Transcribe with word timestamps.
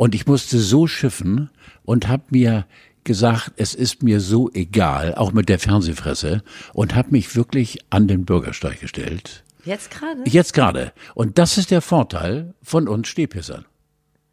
Und 0.00 0.14
ich 0.14 0.26
musste 0.26 0.58
so 0.58 0.86
schiffen 0.86 1.50
und 1.84 2.08
habe 2.08 2.22
mir 2.30 2.64
gesagt, 3.04 3.52
es 3.56 3.74
ist 3.74 4.02
mir 4.02 4.20
so 4.20 4.50
egal, 4.54 5.14
auch 5.14 5.32
mit 5.32 5.50
der 5.50 5.58
Fernsehfresse, 5.58 6.42
und 6.72 6.94
habe 6.94 7.10
mich 7.10 7.36
wirklich 7.36 7.80
an 7.90 8.08
den 8.08 8.24
Bürgersteig 8.24 8.80
gestellt. 8.80 9.44
Jetzt 9.62 9.90
gerade? 9.90 10.22
Jetzt 10.24 10.54
gerade. 10.54 10.94
Und 11.14 11.36
das 11.36 11.58
ist 11.58 11.70
der 11.70 11.82
Vorteil 11.82 12.54
von 12.62 12.88
uns 12.88 13.08
Stehpissern. 13.08 13.66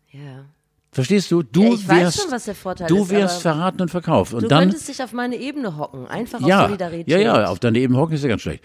Ja. 0.09 0.45
Verstehst 0.93 1.31
du? 1.31 1.43
Du 1.43 1.63
Ja, 1.63 1.73
ich 1.73 1.85
weiß 1.85 1.99
wärst, 1.99 2.21
schon, 2.21 2.31
was 2.31 2.45
der 2.45 2.55
Vorteil 2.55 2.87
du 2.87 3.03
ist, 3.03 3.09
wärst 3.09 3.41
verraten 3.41 3.81
und 3.81 3.91
verkauft. 3.91 4.33
Und 4.33 4.43
Du 4.43 4.47
dann, 4.47 4.69
könntest 4.69 4.87
dich 4.87 5.03
auf 5.03 5.11
meine 5.11 5.35
Ebene 5.35 5.75
hocken, 5.75 6.07
einfach 6.07 6.39
ja, 6.47 6.63
Solidarität. 6.63 7.09
ja, 7.09 7.17
ja, 7.17 7.45
auf 7.47 7.59
daneben 7.59 7.97
hocken 7.97 8.13
ist 8.15 8.23
ja 8.23 8.29
ganz 8.29 8.41
schlecht. 8.41 8.63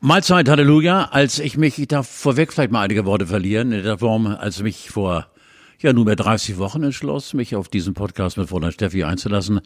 Mahlzeit, 0.00 0.48
Halleluja. 0.50 1.08
Als 1.12 1.38
ich 1.38 1.56
mich, 1.56 1.78
ich 1.78 1.88
darf 1.88 2.06
vorweg 2.06 2.52
vielleicht 2.52 2.70
mal 2.70 2.82
einige 2.82 3.06
Worte 3.06 3.26
verlieren, 3.26 3.72
in 3.72 3.82
der 3.82 3.98
Form, 3.98 4.26
als 4.26 4.58
ich 4.58 4.62
mich 4.62 4.90
vor 4.90 5.26
ja 5.80 5.92
nunmehr 5.92 6.14
30 6.14 6.58
Wochen 6.58 6.82
entschloss, 6.82 7.34
mich 7.34 7.56
auf 7.56 7.68
diesen 7.68 7.94
Podcast 7.94 8.36
mit 8.36 8.48
Fräulein 8.48 8.72
Steffi 8.72 9.04
einzulassen, 9.04 9.60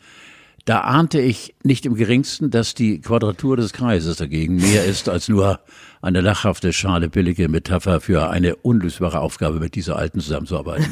da 0.68 0.80
ahnte 0.80 1.18
ich 1.18 1.54
nicht 1.62 1.86
im 1.86 1.94
geringsten, 1.94 2.50
dass 2.50 2.74
die 2.74 3.00
Quadratur 3.00 3.56
des 3.56 3.72
Kreises 3.72 4.16
dagegen 4.16 4.56
mehr 4.56 4.84
ist 4.84 5.08
als 5.08 5.26
nur 5.28 5.60
eine 6.02 6.20
lachhafte, 6.20 6.74
schale, 6.74 7.08
billige 7.08 7.48
Metapher 7.48 8.02
für 8.02 8.28
eine 8.28 8.54
unlösbare 8.56 9.20
Aufgabe, 9.20 9.60
mit 9.60 9.74
dieser 9.74 9.96
Alten 9.96 10.20
zusammenzuarbeiten. 10.20 10.86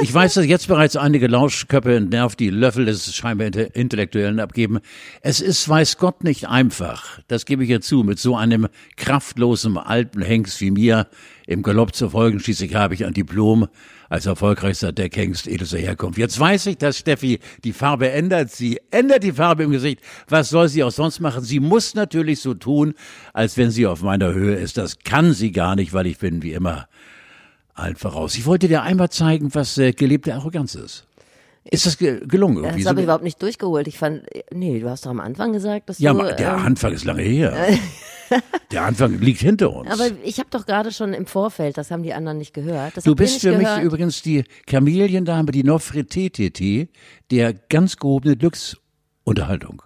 Ich 0.00 0.12
weiß, 0.12 0.34
dass 0.34 0.46
jetzt 0.46 0.66
bereits 0.66 0.96
einige 0.96 1.28
Lauschköpfe 1.28 1.94
entnervt 1.94 2.40
die 2.40 2.50
Löffel 2.50 2.86
des 2.86 3.14
scheinbar 3.14 3.46
Inte- 3.46 3.70
Intellektuellen 3.72 4.40
abgeben. 4.40 4.80
Es 5.22 5.40
ist, 5.40 5.68
weiß 5.68 5.98
Gott, 5.98 6.24
nicht 6.24 6.48
einfach. 6.48 7.20
Das 7.28 7.46
gebe 7.46 7.62
ich 7.62 7.70
ja 7.70 7.80
zu, 7.80 8.02
mit 8.02 8.18
so 8.18 8.36
einem 8.36 8.66
kraftlosen 8.96 9.78
alten 9.78 10.22
Hengst 10.22 10.60
wie 10.60 10.72
mir 10.72 11.06
im 11.46 11.62
Galopp 11.62 11.94
zu 11.94 12.10
folgen. 12.10 12.40
Schließlich 12.40 12.74
habe 12.74 12.94
ich 12.94 13.04
ein 13.04 13.14
Diplom 13.14 13.68
als 14.14 14.26
erfolgreichster 14.26 14.92
Deckhengst 14.92 15.48
edelster 15.48 15.78
Herkunft. 15.78 16.18
Jetzt 16.18 16.38
weiß 16.38 16.66
ich, 16.66 16.78
dass 16.78 16.98
Steffi 16.98 17.40
die 17.64 17.72
Farbe 17.72 18.10
ändert. 18.12 18.50
Sie 18.52 18.80
ändert 18.92 19.24
die 19.24 19.32
Farbe 19.32 19.64
im 19.64 19.72
Gesicht. 19.72 20.00
Was 20.28 20.50
soll 20.50 20.68
sie 20.68 20.84
auch 20.84 20.92
sonst 20.92 21.18
machen? 21.18 21.42
Sie 21.42 21.58
muss 21.58 21.94
natürlich 21.96 22.40
so 22.40 22.54
tun, 22.54 22.94
als 23.32 23.56
wenn 23.56 23.70
sie 23.72 23.86
auf 23.86 24.02
meiner 24.02 24.32
Höhe 24.32 24.54
ist. 24.54 24.76
Das 24.78 25.00
kann 25.00 25.32
sie 25.32 25.50
gar 25.50 25.74
nicht, 25.74 25.92
weil 25.92 26.06
ich 26.06 26.18
bin 26.18 26.42
wie 26.42 26.52
immer 26.52 26.86
allen 27.74 27.96
voraus. 27.96 28.36
Ich 28.36 28.46
wollte 28.46 28.68
dir 28.68 28.82
einmal 28.82 29.10
zeigen, 29.10 29.52
was 29.52 29.76
äh, 29.78 29.90
gelebte 29.92 30.32
Arroganz 30.34 30.76
ist. 30.76 31.06
Ist 31.68 31.86
das 31.86 31.98
ge 31.98 32.20
gelungen? 32.26 32.62
Das 32.62 32.72
irgendwie? 32.72 32.86
habe 32.86 32.94
So- 32.96 33.00
ich 33.00 33.04
überhaupt 33.04 33.24
nicht 33.24 33.42
durchgeholt. 33.42 33.88
Ich 33.88 33.98
fand, 33.98 34.22
nee, 34.52 34.78
du 34.78 34.88
hast 34.88 35.06
doch 35.06 35.10
am 35.10 35.18
Anfang 35.18 35.52
gesagt, 35.52 35.88
dass 35.88 35.98
ja, 35.98 36.12
du. 36.12 36.18
ma- 36.18 36.30
der 36.32 36.52
ähm, 36.52 36.62
Anfang 36.66 36.92
ist 36.92 37.04
lange 37.04 37.22
her. 37.22 37.56
der 38.72 38.82
Anfang 38.84 39.18
liegt 39.20 39.40
hinter 39.40 39.72
uns. 39.74 39.90
aber 39.90 40.10
ich 40.24 40.38
habe 40.38 40.48
doch 40.50 40.66
gerade 40.66 40.92
schon 40.92 41.12
im 41.12 41.26
Vorfeld, 41.26 41.76
das 41.78 41.90
haben 41.90 42.02
die 42.02 42.14
anderen 42.14 42.38
nicht 42.38 42.54
gehört. 42.54 42.96
Das 42.96 43.04
Du 43.04 43.14
bist 43.14 43.40
für 43.40 43.52
mich 43.56 43.66
gehört. 43.66 43.82
übrigens 43.82 44.22
die 44.22 44.44
Kameliendame, 44.66 45.50
die 45.52 45.64
Nofretete 45.64 46.88
der 47.30 47.52
ganz 47.54 47.96
gehobene 47.96 48.36
Glücksunterhaltung. 48.36 49.82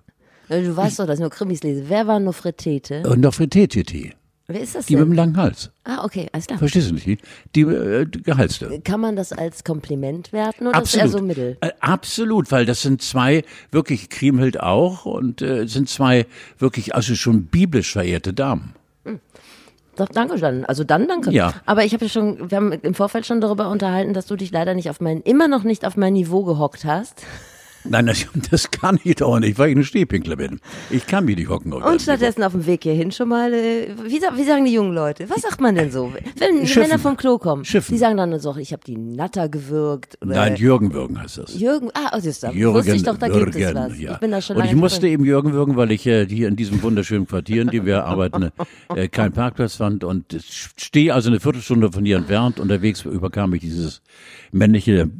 Äh, 0.48 0.62
Du 0.62 0.76
weißt 0.76 0.98
doch, 0.98 1.06
dass 1.06 1.16
ich 1.18 1.20
nur 1.20 1.30
Krimis 1.30 1.62
lese. 1.62 1.84
Wer 1.88 2.06
war 2.06 2.18
Nofretete? 2.20 3.02
Und 3.08 3.20
Nofretete, 3.20 4.12
Wer 4.50 4.62
ist 4.62 4.74
das 4.74 4.86
die 4.86 4.94
mit 4.94 5.02
dem 5.02 5.10
denn? 5.10 5.16
langen 5.16 5.36
Hals. 5.36 5.70
Ah, 5.84 6.04
okay, 6.04 6.26
alles 6.32 6.46
klar. 6.46 6.58
Verstehst 6.58 6.88
du 6.88 6.94
nicht? 6.94 7.06
Die, 7.06 7.18
die 7.54 7.60
äh, 7.60 8.06
Gehalste. 8.06 8.80
Kann 8.82 8.98
man 8.98 9.14
das 9.14 9.32
als 9.32 9.62
Kompliment 9.62 10.32
werten 10.32 10.66
oder 10.66 10.78
ist 10.78 10.94
Absolut. 10.94 11.04
eher 11.04 11.10
so 11.10 11.20
mittel? 11.20 11.56
Äh, 11.60 11.72
absolut, 11.80 12.50
weil 12.50 12.64
das 12.64 12.80
sind 12.80 13.02
zwei 13.02 13.44
wirklich 13.70 14.08
Kriemhild 14.08 14.58
auch 14.58 15.04
und 15.04 15.42
äh, 15.42 15.66
sind 15.66 15.90
zwei 15.90 16.26
wirklich 16.58 16.94
also 16.94 17.14
schon 17.14 17.44
biblisch 17.44 17.92
verehrte 17.92 18.32
Damen. 18.32 18.74
Doch, 19.96 20.08
danke 20.08 20.38
dann. 20.38 20.64
Also 20.64 20.82
dann 20.82 21.08
danke. 21.08 21.30
Ja. 21.30 21.52
Aber 21.66 21.84
ich 21.84 21.92
habe 21.92 22.04
ja 22.04 22.08
schon, 22.08 22.50
wir 22.50 22.56
haben 22.56 22.72
im 22.72 22.94
Vorfeld 22.94 23.26
schon 23.26 23.42
darüber 23.42 23.68
unterhalten, 23.68 24.14
dass 24.14 24.26
du 24.26 24.36
dich 24.36 24.50
leider 24.50 24.72
nicht 24.74 24.88
auf 24.88 25.00
mein, 25.00 25.20
immer 25.22 25.48
noch 25.48 25.64
nicht 25.64 25.84
auf 25.84 25.96
mein 25.96 26.12
Niveau 26.14 26.44
gehockt 26.44 26.84
hast. 26.84 27.22
Nein, 27.84 28.06
das, 28.06 28.26
das 28.50 28.70
kann 28.70 28.98
ich 29.04 29.16
doch 29.16 29.38
nicht, 29.38 29.58
weil 29.58 29.70
ich 29.70 29.76
ein 29.76 29.84
Stehpinkler 29.84 30.36
bin. 30.36 30.60
Ich 30.90 31.06
kann 31.06 31.24
mich 31.24 31.36
nicht 31.36 31.48
hocken. 31.48 31.72
Und 31.72 32.02
stattdessen 32.02 32.42
auf 32.42 32.52
dem 32.52 32.66
Weg 32.66 32.82
hierhin 32.82 33.12
schon 33.12 33.28
mal, 33.28 33.52
äh, 33.52 33.88
wie, 34.04 34.20
wie 34.20 34.44
sagen 34.44 34.64
die 34.64 34.72
jungen 34.72 34.92
Leute? 34.92 35.28
Was 35.30 35.42
sagt 35.42 35.60
man 35.60 35.74
denn 35.74 35.90
so? 35.90 36.12
Wenn 36.36 36.66
Schiffen. 36.66 36.82
Männer 36.82 36.98
vom 36.98 37.16
Klo 37.16 37.38
kommen, 37.38 37.64
Schiffen. 37.64 37.94
die 37.94 37.98
sagen 37.98 38.16
dann 38.16 38.38
so, 38.40 38.56
ich 38.56 38.72
habe 38.72 38.82
die 38.86 38.96
Natter 38.96 39.48
gewürgt. 39.48 40.18
Oder 40.22 40.34
Nein, 40.34 40.56
Jürgen 40.56 40.92
Würgen 40.92 41.20
heißt 41.20 41.38
das. 41.38 41.58
Jürgen, 41.58 41.90
ah, 41.94 42.12
oh, 42.14 42.20
siehst 42.20 42.42
du, 42.42 42.48
Jürgen 42.48 42.78
wusste 42.78 42.94
ich 42.94 43.02
doch, 43.02 43.16
da 43.16 43.28
gibt 43.28 43.54
es 43.54 43.56
Würgen, 43.56 43.74
was. 43.74 43.98
Ja. 43.98 44.14
Ich 44.14 44.18
bin 44.18 44.30
da 44.30 44.40
schon 44.40 44.56
Und 44.56 44.64
ich 44.64 44.74
musste 44.74 45.00
drin. 45.00 45.12
eben 45.12 45.24
Jürgen 45.24 45.52
würgen, 45.52 45.76
weil 45.76 45.90
ich 45.92 46.06
äh, 46.06 46.26
hier 46.26 46.48
in 46.48 46.56
diesem 46.56 46.82
wunderschönen 46.82 47.26
Quartier, 47.26 47.62
in 47.62 47.68
dem 47.68 47.86
wir 47.86 48.04
arbeiten, 48.04 48.50
äh, 48.94 49.08
keinen 49.08 49.32
Parkplatz 49.32 49.76
fand 49.76 50.04
und 50.04 50.36
stehe 50.76 51.14
also 51.14 51.30
eine 51.30 51.40
Viertelstunde 51.40 51.92
von 51.92 52.04
hier 52.04 52.16
entfernt. 52.16 52.60
Unterwegs 52.60 53.04
überkam 53.04 53.54
ich 53.54 53.60
dieses 53.60 54.02
männliche 54.52 55.10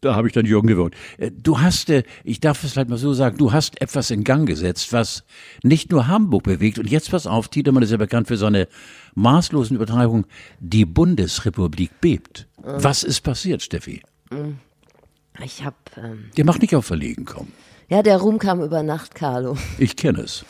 da 0.00 0.14
habe 0.14 0.28
ich 0.28 0.34
dann 0.34 0.46
Jürgen 0.46 0.68
gewürgt. 0.68 0.96
Äh, 1.18 1.30
Du 1.32 1.60
hast, 1.60 1.90
äh, 1.90 2.02
ich 2.24 2.40
darf 2.40 2.62
es 2.64 2.76
halt 2.76 2.88
mal 2.88 2.98
so 2.98 3.12
sagen, 3.12 3.36
du 3.36 3.52
hast 3.52 3.80
etwas 3.80 4.10
in 4.10 4.24
Gang 4.24 4.46
gesetzt, 4.46 4.92
was 4.92 5.24
nicht 5.62 5.90
nur 5.90 6.06
Hamburg 6.08 6.44
bewegt. 6.44 6.78
Und 6.78 6.88
jetzt 6.88 7.10
pass 7.10 7.26
auf, 7.26 7.48
Tiedemann 7.48 7.82
ist 7.82 7.90
ja 7.90 7.96
bekannt 7.96 8.28
für 8.28 8.36
seine 8.36 8.68
maßlosen 9.14 9.76
Übertreibungen. 9.76 10.26
Die 10.60 10.84
Bundesrepublik 10.84 12.00
bebt. 12.00 12.46
Was 12.62 13.02
ist 13.02 13.20
passiert, 13.22 13.62
Steffi? 13.62 14.02
Ich 15.44 15.64
habe, 15.64 15.76
ähm, 15.96 16.30
Der 16.36 16.44
macht 16.44 16.62
nicht 16.62 16.74
auf 16.74 16.84
Verlegen 16.86 17.24
kommen. 17.24 17.52
ja, 17.88 18.02
der 18.02 18.18
Ruhm 18.18 18.38
kam 18.38 18.60
über 18.62 18.82
Nacht, 18.82 19.14
Carlo. 19.14 19.56
Ich 19.78 19.96
kenne 19.96 20.20
es. 20.22 20.44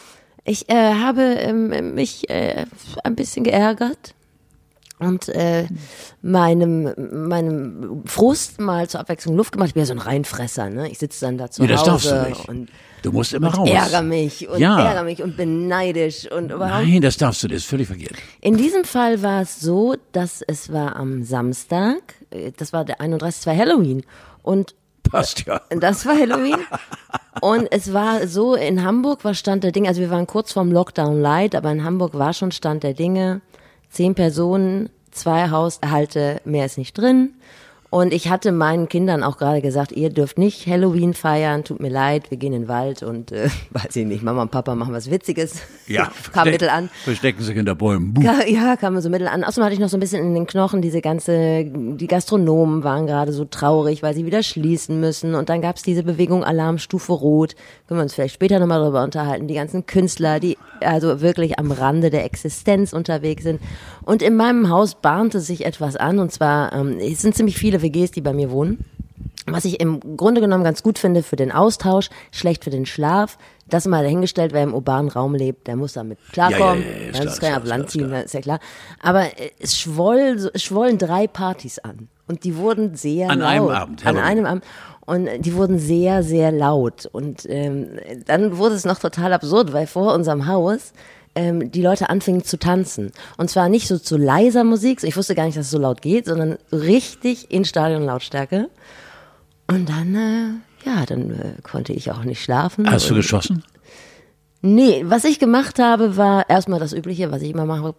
Ich 0.45 0.69
äh, 0.71 0.95
habe 0.95 1.21
ähm, 1.23 1.95
mich 1.95 2.29
äh, 2.31 2.65
ein 3.05 3.15
bisschen 3.15 3.45
geärgert 3.45 4.15
und 4.99 5.29
äh, 5.29 5.67
meinem, 6.23 6.93
meinem 7.29 8.03
Frust 8.07 8.61
mal 8.61 8.89
zur 8.89 9.01
Abwechslung 9.01 9.37
Luft 9.37 9.53
gemacht. 9.53 9.69
Ich 9.69 9.75
bin 9.75 9.83
ja 9.83 9.87
so 9.87 9.93
ein 9.95 9.99
Reinfresser, 9.99 10.71
ne? 10.71 10.89
Ich 10.91 10.99
sitze 10.99 11.25
dann 11.27 11.39
da 11.39 11.51
zu 11.51 11.63
Nee, 11.63 11.69
das 11.69 11.81
Hause 11.81 11.91
darfst 11.91 12.11
du 12.11 12.29
nicht. 12.29 12.49
und 12.49 12.69
Du 13.03 13.13
musst 13.13 13.33
immer 13.33 13.55
raus. 13.55 13.69
ärgere 13.71 14.03
mich 14.03 14.49
und 14.49 14.59
Ja. 14.59 14.77
ärgere 14.85 15.05
mich 15.05 15.23
und 15.23 15.37
bin 15.37 15.69
neidisch 15.69 16.29
und 16.31 16.51
überhaupt. 16.51 16.85
Nein, 16.85 17.01
das 17.01 17.17
darfst 17.17 17.43
du, 17.45 17.49
das 17.49 17.59
ist 17.59 17.67
völlig 17.67 17.87
verkehrt. 17.87 18.15
In 18.41 18.57
diesem 18.57 18.83
Fall 18.85 19.23
war 19.23 19.43
es 19.43 19.61
so, 19.61 19.95
dass 20.13 20.43
es 20.43 20.73
war 20.73 20.97
am 20.97 21.23
Samstag, 21.23 21.99
äh, 22.31 22.51
das 22.57 22.73
war 22.73 22.85
der 22.85 23.01
31. 23.01 23.47
war 23.47 23.57
Halloween 23.57 24.03
und 24.43 24.75
Passt 25.11 25.47
ja. 25.47 25.61
das 25.71 26.05
war 26.05 26.19
Halloween. 26.19 26.59
Und 27.41 27.69
es 27.71 27.95
war 27.95 28.27
so, 28.27 28.55
in 28.57 28.83
Hamburg 28.85 29.25
war 29.25 29.33
Stand 29.33 29.63
der 29.65 29.73
Dinge, 29.73 29.89
also 29.89 30.01
wir 30.01 30.11
waren 30.11 30.27
kurz 30.27 30.53
vorm 30.53 30.71
Lockdown 30.73 31.21
light, 31.23 31.55
aber 31.55 31.71
in 31.71 31.85
Hamburg 31.85 32.15
war 32.15 32.33
schon 32.35 32.51
Stand 32.51 32.83
der 32.83 32.93
Dinge. 32.95 33.41
Zehn 33.91 34.15
Personen, 34.15 34.91
zwei 35.10 35.50
Haushalte, 35.50 36.41
mehr 36.44 36.66
ist 36.66 36.78
nicht 36.78 36.97
drin. 36.97 37.34
Und 37.91 38.12
ich 38.12 38.28
hatte 38.28 38.53
meinen 38.53 38.88
Kindern 38.91 39.22
auch 39.22 39.38
gerade 39.38 39.62
gesagt, 39.62 39.93
ihr 39.93 40.10
dürft 40.10 40.37
nicht 40.37 40.66
Halloween 40.66 41.15
feiern, 41.15 41.65
tut 41.65 41.81
mir 41.81 41.88
leid, 41.88 42.31
wir 42.31 42.37
gehen 42.37 42.53
in 42.53 42.62
den 42.62 42.69
Wald 42.69 43.03
und, 43.03 43.32
äh, 43.32 43.49
weiß 43.71 43.97
ich 43.97 44.04
nicht, 44.04 44.22
Mama 44.22 44.43
und 44.43 44.50
Papa 44.50 44.75
machen 44.75 44.93
was 44.93 45.10
Witziges. 45.10 45.62
Ja. 45.88 46.12
Kam 46.34 46.50
mittel 46.50 46.69
an. 46.69 46.91
Verstecken 47.04 47.43
sich 47.43 47.54
hinter 47.54 47.75
Bäumen. 47.75 48.12
Buh. 48.12 48.21
Ja, 48.21 48.44
ja, 48.47 48.76
kam 48.76 48.93
mir 48.93 49.00
so 49.00 49.09
mittel 49.09 49.26
an. 49.26 49.43
Außerdem 49.43 49.65
hatte 49.65 49.72
ich 49.72 49.81
noch 49.81 49.88
so 49.88 49.97
ein 49.97 50.00
bisschen 50.00 50.22
in 50.22 50.34
den 50.34 50.47
Knochen 50.47 50.82
diese 50.82 51.00
ganze, 51.00 51.65
die 51.65 52.06
Gastronomen 52.06 52.84
waren 52.84 53.06
gerade 53.06 53.32
so 53.32 53.47
traurig, 53.47 54.03
weil 54.03 54.15
sie 54.15 54.26
wieder 54.26 54.43
schließen 54.43 55.00
müssen. 55.00 55.34
Und 55.34 55.49
dann 55.49 55.62
gab's 55.62 55.82
diese 55.82 56.03
Bewegung 56.03 56.44
Alarmstufe 56.44 57.15
Rot. 57.15 57.55
Können 57.87 58.00
wir 58.00 58.03
uns 58.03 58.12
vielleicht 58.12 58.34
später 58.34 58.59
nochmal 58.59 58.84
drüber 58.84 59.03
unterhalten. 59.03 59.49
Die 59.49 59.55
ganzen 59.55 59.87
Künstler, 59.87 60.41
die 60.41 60.59
also 60.81 61.22
wirklich 61.22 61.59
am 61.59 61.72
Rande 61.72 62.10
der 62.10 62.26
Existenz 62.26 62.93
unterwegs 62.93 63.44
sind. 63.44 63.59
Und 64.03 64.20
in 64.20 64.37
meinem 64.37 64.69
Haus 64.69 64.94
bahnte 64.94 65.41
sich 65.41 65.65
etwas 65.65 65.97
an. 65.97 66.19
Und 66.19 66.32
zwar, 66.32 66.75
ähm, 66.75 66.99
es 66.99 67.22
sind 67.22 67.34
ziemlich 67.34 67.56
viele 67.56 67.78
WGs, 67.83 68.11
die 68.12 68.21
bei 68.21 68.33
mir 68.33 68.50
wohnen. 68.50 68.84
Was 69.47 69.65
ich 69.65 69.81
im 69.81 70.16
Grunde 70.16 70.41
genommen 70.41 70.65
ganz 70.65 70.83
gut 70.83 70.99
finde 70.99 71.22
für 71.22 71.37
den 71.37 71.53
Austausch, 71.53 72.11
schlecht 72.32 72.64
für 72.64 72.70
den 72.70 72.87
Schlaf. 72.87 73.38
Das 73.67 73.87
mal 73.87 74.03
dahingestellt, 74.03 74.53
wer 74.53 74.62
im 74.62 74.75
urbanen 74.75 75.11
Raum 75.11 75.35
lebt, 75.35 75.67
der 75.67 75.76
muss 75.76 75.94
damit 75.94 76.19
klarkommen. 76.32 76.82
Ja, 76.82 76.91
ja, 76.91 76.97
ja, 76.99 77.05
Ja, 77.06 77.11
klar, 77.12 77.25
das 77.25 77.41
kann 77.41 77.53
ja 77.53 77.58
Land 77.58 77.91
ziehen, 77.91 78.12
ist 78.12 78.35
ja 78.35 78.41
klar. 78.41 78.61
Aber 79.03 79.25
äh, 79.25 79.50
es 79.58 79.79
schwoll, 79.79 80.50
schwollen 80.55 80.99
drei 80.99 81.26
Partys 81.26 81.79
an. 81.79 82.08
Und 82.26 82.44
die 82.44 82.56
wurden 82.56 82.94
sehr 82.94 83.31
An 83.31 83.38
laut. 83.41 83.49
einem 83.49 83.69
Abend, 83.69 84.06
An 84.06 84.17
einem 84.19 84.47
Abend. 84.47 84.64
Und 85.06 85.26
die 85.41 85.55
wurden 85.55 85.79
sehr, 85.79 86.23
sehr 86.23 86.53
laut. 86.53 87.06
Und 87.11 87.47
ähm, 87.49 87.99
dann 88.26 88.58
wurde 88.58 88.75
es 88.75 88.85
noch 88.85 88.99
total 88.99 89.32
absurd, 89.32 89.73
weil 89.73 89.87
vor 89.87 90.12
unserem 90.14 90.47
Haus 90.47 90.93
ähm, 91.38 91.70
die 91.70 91.82
Leute 91.82 92.11
anfingen 92.11 92.43
zu 92.43 92.58
tanzen. 92.58 93.12
Und 93.37 93.49
zwar 93.49 93.69
nicht 93.69 93.87
so 93.87 93.99
zu 93.99 94.17
leiser 94.17 94.64
Musik, 94.64 95.05
ich 95.05 95.17
wusste 95.17 95.37
gar 95.37 95.46
nicht, 95.46 95.56
dass 95.56 95.67
es 95.67 95.70
so 95.70 95.79
laut 95.79 96.02
geht, 96.02 96.26
sondern 96.26 96.58
richtig 96.73 97.50
in 97.52 97.64
Stadionlautstärke. 97.64 98.69
Und 99.69 99.88
dann, 99.88 100.14
äh, 100.17 100.88
ja, 100.88 101.06
dann 101.06 101.31
äh, 101.31 101.62
konnte 101.62 101.93
ich 101.93 102.11
auch 102.11 102.25
nicht 102.25 102.43
schlafen. 102.43 102.90
Hast 102.90 103.08
du 103.08 103.14
geschossen? 103.14 103.62
Nee, 104.62 105.05
was 105.06 105.25
ich 105.25 105.38
gemacht 105.38 105.79
habe, 105.79 106.17
war 106.17 106.50
erstmal 106.50 106.81
das 106.81 106.93
Übliche, 106.93 107.31
was 107.31 107.43
ich 107.43 107.50
immer 107.50 107.67
mache. 107.67 107.94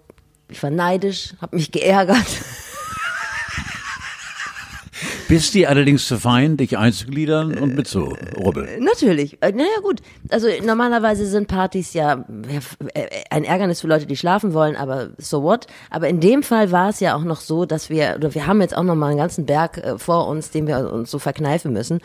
Ich 0.50 0.62
war 0.62 0.71
neidisch, 0.71 1.35
habe 1.42 1.56
mich 1.56 1.71
geärgert. 1.71 2.18
Bist 5.30 5.54
die 5.54 5.68
allerdings 5.68 6.08
zu 6.08 6.18
fein, 6.18 6.58
dich 6.58 6.76
einzugliedern 6.76 7.56
und 7.60 7.76
mitzurubbeln? 7.76 8.84
Natürlich. 8.84 9.38
Äh, 9.44 9.52
Naja 9.52 9.80
gut, 9.84 10.02
also 10.30 10.48
normalerweise 10.66 11.28
sind 11.28 11.48
Partys 11.48 11.94
ja 11.94 12.26
äh, 12.96 13.06
ein 13.30 13.44
Ärgernis 13.44 13.81
für 13.81 13.88
Leute, 13.88 14.08
die 14.08 14.18
schlafen 14.18 14.56
wollen, 14.56 14.76
aber 14.76 15.10
so 15.20 15.44
what. 15.44 15.68
Aber 15.92 16.08
in 16.10 16.20
dem 16.20 16.42
Fall 16.42 16.72
war 16.72 16.90
es 16.90 17.00
ja 17.00 17.16
auch 17.16 17.24
noch 17.24 17.42
so, 17.42 17.66
dass 17.66 17.92
wir, 17.92 18.16
oder 18.18 18.34
wir 18.34 18.48
haben 18.48 18.60
jetzt 18.60 18.76
auch 18.76 18.81
noch 18.81 18.96
mal 18.96 19.10
einen 19.10 19.20
ganzen 19.20 19.46
Berg 19.46 19.78
äh, 19.78 20.00
vor 20.00 20.28
uns, 20.28 20.50
den 20.50 20.66
wir 20.66 20.92
uns 20.92 21.12
so 21.12 21.20
verkneifen 21.20 21.74
müssen. 21.74 22.00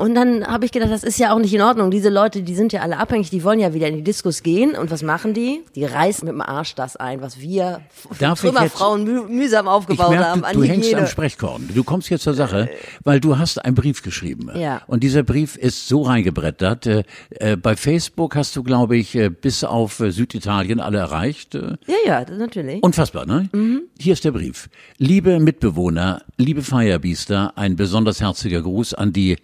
Und 0.00 0.14
dann 0.14 0.46
habe 0.46 0.64
ich 0.64 0.72
gedacht, 0.72 0.90
das 0.90 1.04
ist 1.04 1.18
ja 1.18 1.34
auch 1.34 1.38
nicht 1.38 1.52
in 1.52 1.60
Ordnung. 1.60 1.90
Diese 1.90 2.08
Leute, 2.08 2.40
die 2.40 2.54
sind 2.54 2.72
ja 2.72 2.80
alle 2.80 2.96
abhängig, 2.96 3.28
die 3.28 3.44
wollen 3.44 3.60
ja 3.60 3.74
wieder 3.74 3.86
in 3.86 3.96
die 3.96 4.02
Diskos 4.02 4.42
gehen. 4.42 4.74
Und 4.74 4.90
was 4.90 5.02
machen 5.02 5.34
die? 5.34 5.62
Die 5.74 5.84
reißen 5.84 6.24
mit 6.24 6.32
dem 6.32 6.40
Arsch 6.40 6.74
das 6.74 6.96
ein, 6.96 7.20
was 7.20 7.38
wir 7.38 7.82
Trümmerfrauen 8.18 9.04
mü 9.04 9.20
mühsam 9.28 9.68
aufgebaut 9.68 10.08
merke, 10.08 10.26
haben 10.26 10.44
an 10.44 10.54
du 10.54 10.62
hängst 10.62 10.86
Hygiene. 10.86 11.02
am 11.02 11.06
Sprechkorn. 11.06 11.68
Du 11.74 11.84
kommst 11.84 12.08
jetzt 12.08 12.22
zur 12.22 12.32
Sache, 12.32 12.70
weil 13.04 13.20
du 13.20 13.36
hast 13.36 13.62
einen 13.62 13.74
Brief 13.74 14.02
geschrieben. 14.02 14.50
Ja. 14.54 14.80
Und 14.86 15.02
dieser 15.02 15.22
Brief 15.22 15.56
ist 15.56 15.86
so 15.86 16.00
reingebrettert. 16.00 16.86
Äh, 16.86 17.02
äh, 17.32 17.56
bei 17.58 17.76
Facebook 17.76 18.36
hast 18.36 18.56
du, 18.56 18.62
glaube 18.62 18.96
ich, 18.96 19.14
äh, 19.14 19.28
bis 19.28 19.64
auf 19.64 20.02
Süditalien 20.08 20.80
alle 20.80 20.96
erreicht. 20.96 21.52
Ja, 21.52 21.76
ja, 22.06 22.24
natürlich. 22.30 22.82
Unfassbar, 22.82 23.26
ne? 23.26 23.50
Hier 23.98 24.14
ist 24.14 24.24
der 24.24 24.32
Brief. 24.32 24.70
Liebe 24.96 25.40
Mitbewohner, 25.40 26.22
liebe 26.38 26.62
Firebeaster, 26.62 27.52
ein 27.56 27.76
besonders 27.76 28.22
herziger 28.22 28.62
Gruß 28.62 28.94
an 28.94 29.12
die 29.12 29.36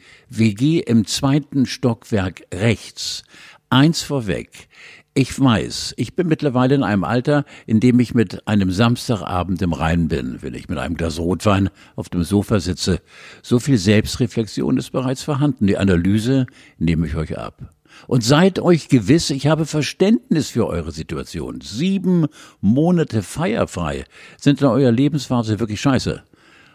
WG 0.46 0.78
im 0.78 1.06
zweiten 1.06 1.66
Stockwerk 1.66 2.42
rechts. 2.54 3.24
Eins 3.68 4.02
vorweg. 4.02 4.68
Ich 5.12 5.40
weiß, 5.40 5.94
ich 5.96 6.14
bin 6.14 6.28
mittlerweile 6.28 6.76
in 6.76 6.84
einem 6.84 7.02
Alter, 7.02 7.44
in 7.66 7.80
dem 7.80 7.98
ich 7.98 8.14
mit 8.14 8.46
einem 8.46 8.70
Samstagabend 8.70 9.60
im 9.62 9.72
Rhein 9.72 10.06
bin, 10.06 10.42
wenn 10.42 10.54
ich 10.54 10.68
mit 10.68 10.78
einem 10.78 10.96
Glas 10.96 11.18
Rotwein 11.18 11.68
auf 11.96 12.10
dem 12.10 12.22
Sofa 12.22 12.60
sitze. 12.60 13.00
So 13.42 13.58
viel 13.58 13.76
Selbstreflexion 13.76 14.76
ist 14.76 14.92
bereits 14.92 15.24
vorhanden. 15.24 15.66
Die 15.66 15.78
Analyse 15.78 16.46
nehme 16.78 17.08
ich 17.08 17.16
euch 17.16 17.36
ab. 17.36 17.74
Und 18.06 18.22
seid 18.22 18.60
euch 18.60 18.88
gewiss, 18.88 19.30
ich 19.30 19.48
habe 19.48 19.66
Verständnis 19.66 20.50
für 20.50 20.68
eure 20.68 20.92
Situation. 20.92 21.60
Sieben 21.60 22.26
Monate 22.60 23.24
feierfrei 23.24 24.04
sind 24.38 24.60
in 24.60 24.68
eurer 24.68 24.92
Lebensphase 24.92 25.58
wirklich 25.58 25.80
scheiße. 25.80 26.22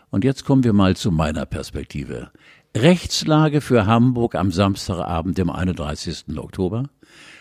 Und 0.10 0.26
jetzt 0.26 0.44
kommen 0.44 0.66
wir 0.66 0.74
mal 0.74 0.98
zu 0.98 1.10
meiner 1.10 1.46
Perspektive. 1.46 2.32
Rechtslage 2.76 3.60
für 3.60 3.86
Hamburg 3.86 4.36
am 4.36 4.52
Samstagabend, 4.52 5.38
dem 5.38 5.50
31. 5.50 6.38
Oktober. 6.38 6.90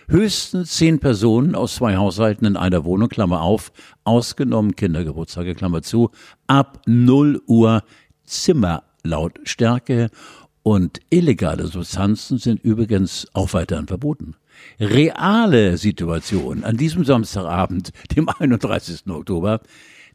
Höchstens 0.08 0.72
zehn 0.72 0.98
Personen 0.98 1.54
aus 1.54 1.76
zwei 1.76 1.96
Haushalten 1.96 2.46
in 2.46 2.56
einer 2.56 2.84
Wohnung, 2.84 3.08
Klammer 3.08 3.40
auf, 3.42 3.70
ausgenommen 4.02 4.74
Kindergeburtstage, 4.74 5.54
Klammer 5.54 5.82
zu, 5.82 6.10
ab 6.48 6.82
0 6.86 7.40
Uhr 7.46 7.84
Zimmerlautstärke 8.24 10.10
und 10.64 10.98
illegale 11.10 11.68
Substanzen 11.68 12.38
sind 12.38 12.64
übrigens 12.64 13.28
auch 13.32 13.52
weiterhin 13.52 13.86
verboten. 13.86 14.34
Reale 14.80 15.76
Situation 15.76 16.64
an 16.64 16.76
diesem 16.76 17.04
Samstagabend, 17.04 17.92
dem 18.16 18.28
31. 18.28 19.06
Oktober, 19.08 19.60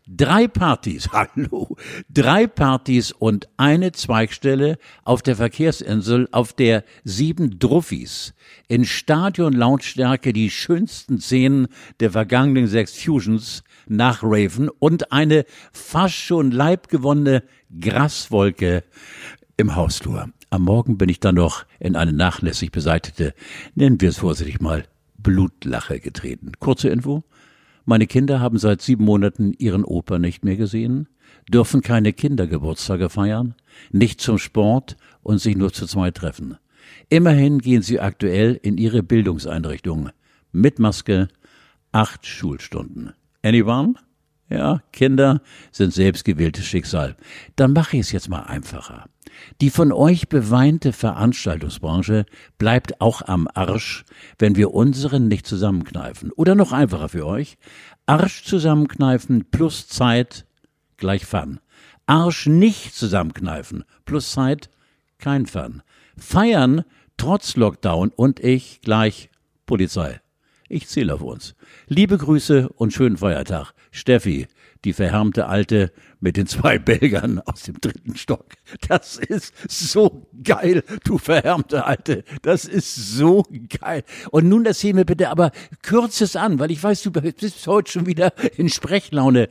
Drei 0.08 0.48
Partys, 0.48 1.10
hallo, 1.12 1.78
drei 2.10 2.46
Partys 2.46 3.12
und 3.12 3.48
eine 3.58 3.92
Zweigstelle 3.92 4.78
auf 5.04 5.24
der 5.24 5.36
Verkehrsinsel, 5.36 6.30
auf 6.32 6.54
der 6.54 6.84
sieben 7.04 7.58
Druffis 7.58 8.36
in 8.68 8.86
Stadion-Lautstärke 8.86 10.32
die 10.32 10.52
schönsten 10.52 11.20
Szenen 11.20 11.70
der 12.00 12.12
vergangenen 12.12 12.68
sechs 12.68 12.96
Fusions 12.96 13.64
nachraven 13.88 14.70
und 14.70 15.12
eine 15.12 15.44
fast 15.72 16.16
schon 16.16 16.52
leibgewonnene 16.52 17.44
Graswolke 17.80 18.84
im 19.58 19.76
Hausflur. 19.76 20.30
Am 20.52 20.62
Morgen 20.62 21.00
bin 21.00 21.10
ich 21.10 21.20
dann 21.20 21.36
noch 21.36 21.66
in 21.80 21.96
eine 21.96 22.14
nachlässig 22.14 22.72
beseitigte, 22.72 23.34
nennen 23.74 24.00
wir 24.00 24.10
es 24.10 24.18
vorsichtig 24.18 24.62
mal, 24.62 24.86
Blutlache 25.18 26.00
getreten. 26.00 26.52
Kurze 26.60 26.90
Info. 26.90 27.24
Meine 27.86 28.08
Kinder 28.08 28.40
haben 28.40 28.58
seit 28.58 28.82
sieben 28.82 29.06
Monaten 29.06 29.54
ihren 29.54 29.84
Opa 29.84 30.18
nicht 30.18 30.44
mehr 30.44 30.58
gesehen, 30.58 31.08
dürfen 31.48 31.82
keine 31.82 32.14
Kindergeburtstage 32.14 33.10
feiern, 33.10 33.54
nicht 33.92 34.20
zum 34.20 34.40
Sport 34.40 34.98
und 35.22 35.38
sich 35.38 35.56
nur 35.56 35.72
zu 35.72 35.86
zweit 35.86 36.16
treffen. 36.16 36.58
Immerhin 37.10 37.60
gehen 37.60 37.84
sie 37.84 38.00
aktuell 38.00 38.60
in 38.62 38.78
ihre 38.78 39.04
Bildungseinrichtung. 39.04 40.10
Mit 40.52 40.80
Maske, 40.80 41.28
acht 41.92 42.26
Schulstunden. 42.26 43.14
Anyone? 43.44 43.94
Ja, 44.50 44.82
Kinder 44.92 45.42
sind 45.72 45.94
selbstgewähltes 45.94 46.66
Schicksal. 46.66 47.16
Dann 47.56 47.74
mache 47.74 47.98
ich 47.98 48.02
es 48.02 48.12
jetzt 48.12 48.30
mal 48.30 48.44
einfacher. 48.44 49.06
Die 49.62 49.70
von 49.70 49.92
euch 49.92 50.30
beweinte 50.30 50.94
Veranstaltungsbranche 50.94 52.26
bleibt 52.58 53.02
auch 53.02 53.22
am 53.22 53.48
Arsch, 53.54 54.06
wenn 54.38 54.56
wir 54.56 54.74
unseren 54.74 55.28
nicht 55.28 55.48
zusammenkneifen. 55.48 56.32
Oder 56.32 56.56
noch 56.56 56.72
einfacher 56.72 57.10
für 57.10 57.26
euch. 57.26 57.58
Arsch 58.06 58.44
zusammenkneifen 58.44 59.46
plus 59.52 59.88
Zeit 59.88 60.46
gleich 60.98 61.26
Fun. 61.26 61.60
Arsch 62.06 62.48
nicht 62.48 62.96
zusammenkneifen 62.96 63.84
plus 64.06 64.32
Zeit 64.32 64.70
kein 65.18 65.46
Fun. 65.46 65.82
Feiern 66.18 66.84
trotz 67.18 67.56
Lockdown 67.56 68.12
und 68.16 68.40
ich 68.40 68.82
gleich 68.82 69.30
Polizei. 69.66 70.22
Ich 70.68 70.88
zähle 70.88 71.14
auf 71.14 71.22
uns. 71.22 71.56
Liebe 71.88 72.18
Grüße 72.18 72.70
und 72.70 72.92
schönen 72.92 73.18
Feiertag. 73.18 73.74
Steffi, 73.92 74.48
die 74.86 74.94
verhärmte 74.94 75.48
Alte 75.48 75.92
mit 76.20 76.38
den 76.38 76.48
zwei 76.48 76.78
Belgern 76.80 77.40
aus 77.40 77.64
dem 77.64 77.82
dritten 77.82 78.16
Stock. 78.16 78.46
Das 78.88 79.18
ist 79.18 79.54
so 79.68 80.28
geil, 80.44 80.84
du 81.04 81.18
verhärmte 81.18 81.86
Alte. 81.86 82.24
Das 82.44 82.66
ist 82.66 82.96
so 82.96 83.44
geil. 83.82 84.04
Und 84.32 84.48
nun 84.48 84.66
erzähl 84.66 84.94
mir 84.94 85.06
bitte, 85.06 85.30
aber 85.30 85.52
kürz 85.82 86.22
es 86.22 86.36
an, 86.36 86.60
weil 86.60 86.72
ich 86.72 86.82
weiß, 86.82 87.02
du 87.02 87.12
bist 87.12 87.68
heute 87.68 87.92
schon 87.92 88.06
wieder 88.06 88.34
in 88.58 88.70
Sprechlaune. 88.70 89.50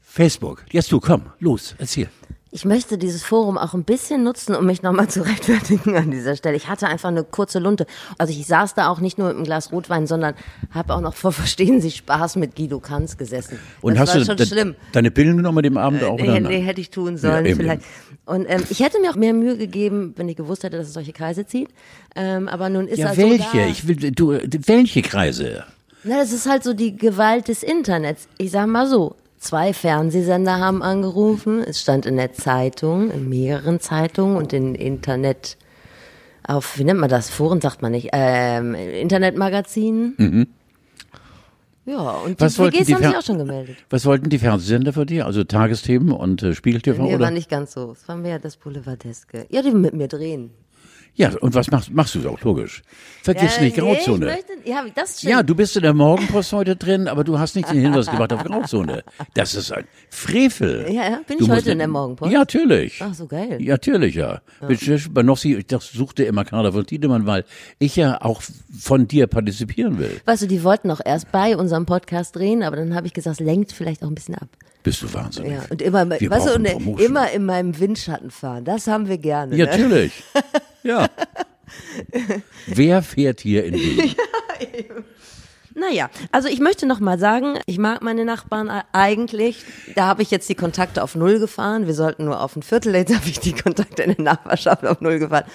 Facebook, 0.00 0.64
jetzt 0.70 0.92
du, 0.92 1.00
komm, 1.00 1.32
los, 1.40 1.74
erzähl. 1.78 2.08
Ich 2.56 2.64
möchte 2.64 2.98
dieses 2.98 3.24
Forum 3.24 3.58
auch 3.58 3.74
ein 3.74 3.82
bisschen 3.82 4.22
nutzen, 4.22 4.54
um 4.54 4.64
mich 4.64 4.80
nochmal 4.80 5.08
zu 5.14 5.22
rechtfertigen 5.26 5.96
an 5.96 6.12
dieser 6.12 6.36
Stelle. 6.36 6.56
Ich 6.56 6.68
hatte 6.68 6.86
einfach 6.86 7.08
eine 7.08 7.24
kurze 7.24 7.58
Lunte. 7.58 7.84
Also 8.16 8.32
ich 8.32 8.46
saß 8.46 8.74
da 8.74 8.86
auch 8.90 9.00
nicht 9.00 9.18
nur 9.18 9.26
mit 9.26 9.36
einem 9.36 9.44
Glas 9.44 9.72
Rotwein, 9.72 10.06
sondern 10.06 10.34
habe 10.70 10.94
auch 10.94 11.00
noch 11.00 11.14
vor 11.14 11.32
Verstehen 11.44 11.80
Sie 11.80 11.90
Spaß 11.90 12.36
mit 12.36 12.54
Guido 12.54 12.78
Kanz 12.78 13.16
gesessen. 13.16 13.58
Und 13.80 13.94
das 13.94 14.02
hast 14.02 14.08
war 14.14 14.20
du 14.20 14.24
schon 14.26 14.36
de- 14.36 14.46
schlimm. 14.46 14.74
deine 14.92 15.10
Pillen 15.10 15.36
genommen 15.36 15.64
dem 15.64 15.76
Abend 15.76 16.04
auch? 16.04 16.16
Nee, 16.16 16.38
nee, 16.38 16.60
hätte 16.60 16.80
ich 16.80 16.90
tun 16.90 17.16
sollen, 17.18 17.44
Ja, 17.44 17.56
vielleicht. 17.56 17.82
Und 18.24 18.46
ähm, 18.48 18.62
ich 18.70 18.78
hätte 18.78 19.00
mir 19.00 19.10
auch 19.10 19.16
mehr 19.16 19.32
Mühe 19.34 19.56
gegeben, 19.58 20.14
wenn 20.16 20.28
ich 20.28 20.36
gewusst 20.36 20.62
hätte, 20.62 20.76
dass 20.76 20.86
es 20.86 20.92
solche 20.94 21.12
Kreise 21.12 21.46
zieht. 21.46 21.70
Ähm, 22.14 22.46
aber 22.46 22.68
nun 22.68 22.86
ist 22.86 22.98
Ja, 22.98 23.08
halt 23.08 23.18
welche? 23.18 23.42
so 23.50 23.58
da. 23.58 23.66
Ich 23.66 23.88
will, 23.88 23.96
du, 24.12 24.38
welche 24.66 25.02
Kreise? 25.02 25.64
Na, 26.04 26.18
das 26.18 26.32
ist 26.32 26.48
halt 26.48 26.62
so 26.62 26.72
die 26.72 26.96
Gewalt 26.96 27.48
des 27.48 27.64
Internets. 27.64 28.28
Ich 28.38 28.52
sag 28.52 28.68
mal 28.68 28.86
so, 28.86 29.16
zwei 29.44 29.72
Fernsehsender 29.72 30.58
haben 30.58 30.82
angerufen, 30.82 31.62
es 31.62 31.80
stand 31.80 32.06
in 32.06 32.16
der 32.16 32.32
Zeitung, 32.32 33.10
in 33.10 33.28
mehreren 33.28 33.78
Zeitungen 33.78 34.36
und 34.36 34.52
in 34.52 34.74
Internet, 34.74 35.56
auf, 36.46 36.78
wie 36.78 36.84
nennt 36.84 37.00
man 37.00 37.10
das, 37.10 37.30
Foren 37.30 37.60
sagt 37.60 37.82
man 37.82 37.92
nicht, 37.92 38.10
ähm, 38.12 38.74
Internetmagazinen. 38.74 40.48
Ja, 41.86 42.12
und 42.12 42.40
Was 42.40 42.54
die 42.54 42.62
WGs 42.62 42.86
die 42.86 42.94
haben 42.94 43.04
sich 43.04 43.16
auch 43.16 43.22
schon 43.22 43.38
gemeldet. 43.38 43.76
Was 43.90 44.06
wollten 44.06 44.30
die 44.30 44.38
Fernsehsender 44.38 44.94
für 44.94 45.04
dir? 45.04 45.26
Also 45.26 45.44
Tagesthemen 45.44 46.12
und 46.12 46.42
äh, 46.42 46.54
Spiegel 46.54 46.80
TV 46.80 47.02
Nee, 47.02 47.14
oder? 47.14 47.24
war 47.24 47.30
nicht 47.30 47.50
ganz 47.50 47.72
so. 47.72 47.92
Es 47.92 48.08
war 48.08 48.16
mehr 48.16 48.38
das 48.38 48.56
Boulevardeske. 48.56 49.46
Ja, 49.50 49.60
die 49.60 49.70
mit 49.70 49.92
mir 49.92 50.08
drehen. 50.08 50.50
Ja, 51.16 51.30
und 51.40 51.54
was 51.54 51.70
machst, 51.70 51.92
machst 51.92 52.14
du 52.16 52.28
auch, 52.28 52.40
logisch. 52.40 52.82
Vergiss 53.22 53.56
Ja, 53.56 53.62
nicht 53.62 53.76
nee, 53.76 53.82
Grauzone. 53.82 54.26
ich 54.26 54.32
möchte, 54.32 54.68
ja, 54.68 54.84
das 54.94 55.18
stimmt. 55.18 55.30
ja, 55.30 55.42
du 55.44 55.54
bist 55.54 55.76
in 55.76 55.82
der 55.82 55.94
Morgenpost 55.94 56.52
heute 56.52 56.74
drin, 56.74 57.06
aber 57.06 57.22
du 57.22 57.38
hast 57.38 57.54
nicht 57.54 57.70
den 57.70 57.80
Hinweis 57.80 58.06
gemacht 58.10 58.32
auf 58.32 58.42
Grauzone. 58.42 59.04
Das 59.34 59.54
ist 59.54 59.70
ein 59.72 59.84
Frevel. 60.10 60.86
Ja, 60.92 61.10
ja, 61.10 61.20
bin 61.26 61.38
Du 61.38 61.44
ich 61.44 61.50
heute 61.50 61.70
in 61.70 61.78
der 61.78 61.86
Morgenpost? 61.88 62.32
Ja, 62.32 62.40
natürlich. 62.40 63.00
Ach, 63.00 63.14
so 63.14 63.26
geil. 63.26 63.62
Ja, 63.62 63.74
natürlich, 63.74 64.16
ja. 64.16 64.40
Mit 64.66 65.14
Banossi, 65.14 65.54
ich 65.54 65.66
das 65.68 65.92
suchte 65.92 66.24
immer 66.24 66.44
Carla 66.44 66.72
von 66.72 66.84
Tiedemann, 66.84 67.26
weil 67.26 67.44
ich 67.78 67.94
ja 67.94 68.20
auch 68.20 68.42
von 68.76 69.06
dir 69.06 69.28
partizipieren 69.28 69.98
will. 70.00 70.20
Weißt 70.24 70.42
du, 70.42 70.46
die 70.48 70.64
wollten 70.64 70.90
auch 70.90 71.00
erst 71.04 71.30
bei 71.30 71.56
unserem 71.56 71.86
Podcast 71.86 72.34
drehen, 72.34 72.62
aber 72.64 72.76
dann 72.76 72.94
habe 72.94 73.06
ich 73.06 73.12
gesagt, 73.14 73.40
es 73.40 73.46
lenkt 73.46 73.70
vielleicht 73.72 74.02
auch 74.02 74.08
ein 74.08 74.14
bisschen 74.16 74.34
ab. 74.34 74.48
Bist 74.84 75.00
du 75.00 75.12
wahnsinnig. 75.12 75.52
Ja, 75.52 75.62
und 75.70 75.80
immer, 75.80 76.08
Wir 76.20 76.30
weißt 76.30 76.46
du, 76.46 76.54
und, 76.56 77.00
immer 77.00 77.30
in 77.30 77.46
meinem 77.46 77.80
Windschatten 77.80 78.30
fahren. 78.30 78.66
Das 78.66 78.86
haben 78.86 79.08
wir 79.08 79.16
gerne. 79.18 79.56
Ja, 79.56 79.64
ne? 79.64 79.70
natürlich. 79.70 80.22
Ja. 80.86 81.08
Wer 82.66 83.02
fährt 83.02 83.40
hier 83.40 83.64
in 83.64 83.72
Wien? 83.72 84.14
Naja, 85.74 86.10
also 86.30 86.46
ich 86.46 86.60
möchte 86.60 86.84
noch 86.84 87.00
mal 87.00 87.18
sagen, 87.18 87.58
ich 87.64 87.78
mag 87.78 88.02
meine 88.02 88.26
Nachbarn 88.26 88.70
eigentlich. 88.92 89.64
Da 89.96 90.06
habe 90.06 90.20
ich 90.20 90.30
jetzt 90.30 90.46
die 90.50 90.54
Kontakte 90.54 91.02
auf 91.02 91.14
Null 91.14 91.38
gefahren. 91.38 91.86
Wir 91.86 91.94
sollten 91.94 92.26
nur 92.26 92.42
auf 92.42 92.54
ein 92.54 92.62
Viertel, 92.62 92.94
jetzt 92.94 93.14
habe 93.14 93.26
ich 93.26 93.40
die 93.40 93.54
Kontakte 93.54 94.02
in 94.02 94.14
der 94.14 94.22
Nachbarschaft 94.22 94.84
auf 94.84 95.00
Null 95.00 95.18
gefahren. 95.18 95.46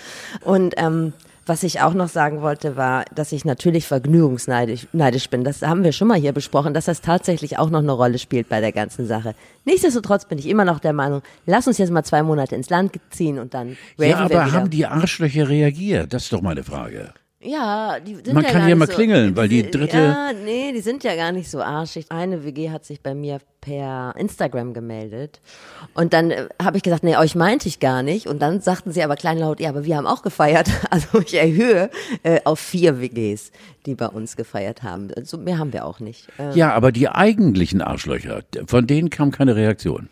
Und 0.42 0.74
ähm, 0.78 1.14
Was 1.50 1.64
ich 1.64 1.82
auch 1.82 1.96
noch 1.96 2.10
sagen 2.10 2.44
wollte, 2.44 2.78
war, 2.78 3.06
dass 3.16 3.32
ich 3.32 3.44
natürlich 3.44 3.88
vergnügungsneidisch 3.88 4.86
neidisch 4.94 5.32
bin. 5.32 5.44
Das 5.44 5.64
haben 5.64 5.84
wir 5.84 5.94
schon 5.94 6.08
mal 6.08 6.20
hier 6.20 6.32
besprochen, 6.32 6.76
dass 6.76 6.86
das 6.86 7.02
tatsächlich 7.02 7.58
auch 7.58 7.72
noch 7.72 7.80
eine 7.80 7.92
Rolle 7.92 8.20
spielt 8.20 8.50
bei 8.50 8.62
der 8.62 8.72
ganzen 8.72 9.08
Sache. 9.08 9.34
Nichtsdestotrotz 9.66 10.26
bin 10.26 10.38
ich 10.38 10.48
immer 10.48 10.64
noch 10.64 10.78
der 10.78 10.94
Meinung, 10.94 11.24
lass 11.48 11.66
uns 11.66 11.80
jetzt 11.80 11.90
mal 11.90 12.04
zwei 12.04 12.22
Monate 12.22 12.56
ins 12.56 12.70
Land 12.70 13.00
ziehen 13.10 13.40
und 13.40 13.56
dann 13.56 13.78
Ja, 13.98 14.18
aber 14.18 14.52
haben 14.52 14.70
die 14.70 14.86
Arschlöcher 14.86 15.50
reagiert? 15.50 16.14
Das 16.14 16.26
ist 16.26 16.34
doch 16.34 16.44
meine 16.44 16.64
Frage. 16.64 17.16
Ja, 17.42 18.02
die 18.02 18.16
sind 18.16 18.34
Man 18.34 18.44
ja 18.44 18.50
kann 18.52 18.66
nicht 18.66 18.76
mal 18.76 18.86
so, 18.88 18.94
klingeln, 18.94 19.34
weil 19.38 19.48
die 19.48 19.64
dritte- 19.72 19.98
Ja, 19.98 20.32
nee, 20.34 20.74
die 20.74 20.82
sind 20.82 21.06
ja 21.06 21.16
gar 21.16 21.32
nicht 21.32 21.50
so 21.50 21.62
arschig. 21.62 22.08
Eine 22.10 22.44
WG 22.44 22.70
hat 22.70 22.84
sich 22.84 23.00
bei 23.02 23.16
mir 23.16 23.40
per 23.62 24.14
Instagram 24.18 24.74
gemeldet. 24.74 25.40
Und 25.94 26.12
dann 26.12 26.32
äh, 26.32 26.50
habe 26.62 26.76
ich 26.76 26.84
gesagt, 26.84 27.04
nee, 27.04 27.16
euch 27.16 27.36
meinte 27.36 27.70
ich 27.70 27.80
gar 27.80 28.04
nicht. 28.04 28.28
Und 28.28 28.42
dann 28.42 28.60
sagten 28.60 28.92
sie 28.92 29.02
aber 29.04 29.16
kleinlaut, 29.16 29.62
ja, 29.62 29.70
aber 29.70 29.86
wir 29.86 29.96
haben 29.96 30.06
auch 30.08 30.22
gefeiert. 30.22 30.70
Also 30.92 31.20
ich 31.22 31.34
erhöhe 31.36 31.90
äh, 32.24 32.42
auf 32.44 32.60
vier 32.60 33.00
WGs, 33.00 33.52
die 33.86 33.96
bei 33.96 34.08
uns 34.08 34.36
gefeiert 34.36 34.84
haben. 34.84 35.08
Also 35.16 35.38
mehr 35.38 35.58
haben 35.60 35.72
wir 35.72 35.86
auch 35.86 36.02
nicht. 36.02 36.28
Äh, 36.40 36.58
Ja, 36.58 36.74
aber 36.74 36.92
die 36.92 37.08
eigentlichen 37.08 37.82
Arschlöcher, 37.82 38.42
von 38.68 38.86
denen 38.86 39.10
kam 39.10 39.32
keine 39.32 39.56
Reaktion. 39.56 40.10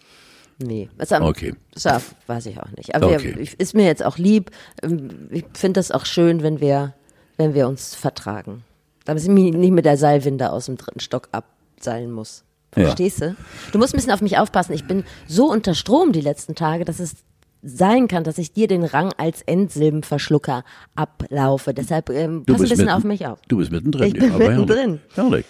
nee. 0.60 0.88
Was 0.98 1.12
am- 1.12 1.24
Okay. 1.24 1.56
Das 1.74 2.16
weiß 2.28 2.46
ich 2.46 2.58
auch 2.62 2.72
nicht. 2.78 2.96
Aber 2.96 3.08
Okay. 3.08 3.36
wir, 3.36 3.38
ich- 3.42 3.60
ist 3.60 3.74
mir 3.74 3.86
jetzt 3.86 4.06
auch 4.06 4.18
lieb. 4.18 4.52
Ähm, 4.82 5.28
Ich 5.30 5.44
finde 5.54 5.80
das 5.80 5.92
auch 5.92 6.06
schön, 6.06 6.42
wenn 6.42 6.62
wir, 6.62 6.94
wenn 7.38 7.54
wir 7.54 7.68
uns 7.68 7.96
vertragen. 7.96 8.64
Damit 9.06 9.24
ich 9.24 9.30
mich 9.30 9.54
nicht 9.54 9.72
mit 9.72 9.86
der 9.86 9.98
Seilwinde 9.98 10.52
aus 10.52 10.66
dem 10.66 10.78
dritten 10.78 11.00
Stock 11.00 11.30
abseilen 11.32 12.12
muss. 12.12 12.44
Ja. 12.76 12.84
Verstehst 12.86 13.22
du? 13.22 13.36
Du 13.72 13.78
musst 13.80 13.94
ein 13.94 13.98
bisschen 13.98 14.12
auf 14.12 14.22
mich 14.22 14.38
aufpassen. 14.38 14.74
Ich 14.74 14.86
bin 14.86 15.04
so 15.28 15.50
unter 15.50 15.74
Strom 15.74 16.12
die 16.12 16.22
letzten 16.22 16.56
Tage, 16.56 16.84
dass 16.84 17.00
es 17.00 17.16
sein 17.64 18.08
kann, 18.08 18.24
dass 18.24 18.38
ich 18.38 18.54
dir 18.54 18.68
den 18.68 18.84
Rang 18.84 19.12
als 19.18 19.42
Endsilbenverschlucker 19.44 20.64
ablaufe. 20.96 21.74
Deshalb 21.74 22.10
ähm, 22.10 22.44
pass 22.46 22.58
ein 22.58 22.62
bisschen 22.64 22.78
mitten- 22.78 22.90
auf 22.90 23.04
mich 23.04 23.26
auf. 23.26 23.40
Du 23.48 23.58
bist 23.58 23.72
mittendrin. 23.72 24.08
Ich 24.08 24.14
bin 24.14 24.32
ja, 24.32 24.38
mittendrin. 24.38 25.00
Herrlich. 25.16 25.46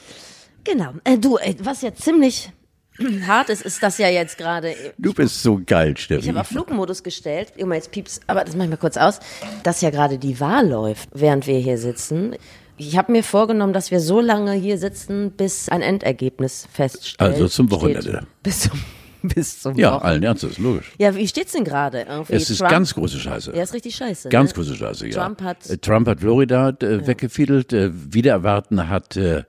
Genau. 0.64 0.92
Äh, 1.04 1.18
du, 1.18 1.38
äh, 1.38 1.56
was 1.64 1.82
ja 1.82 1.94
ziemlich 1.94 2.52
hart 3.28 3.50
ist, 3.50 3.62
ist 3.62 3.82
das 3.84 3.98
ja 3.98 4.10
jetzt 4.10 4.38
gerade 4.38 4.76
Du 4.98 5.14
bist 5.14 5.42
so 5.44 5.60
geil, 5.66 5.96
Steffi. 5.98 6.22
Ich 6.24 6.30
habe 6.30 6.42
auf 6.42 6.48
Flugmodus 6.48 7.04
gestellt, 7.04 7.54
immer 7.58 7.76
jetzt 7.76 7.92
pieps, 7.92 8.20
aber 8.28 8.44
das 8.44 8.56
mache 8.56 8.66
ich 8.66 8.72
mal 8.72 8.78
kurz 8.78 8.98
aus, 8.98 9.20
dass 9.64 9.82
ja 9.82 9.90
gerade 9.90 10.18
die 10.18 10.40
Wahl 10.40 10.70
läuft, 10.70 11.10
während 11.14 11.48
wir 11.48 11.60
hier 11.60 11.78
sitzen. 11.78 12.36
Ich 12.78 12.96
habe 12.98 13.12
mir 13.12 13.24
vorgenommen, 13.24 13.74
dass 13.74 13.90
wir 13.92 14.00
so 14.00 14.22
lange 14.22 14.54
hier 14.54 14.78
sitzen, 14.78 15.32
bis 15.32 15.68
ein 15.70 15.82
Endergebnis 15.82 16.68
feststeht. 16.72 17.20
Also 17.20 17.48
zum. 17.48 17.72
Wochenende. 17.72 18.28
Bis 18.44 18.62
zum, 18.62 18.80
bis 19.24 19.62
zum 19.62 19.76
ja, 19.76 19.88
Wochenende. 19.94 20.06
allen 20.06 20.24
Ernstes, 20.24 20.58
logisch. 20.60 20.92
Ja, 21.00 21.16
wie 21.16 21.28
steht's 21.28 21.54
denn 21.54 21.64
gerade? 21.64 22.06
Es 22.30 22.52
ist 22.52 22.60
Trump- 22.60 22.70
ganz 22.70 22.94
große 22.94 23.20
Scheiße. 23.20 23.52
Ja, 23.56 23.64
ist 23.64 23.74
richtig 23.74 23.96
scheiße. 23.96 24.30
Ganz 24.30 24.52
ne? 24.52 24.56
große 24.56 24.76
Scheiße, 24.76 25.08
ja. 25.08 25.24
Trump 25.24 25.42
hat- 25.42 25.68
Äh, 25.70 25.78
Trump 25.80 26.08
hat 26.08 26.20
Florida 26.20 26.70
äh, 26.70 27.08
weggefiedelt. 27.08 27.74
Äh, 27.74 27.90
wieder 28.14 28.32
erwarten 28.32 28.88
hat 28.90 29.18
äh, 29.18 29.44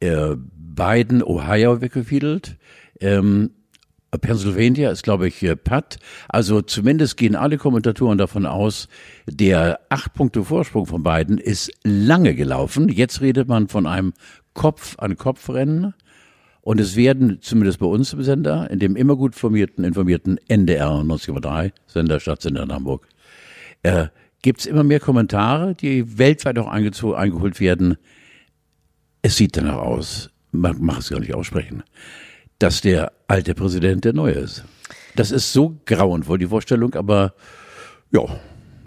äh, 0.00 0.36
Biden 0.36 1.22
Ohio 1.22 1.80
weggefiedelt. 1.80 2.56
Ähm, 3.00 3.50
Pennsylvania 4.18 4.90
ist, 4.90 5.02
glaube 5.02 5.28
ich, 5.28 5.42
äh, 5.42 5.56
Pat. 5.56 5.98
Also 6.28 6.62
zumindest 6.62 7.16
gehen 7.16 7.36
alle 7.36 7.58
Kommentatoren 7.58 8.18
davon 8.18 8.46
aus, 8.46 8.88
der 9.26 9.80
acht 9.88 10.14
Punkte 10.14 10.44
Vorsprung 10.44 10.86
von 10.86 11.02
Biden 11.02 11.38
ist 11.38 11.70
lange 11.84 12.34
gelaufen. 12.34 12.88
Jetzt 12.88 13.20
redet 13.20 13.48
man 13.48 13.68
von 13.68 13.86
einem 13.86 14.14
Kopf-an-Kopf-Rennen. 14.54 15.94
Und 16.62 16.80
es 16.80 16.96
werden, 16.96 17.38
zumindest 17.42 17.78
bei 17.78 17.86
uns 17.86 18.12
im 18.12 18.22
Sender, 18.24 18.68
in 18.70 18.80
dem 18.80 18.96
immer 18.96 19.14
gut 19.14 19.36
formierten, 19.36 19.84
informierten 19.84 20.40
NDR 20.48 20.90
90,3, 20.90 21.70
Sender, 21.86 22.18
Stadtsender 22.18 22.64
in 22.64 22.72
Hamburg, 22.72 23.06
äh, 23.84 24.06
gibt 24.42 24.60
es 24.60 24.66
immer 24.66 24.82
mehr 24.82 24.98
Kommentare, 24.98 25.76
die 25.76 26.18
weltweit 26.18 26.58
auch 26.58 26.66
eingeholt 26.66 27.60
werden. 27.60 27.96
Es 29.22 29.36
sieht 29.36 29.56
danach 29.56 29.76
aus, 29.76 30.30
man 30.50 30.80
mag 30.80 30.98
es 30.98 31.10
gar 31.10 31.20
nicht 31.20 31.34
aussprechen, 31.34 31.84
dass 32.58 32.80
der 32.80 33.12
alte 33.28 33.54
Präsident 33.54 34.04
der 34.04 34.12
neue 34.12 34.34
ist. 34.34 34.64
Das 35.14 35.30
ist 35.30 35.52
so 35.52 35.76
grauenvoll, 35.86 36.38
die 36.38 36.46
Vorstellung, 36.46 36.94
aber 36.94 37.34
ja, 38.12 38.22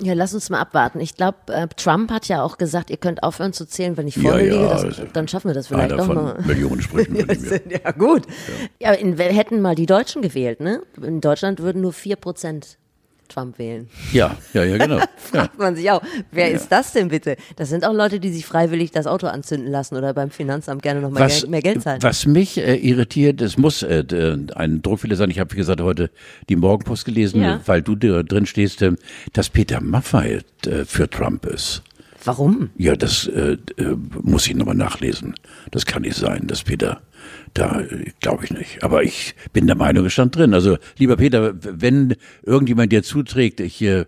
Ja, 0.02 0.14
lass 0.14 0.34
uns 0.34 0.50
mal 0.50 0.60
abwarten. 0.62 1.00
Ich 1.02 1.16
glaube, 1.16 1.38
äh, 1.48 1.68
Trump 1.76 2.10
hat 2.12 2.28
ja 2.30 2.42
auch 2.44 2.58
gesagt, 2.58 2.90
ihr 2.90 2.98
könnt 2.98 3.22
aufhören 3.24 3.52
zu 3.52 3.66
zählen, 3.66 3.98
wenn 3.98 4.08
ich 4.08 4.16
Ja, 4.16 4.30
vorne 4.30 4.46
ja, 4.48 4.54
liege. 4.54 4.70
also 4.72 4.88
Das, 4.88 5.02
dann 5.14 5.28
schaffen 5.28 5.50
wir 5.50 5.54
das 5.56 5.68
vielleicht 5.68 5.92
einer 5.92 5.98
doch 5.98 6.06
von 6.06 6.16
mal. 6.16 6.42
Millionen 6.46 6.82
sprechen 6.82 7.16
wir 7.16 7.26
nicht 7.26 7.42
mehr. 7.68 7.82
Ja, 7.84 7.92
gut. 7.92 8.24
Ja, 8.80 8.94
in, 8.94 9.18
wir 9.18 9.26
hätten 9.26 9.62
mal 9.62 9.76
die 9.76 9.86
Deutschen 9.88 10.22
gewählt, 10.22 10.62
ne? 10.62 10.82
In 11.02 11.20
Deutschland 11.20 11.60
würden 11.60 11.82
nur 11.82 11.92
4% 11.92 12.78
Trump 13.30 13.58
wählen. 13.60 13.88
Ja, 14.12 14.36
ja, 14.54 14.64
ja, 14.66 14.78
genau. 14.78 14.98
Ja. 15.32 15.42
Fragt 15.42 15.60
man 15.60 15.76
sich 15.76 15.90
auch, 15.92 16.02
wer 16.32 16.50
ist 16.52 16.70
das 16.72 16.92
denn 16.94 17.10
bitte? 17.10 17.36
Das 17.56 17.70
sind 17.70 17.86
auch 17.86 17.94
Leute, 17.94 18.20
die 18.20 18.30
sich 18.32 18.46
freiwillig 18.48 18.90
das 18.92 19.06
Auto 19.06 19.28
anzünden 19.28 19.70
lassen 19.72 19.96
oder 19.96 20.14
beim 20.14 20.32
Finanzamt 20.32 20.82
gerne 20.82 21.02
noch 21.02 21.12
mal 21.12 21.20
Was, 21.20 21.46
mehr 21.48 21.62
Geld 21.62 21.84
zahlen. 21.84 22.02
was 22.02 22.26
mich 22.26 22.58
äh, 22.58 22.76
irritiert, 22.76 23.40
es 23.42 23.56
muss 23.58 23.84
äh, 23.84 24.04
d- 24.04 24.48
ein 24.56 24.82
Druckfehler 24.82 25.16
sein. 25.16 25.30
Ich 25.30 25.40
habe, 25.40 25.52
wie 25.54 25.58
gesagt, 25.58 25.82
heute 25.82 26.10
die 26.50 26.56
Morgenpost 26.56 27.06
gelesen, 27.06 27.42
Ja. 27.44 27.58
äh, 27.58 27.60
weil 27.68 27.82
du 27.84 27.96
da 27.96 28.24
drin 28.24 28.48
stehst, 28.48 28.82
äh, 28.82 28.94
dass 29.34 29.50
Peter 29.50 29.82
Maffay 29.82 30.40
äh, 30.66 30.84
für 30.86 31.08
Trump 31.10 31.46
ist. 31.46 31.84
Warum? 32.24 32.70
Ja, 32.78 32.96
das 32.96 33.28
äh, 33.28 33.58
äh, 33.78 33.96
muss 34.22 34.48
ich 34.48 34.56
nochmal 34.56 34.76
nachlesen. 34.76 35.36
Das 35.72 35.86
kann 35.86 36.02
nicht 36.02 36.18
sein, 36.18 36.48
dass 36.48 36.64
Peter 36.64 37.02
da, 37.54 37.82
äh, 37.82 38.12
glaube 38.20 38.46
ich 38.46 38.52
nicht. 38.52 38.84
Aber 38.84 39.04
ich 39.04 39.36
bin 39.54 39.68
der 39.68 39.76
Meinung, 39.76 40.06
es 40.06 40.14
stand 40.14 40.36
drin. 40.36 40.54
Also, 40.54 40.78
lieber 40.98 41.18
Peter, 41.18 41.54
wenn 41.56 42.16
irgendjemand 42.44 42.92
dir 42.92 43.04
zuträgt, 43.04 43.60
ich 43.60 43.82
äh, 43.82 44.06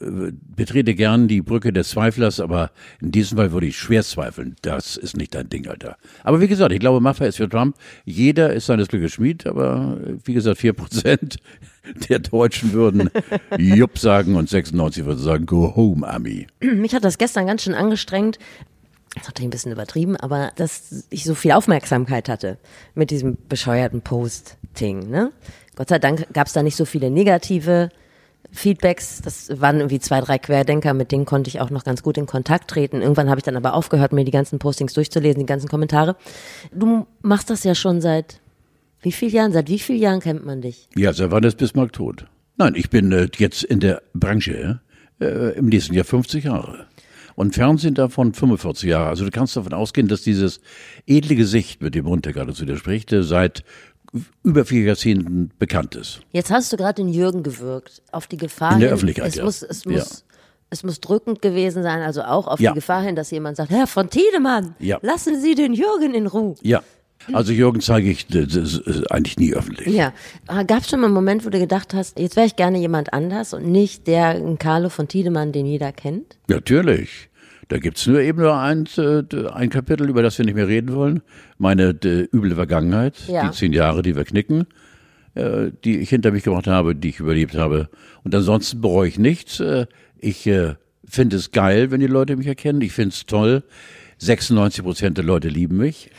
betrete 0.00 0.94
gern 0.94 1.28
die 1.28 1.42
Brücke 1.42 1.72
des 1.72 1.90
Zweiflers, 1.90 2.40
aber 2.40 2.70
in 3.00 3.10
diesem 3.10 3.38
Fall 3.38 3.52
würde 3.52 3.66
ich 3.66 3.76
schwer 3.78 4.02
zweifeln. 4.02 4.56
Das 4.62 4.96
ist 4.96 5.16
nicht 5.16 5.34
dein 5.34 5.48
Ding, 5.48 5.68
Alter. 5.68 5.96
Aber 6.24 6.40
wie 6.40 6.48
gesagt, 6.48 6.72
ich 6.72 6.80
glaube, 6.80 7.00
Maffei 7.00 7.28
ist 7.28 7.36
für 7.36 7.48
Trump. 7.48 7.76
Jeder 8.04 8.52
ist 8.52 8.66
seines 8.66 8.88
Glückes 8.88 9.12
Schmied, 9.12 9.46
aber 9.46 9.98
äh, 10.04 10.14
wie 10.24 10.34
gesagt, 10.34 10.58
vier 10.58 10.72
Prozent 10.72 11.38
der 12.08 12.18
Deutschen 12.18 12.72
würden 12.72 13.10
Jupp 13.56 13.98
sagen 13.98 14.36
und 14.36 14.48
96 14.48 15.04
würden 15.04 15.18
sagen, 15.18 15.46
go 15.46 15.74
home, 15.74 16.06
Ami. 16.06 16.46
Mich 16.60 16.94
hat 16.94 17.04
das 17.04 17.18
gestern 17.18 17.46
ganz 17.46 17.62
schön 17.62 17.74
angestrengt. 17.74 18.38
Das 19.14 19.22
ist 19.22 19.28
natürlich 19.28 19.48
ein 19.48 19.50
bisschen 19.50 19.72
übertrieben, 19.72 20.16
aber 20.16 20.52
dass 20.56 21.06
ich 21.10 21.24
so 21.24 21.34
viel 21.34 21.52
Aufmerksamkeit 21.52 22.28
hatte 22.28 22.58
mit 22.94 23.10
diesem 23.10 23.36
bescheuerten 23.48 24.02
Posting. 24.02 25.08
Ne? 25.10 25.32
Gott 25.76 25.88
sei 25.88 25.98
Dank 25.98 26.26
gab 26.32 26.46
es 26.46 26.52
da 26.52 26.62
nicht 26.62 26.76
so 26.76 26.84
viele 26.84 27.10
negative 27.10 27.88
Feedbacks. 28.52 29.20
Das 29.22 29.60
waren 29.60 29.76
irgendwie 29.76 30.00
zwei, 30.00 30.20
drei 30.20 30.38
Querdenker, 30.38 30.94
mit 30.94 31.12
denen 31.12 31.24
konnte 31.24 31.48
ich 31.48 31.60
auch 31.60 31.70
noch 31.70 31.84
ganz 31.84 32.02
gut 32.02 32.18
in 32.18 32.26
Kontakt 32.26 32.70
treten. 32.70 33.02
Irgendwann 33.02 33.28
habe 33.28 33.38
ich 33.38 33.44
dann 33.44 33.56
aber 33.56 33.74
aufgehört, 33.74 34.12
mir 34.12 34.24
die 34.24 34.30
ganzen 34.30 34.58
Postings 34.58 34.94
durchzulesen, 34.94 35.40
die 35.40 35.46
ganzen 35.46 35.68
Kommentare. 35.68 36.16
Du 36.72 37.06
machst 37.22 37.50
das 37.50 37.64
ja 37.64 37.74
schon 37.74 38.00
seit 38.00 38.40
wie 39.00 39.12
vielen 39.12 39.32
Jahren? 39.32 39.52
Seit 39.52 39.68
wie 39.68 39.78
vielen 39.78 40.00
Jahren 40.00 40.20
kennt 40.20 40.44
man 40.44 40.60
dich? 40.60 40.88
Ja, 40.96 41.12
seit 41.12 41.30
wann 41.30 41.44
ist 41.44 41.56
Bismarck 41.58 41.92
tot? 41.92 42.26
Nein, 42.56 42.74
ich 42.74 42.90
bin 42.90 43.12
äh, 43.12 43.28
jetzt 43.38 43.62
in 43.62 43.80
der 43.80 44.02
Branche 44.14 44.80
äh, 45.20 45.56
im 45.56 45.66
nächsten 45.66 45.94
Jahr 45.94 46.04
50 46.04 46.44
Jahre. 46.44 46.86
Und 47.36 47.54
Fernsehen 47.54 47.94
davon 47.94 48.34
45 48.34 48.88
Jahre. 48.90 49.08
Also 49.10 49.24
du 49.24 49.30
kannst 49.30 49.56
davon 49.56 49.72
ausgehen, 49.72 50.08
dass 50.08 50.22
dieses 50.22 50.60
edle 51.06 51.36
Gesicht, 51.36 51.80
mit 51.80 51.94
dem 51.94 52.06
Runter 52.06 52.32
gerade 52.32 52.52
zu 52.52 52.64
dir 52.64 52.76
spricht, 52.76 53.12
äh, 53.12 53.22
seit 53.22 53.62
über 54.42 54.64
vier 54.64 54.82
Jahrzehnten 54.82 55.50
bekannt 55.58 55.94
ist. 55.94 56.20
Jetzt 56.32 56.50
hast 56.50 56.72
du 56.72 56.76
gerade 56.76 56.94
den 57.02 57.12
Jürgen 57.12 57.42
gewirkt. 57.42 58.02
Auf 58.10 58.26
die 58.26 58.38
Gefahr 58.38 58.72
In 58.72 58.80
der 58.80 58.88
hin, 58.88 58.94
Öffentlichkeit, 58.94 59.28
es 59.28 59.34
ja. 59.36 59.44
muss, 59.44 59.62
es 59.62 59.84
Ja. 59.84 59.92
muss, 59.92 60.24
es 60.70 60.82
muss 60.82 61.00
drückend 61.00 61.40
gewesen 61.42 61.82
sein, 61.82 62.00
also 62.00 62.22
auch 62.22 62.46
auf 62.48 62.58
Ja. 62.58 62.72
die 62.72 62.76
Gefahr 62.76 63.02
hin, 63.02 63.14
dass 63.16 63.30
jemand 63.30 63.56
sagt, 63.56 63.70
Herr 63.70 63.86
von 63.86 64.10
Tiedemann, 64.10 64.74
Ja. 64.80 64.98
lassen 65.02 65.40
Sie 65.40 65.54
den 65.54 65.74
Jürgen 65.74 66.14
in 66.14 66.26
Ruhe. 66.26 66.56
Ja. 66.62 66.82
Also 67.32 67.52
Jürgen 67.52 67.80
zeige 67.80 68.10
ich 68.10 68.32
äh, 68.34 68.46
eigentlich 69.10 69.36
nie 69.38 69.52
öffentlich. 69.52 69.94
Ja, 69.94 70.12
gab 70.66 70.80
es 70.82 70.88
schon 70.90 71.00
mal 71.00 71.06
einen 71.06 71.14
Moment, 71.14 71.44
wo 71.44 71.50
du 71.50 71.58
gedacht 71.58 71.92
hast, 71.94 72.18
jetzt 72.18 72.36
wäre 72.36 72.46
ich 72.46 72.56
gerne 72.56 72.78
jemand 72.78 73.12
anders 73.12 73.52
und 73.52 73.66
nicht 73.66 74.06
der 74.06 74.40
Carlo 74.58 74.88
von 74.88 75.08
Tiedemann, 75.08 75.52
den 75.52 75.66
jeder 75.66 75.92
kennt? 75.92 76.38
Natürlich. 76.48 77.28
Da 77.68 77.76
gibt's 77.78 78.06
nur 78.06 78.20
eben 78.20 78.40
nur 78.40 78.56
eins, 78.56 78.96
äh, 78.96 79.22
ein 79.52 79.68
Kapitel, 79.68 80.08
über 80.08 80.22
das 80.22 80.38
wir 80.38 80.46
nicht 80.46 80.54
mehr 80.54 80.68
reden 80.68 80.94
wollen. 80.94 81.20
Meine 81.58 81.90
üble 82.32 82.54
Vergangenheit, 82.54 83.14
Ja. 83.26 83.46
die 83.46 83.54
zehn 83.54 83.74
Jahre, 83.74 84.00
die 84.00 84.16
wir 84.16 84.24
knicken, 84.24 84.66
äh, 85.34 85.70
die 85.84 85.98
ich 85.98 86.08
hinter 86.08 86.30
mich 86.30 86.44
gebracht 86.44 86.66
habe, 86.66 86.94
die 86.94 87.10
ich 87.10 87.20
überlebt 87.20 87.54
habe. 87.56 87.90
Und 88.24 88.34
ansonsten 88.34 88.80
bereue 88.80 89.08
ich 89.08 89.18
nichts. 89.18 89.62
Ich 90.18 90.48
finde 91.04 91.36
es 91.36 91.50
geil, 91.52 91.90
wenn 91.90 92.00
die 92.00 92.06
Leute 92.06 92.36
mich 92.36 92.46
erkennen. 92.46 92.80
Ich 92.80 92.92
finde 92.92 93.10
es 93.10 93.26
toll. 93.26 93.62
96 94.18 94.82
Prozent 94.82 95.18
der 95.18 95.24
Leute 95.24 95.48
lieben 95.48 95.76
mich. 95.76 96.10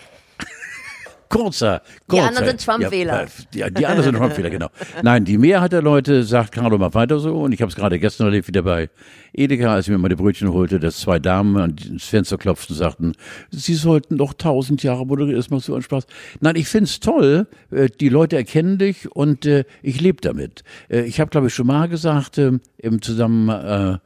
Kurzer, 1.29 1.83
Die 1.85 2.07
kurzer. 2.07 2.27
anderen 2.27 2.47
sind 2.47 2.61
Trump-Wähler. 2.65 3.27
Ja, 3.53 3.67
ja, 3.67 3.69
die 3.69 3.85
anderen 3.85 4.03
sind 4.03 4.17
Trump-Wähler, 4.17 4.49
genau. 4.49 4.69
Nein, 5.03 5.25
die 5.25 5.37
Mehrheit 5.37 5.71
der 5.71 5.83
Leute 5.83 6.23
sagt, 6.23 6.53
Carlo, 6.53 6.79
mach 6.79 6.95
weiter 6.95 7.19
so. 7.19 7.41
Und 7.41 7.51
ich 7.51 7.61
habe 7.61 7.69
es 7.69 7.75
gerade 7.75 7.99
gestern 7.99 8.25
erlebt, 8.25 8.47
wieder 8.47 8.63
bei 8.63 8.89
Edeka, 9.33 9.75
als 9.75 9.85
ich 9.85 9.91
mir 9.91 9.99
meine 9.99 10.15
Brötchen 10.15 10.51
holte, 10.51 10.79
dass 10.79 10.99
zwei 10.99 11.19
Damen 11.19 11.55
an 11.57 11.75
ins 11.87 12.05
Fenster 12.05 12.39
klopften 12.39 12.73
und 12.73 12.79
sagten, 12.79 13.13
sie 13.51 13.75
sollten 13.75 14.17
doch 14.17 14.33
tausend 14.33 14.81
Jahre 14.81 15.05
moderieren, 15.05 15.39
es 15.39 15.51
macht 15.51 15.63
so 15.65 15.73
einen 15.73 15.83
Spaß. 15.83 16.07
Nein, 16.39 16.55
ich 16.55 16.67
find's 16.67 16.99
toll, 16.99 17.45
äh, 17.69 17.89
die 17.99 18.09
Leute 18.09 18.35
erkennen 18.35 18.79
dich 18.79 19.11
und 19.11 19.45
äh, 19.45 19.65
ich 19.83 20.01
lebe 20.01 20.21
damit. 20.21 20.63
Äh, 20.89 21.01
Ich 21.01 21.19
habe, 21.19 21.29
glaube 21.29 21.47
ich, 21.47 21.53
schon 21.53 21.67
mal 21.67 21.87
gesagt, 21.87 22.39
äh, 22.39 22.53
im 22.77 23.01
Zusammen... 23.03 23.99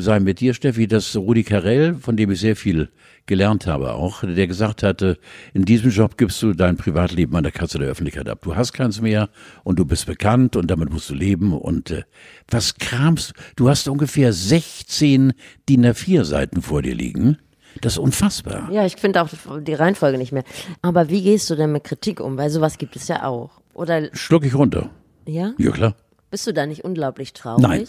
Sein 0.00 0.22
mit 0.22 0.38
dir, 0.38 0.54
Steffi, 0.54 0.86
dass 0.86 1.16
Rudi 1.16 1.42
Carell, 1.42 1.94
von 1.96 2.16
dem 2.16 2.30
ich 2.30 2.38
sehr 2.38 2.54
viel 2.54 2.88
gelernt 3.26 3.66
habe 3.66 3.94
auch, 3.94 4.22
der 4.22 4.46
gesagt 4.46 4.84
hatte, 4.84 5.18
in 5.54 5.64
diesem 5.64 5.90
Job 5.90 6.16
gibst 6.16 6.40
du 6.40 6.52
dein 6.52 6.76
Privatleben 6.76 7.34
an 7.34 7.42
der 7.42 7.50
Kasse 7.50 7.80
der 7.80 7.88
Öffentlichkeit 7.88 8.28
ab. 8.28 8.38
Du 8.42 8.54
hast 8.54 8.72
keins 8.72 9.00
mehr 9.00 9.28
und 9.64 9.78
du 9.78 9.84
bist 9.84 10.06
bekannt 10.06 10.54
und 10.54 10.70
damit 10.70 10.90
musst 10.90 11.10
du 11.10 11.14
leben 11.14 11.52
und 11.52 11.90
äh, 11.90 12.04
was 12.48 12.76
kramst 12.76 13.32
du? 13.56 13.68
hast 13.68 13.88
ungefähr 13.88 14.32
16 14.32 15.32
DIN 15.68 15.84
A4 15.84 16.24
Seiten 16.24 16.62
vor 16.62 16.80
dir 16.80 16.94
liegen. 16.94 17.36
Das 17.80 17.94
ist 17.94 17.98
unfassbar. 17.98 18.70
Ja, 18.70 18.86
ich 18.86 18.96
finde 18.96 19.20
auch 19.20 19.28
die 19.60 19.74
Reihenfolge 19.74 20.16
nicht 20.16 20.32
mehr. 20.32 20.44
Aber 20.80 21.10
wie 21.10 21.22
gehst 21.22 21.50
du 21.50 21.56
denn 21.56 21.72
mit 21.72 21.84
Kritik 21.84 22.20
um? 22.20 22.38
Weil 22.38 22.50
sowas 22.50 22.78
gibt 22.78 22.94
es 22.94 23.08
ja 23.08 23.24
auch. 23.24 23.60
Oder 23.74 24.14
Schluck 24.14 24.44
ich 24.44 24.54
runter. 24.54 24.90
ja? 25.26 25.54
Ja, 25.58 25.70
klar. 25.72 25.96
Bist 26.30 26.46
du 26.46 26.52
da 26.52 26.66
nicht 26.66 26.84
unglaublich 26.84 27.32
traurig? 27.32 27.62
Nein. 27.62 27.84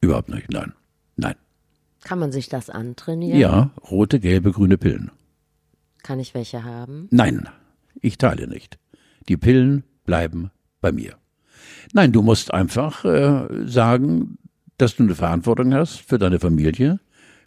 Überhaupt 0.00 0.28
nicht. 0.28 0.50
Nein. 0.50 0.72
Nein. 1.16 1.34
Kann 2.04 2.18
man 2.18 2.32
sich 2.32 2.48
das 2.48 2.68
antrainieren? 2.70 3.38
Ja, 3.38 3.70
rote, 3.90 4.20
gelbe, 4.20 4.52
grüne 4.52 4.76
Pillen. 4.78 5.10
Kann 6.02 6.18
ich 6.18 6.34
welche 6.34 6.64
haben? 6.64 7.08
Nein, 7.10 7.48
ich 8.00 8.18
teile 8.18 8.48
nicht. 8.48 8.78
Die 9.28 9.36
Pillen 9.36 9.84
bleiben 10.04 10.50
bei 10.80 10.90
mir. 10.90 11.14
Nein, 11.92 12.12
du 12.12 12.22
musst 12.22 12.52
einfach 12.52 13.04
äh, 13.04 13.46
sagen, 13.66 14.38
dass 14.78 14.96
du 14.96 15.04
eine 15.04 15.14
Verantwortung 15.14 15.72
hast 15.74 16.00
für 16.00 16.18
deine 16.18 16.40
Familie, 16.40 16.98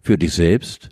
für 0.01 0.17
dich 0.17 0.33
selbst. 0.33 0.89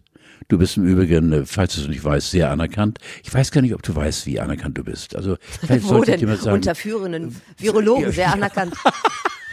Du 0.50 0.58
bist 0.58 0.76
im 0.76 0.86
Übrigen, 0.86 1.32
äh, 1.32 1.46
falls 1.46 1.76
du 1.76 1.82
es 1.82 1.88
nicht 1.88 2.04
weißt, 2.04 2.32
sehr 2.32 2.52
anerkannt. 2.52 3.00
Ich 3.24 3.34
weiß 3.34 3.52
gar 3.52 3.62
nicht, 3.62 3.74
ob 3.74 3.82
du 3.82 3.96
weißt, 3.96 4.26
wie 4.26 4.42
anerkannt 4.42 4.78
du 4.78 4.84
bist. 4.84 5.16
Also 5.16 5.38
vielleicht 5.62 5.86
Wo 5.86 5.90
sollte 5.90 6.12
ich 6.12 6.20
denn? 6.20 6.30
mal 6.30 6.38
sagen. 6.38 6.56
Unter 6.56 6.76
führenden 6.76 7.36
Virologen, 7.58 8.12
sehr 8.12 8.34
anerkannt. 8.34 8.76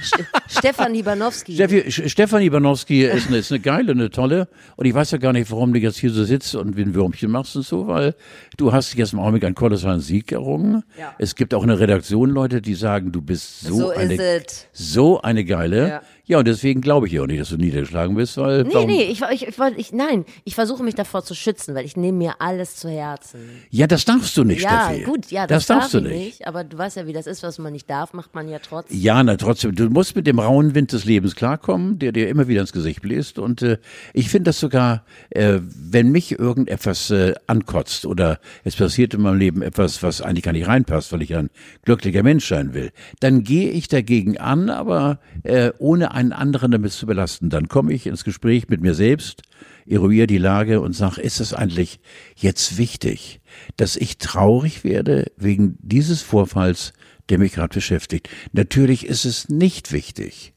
Ste- 0.02 0.26
Stefan 0.48 0.92
Libanowski. 0.94 1.54
Steffi, 1.54 1.90
Stefan 2.08 2.42
Ibanowski 2.42 3.04
ist 3.04 3.28
eine, 3.28 3.38
ist 3.38 3.50
eine 3.52 3.60
geile, 3.60 3.92
eine 3.92 4.10
tolle. 4.10 4.48
Und 4.76 4.86
ich 4.86 4.94
weiß 4.94 5.10
ja 5.12 5.18
gar 5.18 5.32
nicht, 5.32 5.50
warum 5.50 5.72
du 5.72 5.78
jetzt 5.78 5.98
hier 5.98 6.10
so 6.10 6.24
sitzt 6.24 6.54
und 6.54 6.76
wie 6.76 6.82
ein 6.82 6.94
Würmchen 6.94 7.30
machst 7.30 7.56
und 7.56 7.64
so, 7.66 7.86
weil 7.86 8.14
du 8.56 8.72
hast 8.72 8.94
jetzt 8.94 9.12
im 9.12 9.18
Augenblick 9.20 9.44
einen 9.44 9.54
kolossalen 9.54 10.00
Sieg 10.00 10.32
errungen. 10.32 10.82
Ja. 10.98 11.14
Es 11.18 11.34
gibt 11.34 11.54
auch 11.54 11.62
eine 11.62 11.78
Redaktion, 11.78 12.30
Leute, 12.30 12.60
die 12.60 12.74
sagen, 12.74 13.12
du 13.12 13.20
bist 13.22 13.60
so, 13.60 13.74
So 13.76 13.90
eine, 13.90 14.42
so 14.72 15.20
eine 15.22 15.44
geile. 15.44 15.88
Ja. 15.88 16.02
Ja. 16.30 16.38
und 16.38 16.46
deswegen 16.48 16.80
glaube 16.80 17.06
ich 17.06 17.12
ja 17.12 17.22
auch 17.22 17.26
nicht, 17.26 17.40
dass 17.40 17.50
du 17.50 17.56
niedergeschlagen 17.56 18.14
bist, 18.16 18.36
weil 18.36 18.62
Nee, 18.62 18.70
warum? 18.74 18.86
nee, 18.90 19.02
ich, 19.04 19.20
ich, 19.32 19.46
ich, 19.48 19.58
ich, 19.76 19.92
nein, 19.92 20.24
ich 20.44 20.54
versuche 20.54 20.82
mich 20.82 20.94
davor 20.94 21.22
zu 21.24 21.34
schützen, 21.34 21.74
weil 21.74 21.84
ich 21.84 21.96
nehme 21.96 22.18
mir 22.18 22.34
alles 22.40 22.76
zu 22.76 22.88
Herzen. 22.88 23.40
Ja, 23.70 23.86
das 23.86 24.04
darfst 24.04 24.36
du 24.36 24.44
nicht, 24.44 24.62
Ja, 24.62 24.86
Steffi. 24.88 25.02
gut, 25.04 25.30
ja, 25.30 25.46
das, 25.46 25.66
das, 25.66 25.76
darfst 25.78 25.94
darf 25.94 26.02
du 26.02 26.08
ich 26.08 26.14
nicht. 26.14 26.24
nicht. 26.26 26.46
Aber 26.46 26.64
du 26.64 26.78
weißt 26.78 26.96
ja, 26.96 27.06
wie 27.06 27.12
das 27.12 27.26
ist, 27.26 27.42
was 27.42 27.58
man 27.58 27.72
nicht 27.72 27.88
darf, 27.90 28.12
macht 28.12 28.34
man 28.34 28.48
ja 28.48 28.58
trotzdem. 28.58 28.98
Ja, 28.98 29.22
na 29.22 29.36
trotzdem, 29.36 29.74
du 29.74 29.90
musst 29.90 30.16
mit 30.16 30.26
dem 30.26 30.38
rauen 30.38 30.74
Wind 30.74 30.92
des 30.92 31.04
Lebens 31.04 31.34
klarkommen, 31.34 31.98
der 31.98 32.12
dir 32.12 32.28
immer 32.28 32.48
wieder 32.48 32.60
ins 32.62 32.72
Gesicht 32.72 33.02
bläst. 33.02 33.38
Und 33.38 33.62
äh, 33.62 33.78
ich 34.14 34.28
finde 34.28 34.50
das 34.50 34.60
sogar, 34.60 35.04
äh, 35.30 35.58
wenn 35.62 36.10
mich 36.10 36.38
irgendetwas 36.38 37.10
äh, 37.10 37.34
ankotzt 37.46 38.06
oder 38.06 38.38
es 38.64 38.76
passiert 38.76 39.14
in 39.14 39.22
meinem 39.22 39.38
Leben 39.38 39.62
etwas, 39.62 40.02
was 40.02 40.20
eigentlich 40.22 40.44
gar 40.44 40.52
nicht 40.52 40.66
reinpasst, 40.68 41.12
weil 41.12 41.22
ich 41.22 41.34
ein 41.36 41.50
glücklicher 41.84 42.22
Mensch 42.22 42.48
sein 42.48 42.74
will, 42.74 42.92
dann 43.20 43.42
gehe 43.44 43.70
ich 43.70 43.88
dagegen 43.88 44.38
an, 44.38 44.70
aber 44.70 45.18
äh, 45.42 45.70
ohne 45.78 46.12
einen 46.20 46.32
anderen 46.32 46.70
damit 46.70 46.92
zu 46.92 47.06
belasten. 47.06 47.50
Dann 47.50 47.68
komme 47.68 47.92
ich 47.92 48.06
ins 48.06 48.24
Gespräch 48.24 48.68
mit 48.68 48.80
mir 48.80 48.94
selbst, 48.94 49.42
eruiere 49.86 50.26
die 50.26 50.38
Lage 50.38 50.80
und 50.80 50.92
sage, 50.92 51.20
ist 51.20 51.40
es 51.40 51.54
eigentlich 51.54 51.98
jetzt 52.36 52.76
wichtig, 52.76 53.40
dass 53.76 53.96
ich 53.96 54.18
traurig 54.18 54.84
werde 54.84 55.32
wegen 55.36 55.76
dieses 55.80 56.22
Vorfalls, 56.22 56.92
der 57.28 57.38
mich 57.38 57.52
gerade 57.52 57.74
beschäftigt. 57.74 58.28
Natürlich 58.52 59.06
ist 59.06 59.24
es 59.24 59.48
nicht 59.48 59.92
wichtig. 59.92 60.52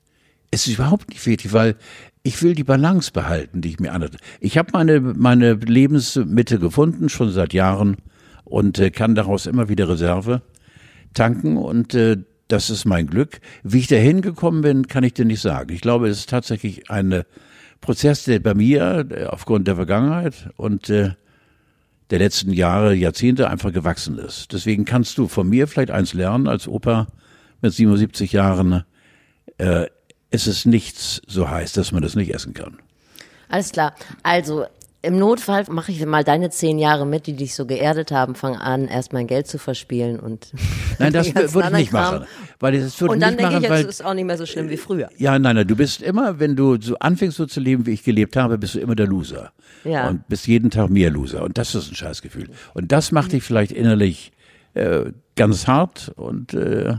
Es 0.51 0.67
ist 0.67 0.75
überhaupt 0.75 1.09
nicht 1.09 1.25
wichtig, 1.25 1.53
weil 1.53 1.75
ich 2.21 2.41
will 2.43 2.53
die 2.55 2.63
Balance 2.63 3.11
behalten, 3.11 3.61
die 3.61 3.69
ich 3.69 3.79
mir 3.79 3.93
anhatte. 3.93 4.17
Ich 4.39 4.57
habe 4.57 4.69
meine, 4.73 4.99
meine 4.99 5.53
Lebensmitte 5.53 6.59
gefunden, 6.59 7.09
schon 7.09 7.31
seit 7.31 7.53
Jahren, 7.53 7.97
und 8.43 8.77
äh, 8.79 8.91
kann 8.91 9.15
daraus 9.15 9.45
immer 9.45 9.69
wieder 9.69 9.89
Reserve 9.89 10.41
tanken 11.13 11.57
und 11.57 11.93
äh, 11.93 12.17
das 12.47 12.69
ist 12.69 12.85
mein 12.85 13.07
Glück. 13.07 13.39
Wie 13.63 13.79
ich 13.79 13.87
dahin 13.87 14.21
gekommen 14.21 14.61
bin, 14.61 14.87
kann 14.87 15.03
ich 15.03 15.13
dir 15.13 15.25
nicht 15.25 15.41
sagen. 15.41 15.73
Ich 15.73 15.81
glaube, 15.81 16.07
es 16.07 16.19
ist 16.19 16.29
tatsächlich 16.29 16.89
ein 16.89 17.11
äh, 17.11 17.23
Prozess, 17.81 18.25
der 18.25 18.39
bei 18.39 18.53
mir 18.53 19.07
äh, 19.09 19.25
aufgrund 19.25 19.67
der 19.67 19.75
Vergangenheit 19.75 20.49
und 20.57 20.89
äh, 20.89 21.11
der 22.09 22.19
letzten 22.19 22.51
Jahre, 22.51 22.93
Jahrzehnte 22.93 23.49
einfach 23.49 23.71
gewachsen 23.71 24.19
ist. 24.19 24.51
Deswegen 24.53 24.85
kannst 24.85 25.17
du 25.17 25.27
von 25.27 25.49
mir 25.49 25.67
vielleicht 25.67 25.89
eins 25.89 26.13
lernen 26.13 26.47
als 26.47 26.67
Opa 26.67 27.07
mit 27.61 27.73
77 27.73 28.33
Jahren. 28.33 28.83
Es 30.29 30.47
ist 30.47 30.65
nichts 30.65 31.21
so 31.27 31.49
heiß, 31.49 31.73
dass 31.73 31.91
man 31.91 32.03
das 32.03 32.15
nicht 32.15 32.31
essen 32.31 32.53
kann. 32.53 32.77
Alles 33.47 33.71
klar. 33.71 33.95
Also, 34.21 34.65
im 35.03 35.17
Notfall 35.17 35.65
mache 35.69 35.91
ich 35.91 36.03
mal 36.05 36.23
deine 36.23 36.49
zehn 36.49 36.79
Jahre 36.79 37.05
mit, 37.05 37.27
die 37.27 37.35
dich 37.35 37.55
so 37.55 37.65
geerdet 37.65 38.11
haben, 38.11 38.35
fang 38.35 38.55
an, 38.55 38.87
erst 38.87 39.11
mein 39.11 39.27
Geld 39.27 39.47
zu 39.47 39.57
verspielen 39.57 40.17
und. 40.17 40.53
Nein, 40.97 41.11
das 41.11 41.35
würde 41.35 41.67
ich 41.67 41.73
nicht 41.73 41.93
anderen 41.93 42.21
machen. 42.21 42.27
Weil 42.59 42.79
das 42.79 42.99
würde 43.01 43.13
Und 43.13 43.19
dann 43.19 43.31
nicht 43.31 43.41
denke 43.41 43.53
machen, 43.55 43.63
ich, 43.65 43.79
jetzt 43.81 43.89
ist 43.89 44.05
auch 44.05 44.13
nicht 44.13 44.23
mehr 44.23 44.37
so 44.37 44.45
schlimm 44.45 44.69
wie 44.69 44.77
früher. 44.77 45.09
Ja, 45.17 45.37
nein, 45.37 45.57
nein, 45.57 45.67
du 45.67 45.75
bist 45.75 46.01
immer, 46.01 46.39
wenn 46.39 46.55
du 46.55 46.79
so 46.79 46.97
anfängst 46.99 47.35
so 47.35 47.45
zu 47.45 47.59
leben, 47.59 47.85
wie 47.85 47.91
ich 47.91 48.03
gelebt 48.03 48.37
habe, 48.37 48.57
bist 48.57 48.75
du 48.75 48.79
immer 48.79 48.95
der 48.95 49.07
Loser. 49.07 49.51
Ja. 49.83 50.07
Und 50.07 50.25
bist 50.29 50.47
jeden 50.47 50.71
Tag 50.71 50.89
mehr 50.89 51.09
Loser. 51.09 51.43
Und 51.43 51.57
das 51.57 51.75
ist 51.75 51.91
ein 51.91 51.95
Scheißgefühl. 51.95 52.49
Und 52.73 52.93
das 52.93 53.11
macht 53.11 53.33
dich 53.33 53.43
vielleicht 53.43 53.73
innerlich 53.73 54.31
äh, 54.73 55.11
ganz 55.35 55.67
hart 55.67 56.13
und 56.15 56.53
äh, 56.53 56.95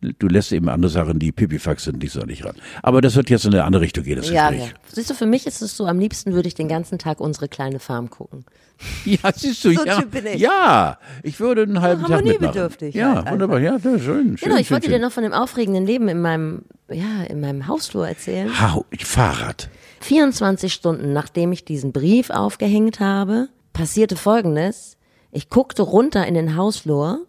du 0.00 0.28
lässt 0.28 0.52
eben 0.52 0.68
andere 0.68 0.90
Sachen, 0.90 1.18
die 1.18 1.32
Pipifax 1.32 1.84
sind, 1.84 1.98
nicht 2.02 2.12
so 2.12 2.20
nicht 2.20 2.44
ran. 2.44 2.54
Aber 2.82 3.00
das 3.00 3.16
wird 3.16 3.30
jetzt 3.30 3.44
in 3.46 3.52
eine 3.54 3.64
andere 3.64 3.82
Richtung 3.82 4.04
gehen, 4.04 4.16
das 4.16 4.30
Ja, 4.30 4.50
Gespräch. 4.50 4.70
ja. 4.70 4.76
Siehst 4.92 5.10
du, 5.10 5.14
für 5.14 5.26
mich 5.26 5.46
ist 5.46 5.60
es 5.62 5.76
so, 5.76 5.86
am 5.86 5.98
liebsten 5.98 6.32
würde 6.32 6.46
ich 6.48 6.54
den 6.54 6.68
ganzen 6.68 6.98
Tag 6.98 7.20
unsere 7.20 7.48
kleine 7.48 7.78
Farm 7.80 8.10
gucken. 8.10 8.44
Ja, 9.04 9.32
siehst 9.34 9.64
du, 9.64 9.72
So 9.74 9.84
ja. 9.84 10.00
Typ 10.00 10.12
bin 10.12 10.26
ich. 10.26 10.40
Ja, 10.40 10.98
ich 11.24 11.40
würde 11.40 11.62
einen 11.62 11.80
halben 11.80 12.02
Tag 12.02 12.10
mitmachen. 12.24 12.32
harmoniebedürftig 12.36 12.94
Ja, 12.94 13.16
halt 13.24 13.30
wunderbar. 13.32 13.58
Ja, 13.58 13.78
schön. 13.80 13.98
schön 14.00 14.36
Genau, 14.36 14.56
ich 14.56 14.68
schön, 14.68 14.74
wollte 14.76 14.86
schön. 14.88 15.00
dir 15.00 15.04
noch 15.04 15.10
von 15.12 15.24
dem 15.24 15.32
aufregenden 15.32 15.84
Leben 15.84 16.08
in 16.08 16.20
meinem, 16.20 16.62
ja, 16.88 17.24
in 17.28 17.40
meinem 17.40 17.66
Hausflur 17.66 18.06
erzählen. 18.06 18.48
Hau, 18.72 18.84
Fahrrad. 19.00 19.68
24 20.00 20.72
Stunden 20.72 21.12
nachdem 21.12 21.50
ich 21.50 21.64
diesen 21.64 21.90
Brief 21.92 22.30
aufgehängt 22.30 23.00
habe, 23.00 23.48
passierte 23.72 24.14
Folgendes. 24.14 24.96
Ich 25.32 25.50
guckte 25.50 25.82
runter 25.82 26.24
in 26.26 26.34
den 26.34 26.54
Hausflur 26.54 27.26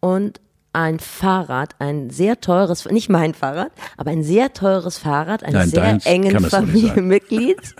und 0.00 0.40
ein 0.78 1.00
Fahrrad, 1.00 1.74
ein 1.80 2.10
sehr 2.10 2.40
teures, 2.40 2.84
nicht 2.86 3.08
mein 3.08 3.34
Fahrrad, 3.34 3.72
aber 3.96 4.10
ein 4.10 4.22
sehr 4.22 4.52
teures 4.52 4.98
Fahrrad 4.98 5.42
eines 5.42 5.72
Nein, 5.72 6.00
sehr 6.00 6.12
engen. 6.12 6.40
Familienmitglieds 6.40 7.74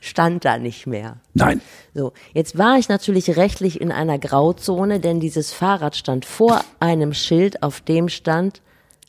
stand 0.00 0.44
da 0.44 0.58
nicht 0.58 0.86
mehr. 0.86 1.16
Nein. 1.34 1.60
So, 1.94 2.12
jetzt 2.34 2.56
war 2.56 2.78
ich 2.78 2.88
natürlich 2.88 3.36
rechtlich 3.36 3.80
in 3.80 3.90
einer 3.90 4.18
Grauzone, 4.18 5.00
denn 5.00 5.18
dieses 5.18 5.52
Fahrrad 5.52 5.96
stand 5.96 6.24
vor 6.24 6.60
einem 6.78 7.12
Schild, 7.12 7.62
auf 7.62 7.80
dem 7.80 8.08
stand 8.08 8.62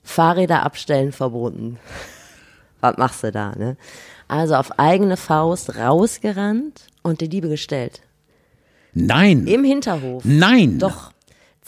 Fahrräder 0.03 0.63
abstellen 0.63 1.11
verboten. 1.11 1.77
Was 2.81 2.97
machst 2.97 3.23
du 3.23 3.31
da, 3.31 3.51
ne? 3.55 3.77
Also 4.27 4.55
auf 4.55 4.79
eigene 4.79 5.17
Faust 5.17 5.75
rausgerannt 5.75 6.87
und 7.03 7.21
die 7.21 7.29
Diebe 7.29 7.49
gestellt. 7.49 8.01
Nein. 8.93 9.45
Im 9.45 9.63
Hinterhof. 9.63 10.23
Nein. 10.25 10.79
Doch. 10.79 11.11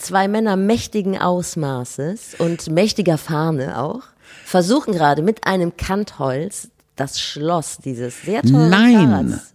Zwei 0.02 0.26
Männer 0.26 0.56
mächtigen 0.56 1.16
Ausmaßes 1.16 2.34
und 2.38 2.68
mächtiger 2.70 3.18
Fahne 3.18 3.78
auch 3.80 4.02
versuchen 4.44 4.92
gerade 4.94 5.22
mit 5.22 5.46
einem 5.46 5.76
Kantholz 5.76 6.70
das 6.96 7.20
Schloss 7.20 7.78
dieses 7.78 8.20
sehr 8.22 8.42
teuren 8.42 8.68
Nein. 8.68 9.08
Fahrrads 9.08 9.54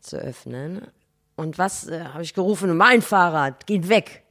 zu 0.00 0.16
öffnen. 0.16 0.82
Und 1.36 1.56
was 1.56 1.86
äh, 1.86 2.00
habe 2.02 2.24
ich 2.24 2.34
gerufen? 2.34 2.76
Mein 2.76 3.00
Fahrrad, 3.00 3.64
geht 3.68 3.88
weg. 3.88 4.24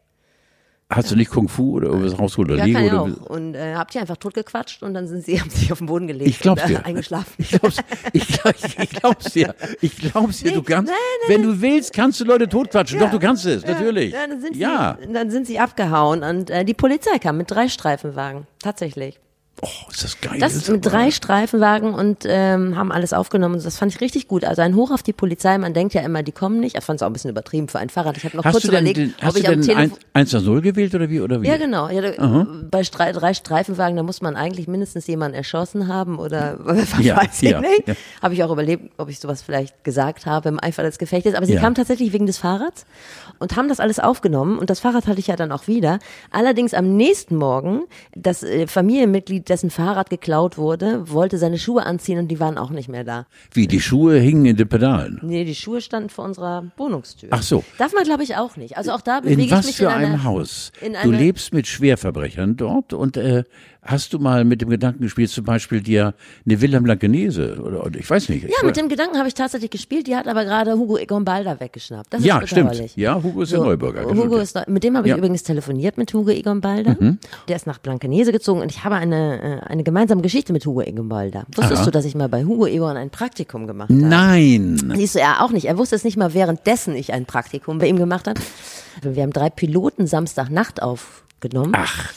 Hast 0.91 1.11
du 1.11 1.15
nicht 1.15 1.29
Kung 1.29 1.47
Fu 1.47 1.75
oder 1.75 1.89
irgendwas 1.89 2.17
rausgeholt 2.17 2.49
oder 2.49 2.65
Ja, 2.65 2.79
Lego 2.79 2.79
kann 2.79 3.01
oder 3.11 3.21
auch. 3.21 3.29
Und 3.29 3.53
äh, 3.53 3.75
habt 3.75 3.93
ihr 3.93 4.01
einfach 4.01 4.17
totgequatscht 4.17 4.81
und 4.81 4.95
dann 4.95 5.07
sind 5.07 5.23
sie, 5.23 5.39
haben 5.41 5.49
sich 5.51 5.71
auf 5.71 5.77
den 5.77 5.85
Boden 5.87 6.07
gelegt 6.07 6.27
Ich 6.27 6.39
glaub's 6.39 6.63
und 6.63 6.69
äh, 6.71 6.73
dir. 6.73 6.85
eingeschlafen. 6.85 7.31
Ich 7.37 7.51
glaub's, 7.51 7.77
ich, 8.11 8.27
glaub, 8.27 8.55
ich 8.55 8.89
glaub's 8.89 9.33
dir. 9.33 9.55
Ich 9.81 9.97
glaub's 9.97 10.39
dir. 10.39 10.51
Du 10.53 10.63
kannst, 10.63 10.91
nein, 10.91 10.97
wenn 11.27 11.43
du 11.43 11.61
willst, 11.61 11.93
kannst 11.93 12.19
du 12.19 12.25
Leute 12.25 12.49
totquatschen. 12.49 12.99
Doch, 12.99 13.11
du 13.11 13.19
kannst 13.19 13.45
es, 13.45 13.63
natürlich. 13.63 14.13
Ja, 14.13 14.25
dann 14.25 14.41
sind 14.41 14.55
sie, 14.55 14.59
ja. 14.61 14.97
dann 15.13 15.29
sind 15.29 15.45
sie 15.45 15.59
abgehauen 15.59 16.23
und 16.23 16.49
äh, 16.49 16.65
die 16.65 16.73
Polizei 16.73 17.19
kam 17.19 17.37
mit 17.37 17.51
drei 17.51 17.67
Streifenwagen. 17.67 18.47
Tatsächlich. 18.59 19.19
Oh, 19.61 19.67
ist 19.91 20.03
das 20.03 20.21
geil. 20.21 20.39
Das 20.39 20.67
mit 20.69 20.85
drei 20.85 21.11
Streifenwagen 21.11 21.93
und 21.93 22.23
ähm, 22.25 22.77
haben 22.77 22.91
alles 22.91 23.11
aufgenommen. 23.11 23.61
Das 23.61 23.77
fand 23.77 23.93
ich 23.93 23.99
richtig 23.99 24.27
gut. 24.29 24.45
Also 24.45 24.61
ein 24.61 24.75
Hoch 24.75 24.91
auf 24.91 25.03
die 25.03 25.11
Polizei. 25.11 25.57
Man 25.57 25.73
denkt 25.73 25.93
ja 25.93 26.01
immer, 26.01 26.23
die 26.23 26.31
kommen 26.31 26.59
nicht. 26.61 26.77
Ich 26.77 26.83
fand 26.83 26.99
es 26.99 27.03
auch 27.03 27.07
ein 27.07 27.13
bisschen 27.13 27.29
übertrieben 27.31 27.67
für 27.67 27.79
ein 27.79 27.89
Fahrrad. 27.89 28.15
Ich 28.15 28.23
habe 28.23 28.37
noch 28.37 28.45
Hast 28.45 28.53
kurz 28.53 28.63
du 28.63 28.71
denn, 28.71 28.85
überlegt, 28.85 28.97
den, 28.97 29.13
ob 29.17 29.23
hast 29.25 29.35
du 29.35 29.39
ich 29.41 29.47
am 29.47 29.53
denn 29.55 29.61
Telefon. 29.63 29.97
1 30.13 30.31
nach 30.33 30.41
0 30.41 30.61
gewählt 30.61 30.95
oder 30.95 31.09
wie? 31.09 31.19
Oder 31.19 31.41
wie? 31.41 31.47
Ja, 31.47 31.57
genau. 31.57 31.89
Ja, 31.89 32.45
bei 32.71 32.83
Stre 32.85 33.11
drei 33.11 33.33
Streifenwagen, 33.33 33.97
da 33.97 34.03
muss 34.03 34.21
man 34.21 34.35
eigentlich 34.37 34.67
mindestens 34.69 35.07
jemanden 35.07 35.35
erschossen 35.35 35.87
haben 35.87 36.19
oder 36.19 36.57
was 36.63 36.97
Ja, 37.03 37.17
weiß 37.17 37.41
ich 37.43 37.49
ja, 37.51 37.59
nicht. 37.59 37.87
ja. 37.87 37.95
Habe 38.21 38.33
ich 38.35 38.43
auch 38.45 38.51
überlebt, 38.51 38.91
ob 38.97 39.09
ich 39.09 39.19
sowas 39.19 39.41
vielleicht 39.41 39.83
gesagt 39.83 40.25
habe 40.25 40.47
im 40.49 40.63
Eifer 40.63 40.83
des 40.83 40.97
Gefechtes. 40.99 41.33
Aber 41.35 41.45
sie 41.45 41.55
kamen 41.55 41.75
tatsächlich 41.75 42.13
wegen 42.13 42.27
des 42.27 42.37
Fahrrads 42.37 42.85
und 43.39 43.57
haben 43.57 43.67
das 43.67 43.81
alles 43.81 43.99
aufgenommen. 43.99 44.57
Und 44.57 44.69
das 44.69 44.79
Fahrrad 44.79 45.07
hatte 45.07 45.19
ich 45.19 45.27
ja 45.27 45.35
dann 45.35 45.51
auch 45.51 45.67
wieder. 45.67 45.99
Allerdings 46.31 46.73
am 46.73 46.95
nächsten 46.95 47.35
Morgen, 47.35 47.81
das 48.15 48.43
äh, 48.43 48.65
Familienmitglied 48.67 49.48
dessen 49.49 49.69
Fahrrad 49.69 50.09
geklaut 50.09 50.57
wurde, 50.57 51.09
wollte 51.09 51.37
seine 51.37 51.57
Schuhe 51.57 51.85
anziehen 51.85 52.19
und 52.19 52.27
die 52.27 52.39
waren 52.39 52.57
auch 52.57 52.69
nicht 52.69 52.89
mehr 52.89 53.03
da. 53.03 53.25
Wie, 53.51 53.67
die 53.67 53.81
Schuhe 53.81 54.17
hingen 54.19 54.45
in 54.45 54.55
den 54.55 54.67
Pedalen? 54.67 55.19
Nee, 55.23 55.43
die 55.45 55.55
Schuhe 55.55 55.81
standen 55.81 56.09
vor 56.09 56.25
unserer 56.25 56.71
Wohnungstür. 56.77 57.29
Ach 57.31 57.41
so. 57.41 57.63
Darf 57.77 57.93
man, 57.93 58.03
glaube 58.03 58.23
ich, 58.23 58.35
auch 58.35 58.55
nicht. 58.57 58.77
Also 58.77 58.91
auch 58.91 59.01
da 59.01 59.21
bewege 59.21 59.41
In 59.41 59.47
ich 59.47 59.51
was 59.51 59.65
mich 59.65 59.77
für 59.77 59.85
in 59.85 59.89
einer, 59.89 60.07
einem 60.07 60.23
Haus? 60.23 60.71
Du 61.03 61.11
lebst 61.11 61.53
mit 61.53 61.67
Schwerverbrechern 61.67 62.55
dort 62.55 62.93
und 62.93 63.17
äh, 63.17 63.43
hast 63.81 64.13
du 64.13 64.19
mal 64.19 64.43
mit 64.43 64.61
dem 64.61 64.69
Gedanken 64.69 65.01
gespielt, 65.03 65.29
zum 65.29 65.45
Beispiel 65.45 65.81
dir 65.81 66.13
eine 66.45 66.59
Villa 66.61 66.79
Blankenese 66.79 67.59
oder, 67.61 67.85
oder 67.85 67.97
ich 67.99 68.09
weiß 68.09 68.27
nicht. 68.29 68.43
Ja, 68.43 68.65
mit 68.65 68.75
dem 68.77 68.89
Gedanken 68.89 69.17
habe 69.17 69.27
ich 69.29 69.33
tatsächlich 69.33 69.71
gespielt. 69.71 70.05
Die 70.07 70.15
hat 70.15 70.27
aber 70.27 70.43
gerade 70.43 70.73
Hugo 70.73 70.97
Egon 70.97 71.23
Balder 71.25 71.59
weggeschnappt. 71.59 72.13
Das 72.13 72.23
Ja, 72.23 72.45
stimmt. 72.45 72.95
Ja, 72.97 73.21
Hugo 73.23 73.41
ist 73.43 73.51
ja 73.53 73.59
Neubürger, 73.59 74.03
das 74.03 74.11
Hugo 74.17 74.35
ist, 74.37 74.55
neu- 74.55 74.63
mit 74.67 74.83
dem 74.83 74.97
habe 74.97 75.07
ich 75.07 75.11
Ja. 75.11 75.15
Mhm. 75.15 75.19
übrigens 75.23 75.43
telefoniert 75.43 75.97
mit 75.97 76.13
Hugo 76.13 76.29
Egon 76.31 76.59
Balder. 76.61 76.97
Der 77.47 77.55
ist 77.55 77.67
nach 77.67 77.79
Blankenese 77.79 78.31
gezogen 78.33 78.61
und 78.61 78.69
ich 78.69 78.83
habe 78.83 78.95
eine, 78.95 79.61
äh, 79.63 79.65
eine 79.67 79.83
gemeinsame 79.83 80.21
Geschichte 80.21 80.51
mit 80.53 80.65
Hugo 80.65 80.81
Egon 80.81 81.07
Balder. 81.09 81.45
Wusstest 81.55 81.77
Aha. 81.81 81.85
du, 81.85 81.91
dass 81.91 82.05
ich 82.05 82.15
mal 82.15 82.27
bei 82.29 82.43
Hugo 82.43 82.67
Egon 82.67 82.97
ein 82.97 83.09
Praktikum 83.09 83.65
gemacht 83.65 83.89
habe? 83.89 83.99
Nein. 83.99 84.93
Siehst 84.95 85.15
du, 85.15 85.19
er 85.19 85.41
auch 85.43 85.51
nicht. 85.51 85.65
Er 85.65 85.77
wusste 85.77 85.95
es 85.95 86.03
nicht 86.03 86.17
mal, 86.17 86.33
währenddessen 86.33 86.95
ich 86.95 87.13
ein 87.13 87.25
Praktikum 87.25 87.79
bei 87.79 87.87
ihm 87.87 87.95
gemacht 87.97 88.27
habe. 88.27 88.39
Wir 89.01 89.23
haben 89.23 89.31
drei 89.31 89.49
Piloten 89.49 90.05
Samstagnacht 90.07 90.81
aufgenommen, 90.81 91.71
Ach, 91.75 92.11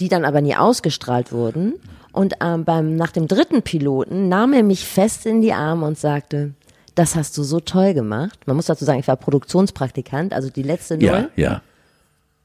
die 0.00 0.08
dann 0.08 0.24
aber 0.24 0.40
nie 0.40 0.56
ausgestrahlt 0.56 1.32
wurden. 1.32 1.74
Und 2.12 2.34
ähm, 2.40 2.64
beim, 2.64 2.96
nach 2.96 3.12
dem 3.12 3.28
dritten 3.28 3.62
Piloten 3.62 4.28
nahm 4.28 4.52
er 4.52 4.62
mich 4.62 4.86
fest 4.86 5.26
in 5.26 5.42
die 5.42 5.52
Arme 5.52 5.86
und 5.86 5.98
sagte, 5.98 6.54
das 6.94 7.14
hast 7.14 7.36
du 7.36 7.42
so 7.42 7.60
toll 7.60 7.92
gemacht. 7.92 8.38
Man 8.46 8.56
muss 8.56 8.66
dazu 8.66 8.84
sagen, 8.84 9.00
ich 9.00 9.08
war 9.08 9.16
Produktionspraktikant, 9.16 10.32
also 10.32 10.48
die 10.48 10.62
letzte 10.62 10.96
Null. 10.96 11.04
ja, 11.04 11.28
ja. 11.36 11.62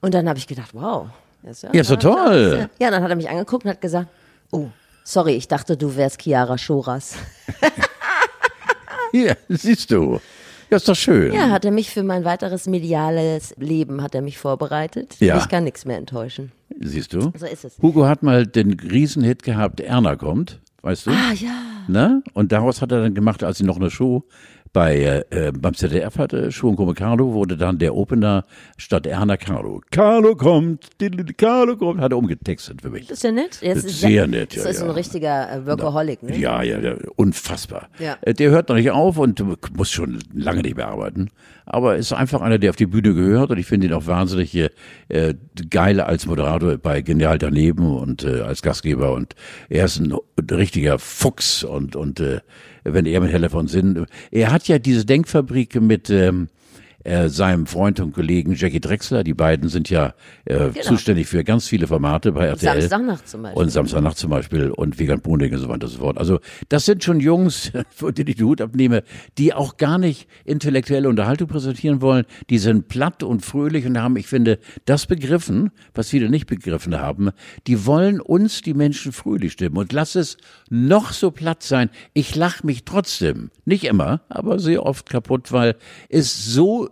Und 0.01 0.13
dann 0.13 0.27
habe 0.27 0.39
ich 0.39 0.47
gedacht, 0.47 0.71
wow. 0.73 1.07
Ist 1.43 1.63
ja, 1.63 1.69
Ja, 1.73 1.83
doch 1.83 1.97
toll. 1.97 2.69
Ja, 2.79 2.91
dann 2.91 3.01
hat 3.01 3.09
er 3.09 3.15
mich 3.15 3.29
angeguckt 3.29 3.63
und 3.65 3.71
hat 3.71 3.81
gesagt, 3.81 4.09
oh, 4.51 4.67
sorry, 5.03 5.33
ich 5.33 5.47
dachte, 5.47 5.77
du 5.77 5.95
wärst 5.95 6.21
Chiara 6.21 6.57
Schoras. 6.57 7.15
Hier, 9.11 9.37
siehst 9.49 9.91
du. 9.91 10.19
Ja, 10.71 10.77
ist 10.77 10.87
doch 10.87 10.95
schön. 10.95 11.33
Ja, 11.33 11.49
hat 11.49 11.65
er 11.65 11.71
mich 11.71 11.89
für 11.89 12.01
mein 12.01 12.23
weiteres 12.23 12.65
mediales 12.65 13.53
Leben 13.57 14.01
hat 14.01 14.15
er 14.15 14.21
mich 14.21 14.37
vorbereitet. 14.37 15.17
Ja. 15.19 15.37
Ich 15.37 15.49
kann 15.49 15.65
nichts 15.65 15.83
mehr 15.83 15.97
enttäuschen. 15.97 16.53
Siehst 16.79 17.11
du? 17.11 17.33
So 17.37 17.45
ist 17.45 17.65
es. 17.65 17.77
Hugo 17.81 18.07
hat 18.07 18.23
mal 18.23 18.47
den 18.47 18.79
Riesenhit 18.79 19.43
gehabt, 19.43 19.81
Erna 19.81 20.15
kommt, 20.15 20.61
weißt 20.81 21.07
du? 21.07 21.11
Ah 21.11 21.33
ja. 21.33 21.51
Ne? 21.89 22.23
Und 22.33 22.53
daraus 22.53 22.81
hat 22.81 22.93
er 22.93 23.01
dann 23.01 23.13
gemacht, 23.13 23.43
als 23.43 23.57
sie 23.57 23.65
noch 23.65 23.75
eine 23.75 23.91
Show 23.91 24.23
bei 24.73 25.23
äh, 25.29 25.51
beim 25.51 25.73
ZDF 25.73 26.17
hatte, 26.17 26.49
und 26.61 26.75
Come 26.75 26.93
Carlo, 26.93 27.33
wurde 27.33 27.57
dann 27.57 27.77
der 27.77 27.95
Opener 27.95 28.45
statt 28.77 29.05
Erna 29.05 29.37
Carlo. 29.37 29.81
Carlo 29.91 30.35
kommt, 30.35 30.87
Carlo 31.37 31.75
kommt, 31.75 31.99
hat 31.99 32.11
er 32.11 32.17
umgetextet 32.17 32.81
für 32.81 32.89
mich. 32.89 33.07
Das 33.07 33.17
ist 33.17 33.23
ja 33.23 33.31
nett. 33.31 33.59
Jetzt 33.61 33.85
ist 33.85 33.99
sehr 33.99 34.27
nett, 34.27 34.53
ja, 34.55 34.63
Das 34.63 34.71
ist 34.71 34.77
so 34.79 34.85
ein 34.85 34.89
ja. 34.91 34.95
richtiger 34.95 35.51
äh, 35.51 35.65
Workaholic, 35.65 36.23
ne? 36.23 36.37
Ja, 36.37 36.63
ja, 36.63 36.79
ja, 36.79 36.95
unfassbar. 37.15 37.89
Ja. 37.99 38.17
Äh, 38.21 38.33
Der 38.33 38.51
hört 38.51 38.69
noch 38.69 38.75
nicht 38.75 38.91
auf 38.91 39.17
und 39.17 39.43
muss 39.75 39.91
schon 39.91 40.19
lange 40.33 40.61
nicht 40.61 40.77
mehr 40.77 40.87
arbeiten. 40.87 41.29
Aber 41.65 41.95
ist 41.95 42.11
einfach 42.13 42.41
einer, 42.41 42.57
der 42.57 42.71
auf 42.71 42.75
die 42.75 42.85
Bühne 42.85 43.13
gehört 43.13 43.51
und 43.51 43.57
ich 43.57 43.65
finde 43.65 43.87
ihn 43.87 43.93
auch 43.93 44.07
wahnsinnig 44.07 44.55
äh, 44.55 44.69
äh, 45.09 45.35
geil 45.69 45.99
als 45.99 46.25
Moderator 46.25 46.77
bei 46.77 47.01
Genial 47.01 47.37
daneben 47.37 47.95
und 47.95 48.23
äh, 48.23 48.41
als 48.41 48.61
Gastgeber 48.61 49.13
und 49.13 49.35
er 49.69 49.85
ist 49.85 49.99
ein 49.99 50.13
richtiger 50.51 50.99
Fuchs 50.99 51.63
und 51.63 51.95
und 51.95 52.19
äh, 52.19 52.39
wenn 52.83 53.05
er 53.05 53.21
mit 53.21 53.31
Helle 53.31 53.49
von 53.49 53.67
Sinn, 53.67 54.05
er 54.31 54.51
hat 54.51 54.67
ja 54.67 54.79
diese 54.79 55.05
Denkfabrik 55.05 55.79
mit 55.81 56.09
ähm, 56.09 56.49
äh, 57.03 57.29
seinem 57.29 57.65
Freund 57.65 57.99
und 57.99 58.13
Kollegen 58.13 58.53
Jackie 58.55 58.79
Drexler, 58.79 59.23
die 59.23 59.33
beiden 59.33 59.69
sind 59.69 59.89
ja 59.89 60.13
äh, 60.45 60.69
zuständig 60.81 61.27
für 61.27 61.43
ganz 61.43 61.67
viele 61.67 61.87
Formate 61.87 62.31
bei 62.31 62.45
RTL. 62.45 62.81
Samstagnacht 62.81 63.27
zum 63.27 63.43
Beispiel. 63.43 63.61
Und 63.61 63.69
Samstagnacht 63.69 64.17
zum 64.17 64.29
Beispiel 64.29 64.71
und 64.71 64.99
Vegan 64.99 65.21
Boning 65.21 65.53
und 65.53 65.59
so 65.59 65.69
weiter 65.69 65.85
und 65.85 65.91
so 65.91 65.99
fort. 65.99 66.17
Also 66.17 66.39
das 66.69 66.85
sind 66.85 67.03
schon 67.03 67.19
Jungs, 67.19 67.71
von 67.89 68.13
denen 68.13 68.29
ich 68.29 68.35
den 68.35 68.45
Hut 68.45 68.61
abnehme, 68.61 69.03
die 69.37 69.53
auch 69.53 69.77
gar 69.77 69.97
nicht 69.97 70.27
intellektuelle 70.45 71.09
Unterhaltung 71.09 71.47
präsentieren 71.47 72.01
wollen. 72.01 72.25
Die 72.49 72.57
sind 72.57 72.87
platt 72.87 73.23
und 73.23 73.43
fröhlich 73.43 73.85
und 73.85 73.99
haben, 73.99 74.15
ich 74.17 74.27
finde, 74.27 74.59
das 74.85 75.07
begriffen, 75.07 75.71
was 75.93 76.09
viele 76.09 76.29
nicht 76.29 76.47
begriffen 76.47 76.99
haben. 76.99 77.31
Die 77.67 77.85
wollen 77.85 78.21
uns, 78.21 78.61
die 78.61 78.73
Menschen, 78.73 79.11
fröhlich 79.11 79.53
stimmen. 79.53 79.77
Und 79.77 79.93
lass 79.93 80.15
es 80.15 80.37
noch 80.69 81.11
so 81.11 81.31
platt 81.31 81.63
sein. 81.63 81.89
Ich 82.13 82.35
lach 82.35 82.63
mich 82.63 82.85
trotzdem, 82.85 83.49
nicht 83.65 83.85
immer, 83.85 84.21
aber 84.29 84.59
sehr 84.59 84.85
oft 84.85 85.09
kaputt, 85.09 85.51
weil 85.51 85.75
es 86.09 86.45
so 86.45 86.90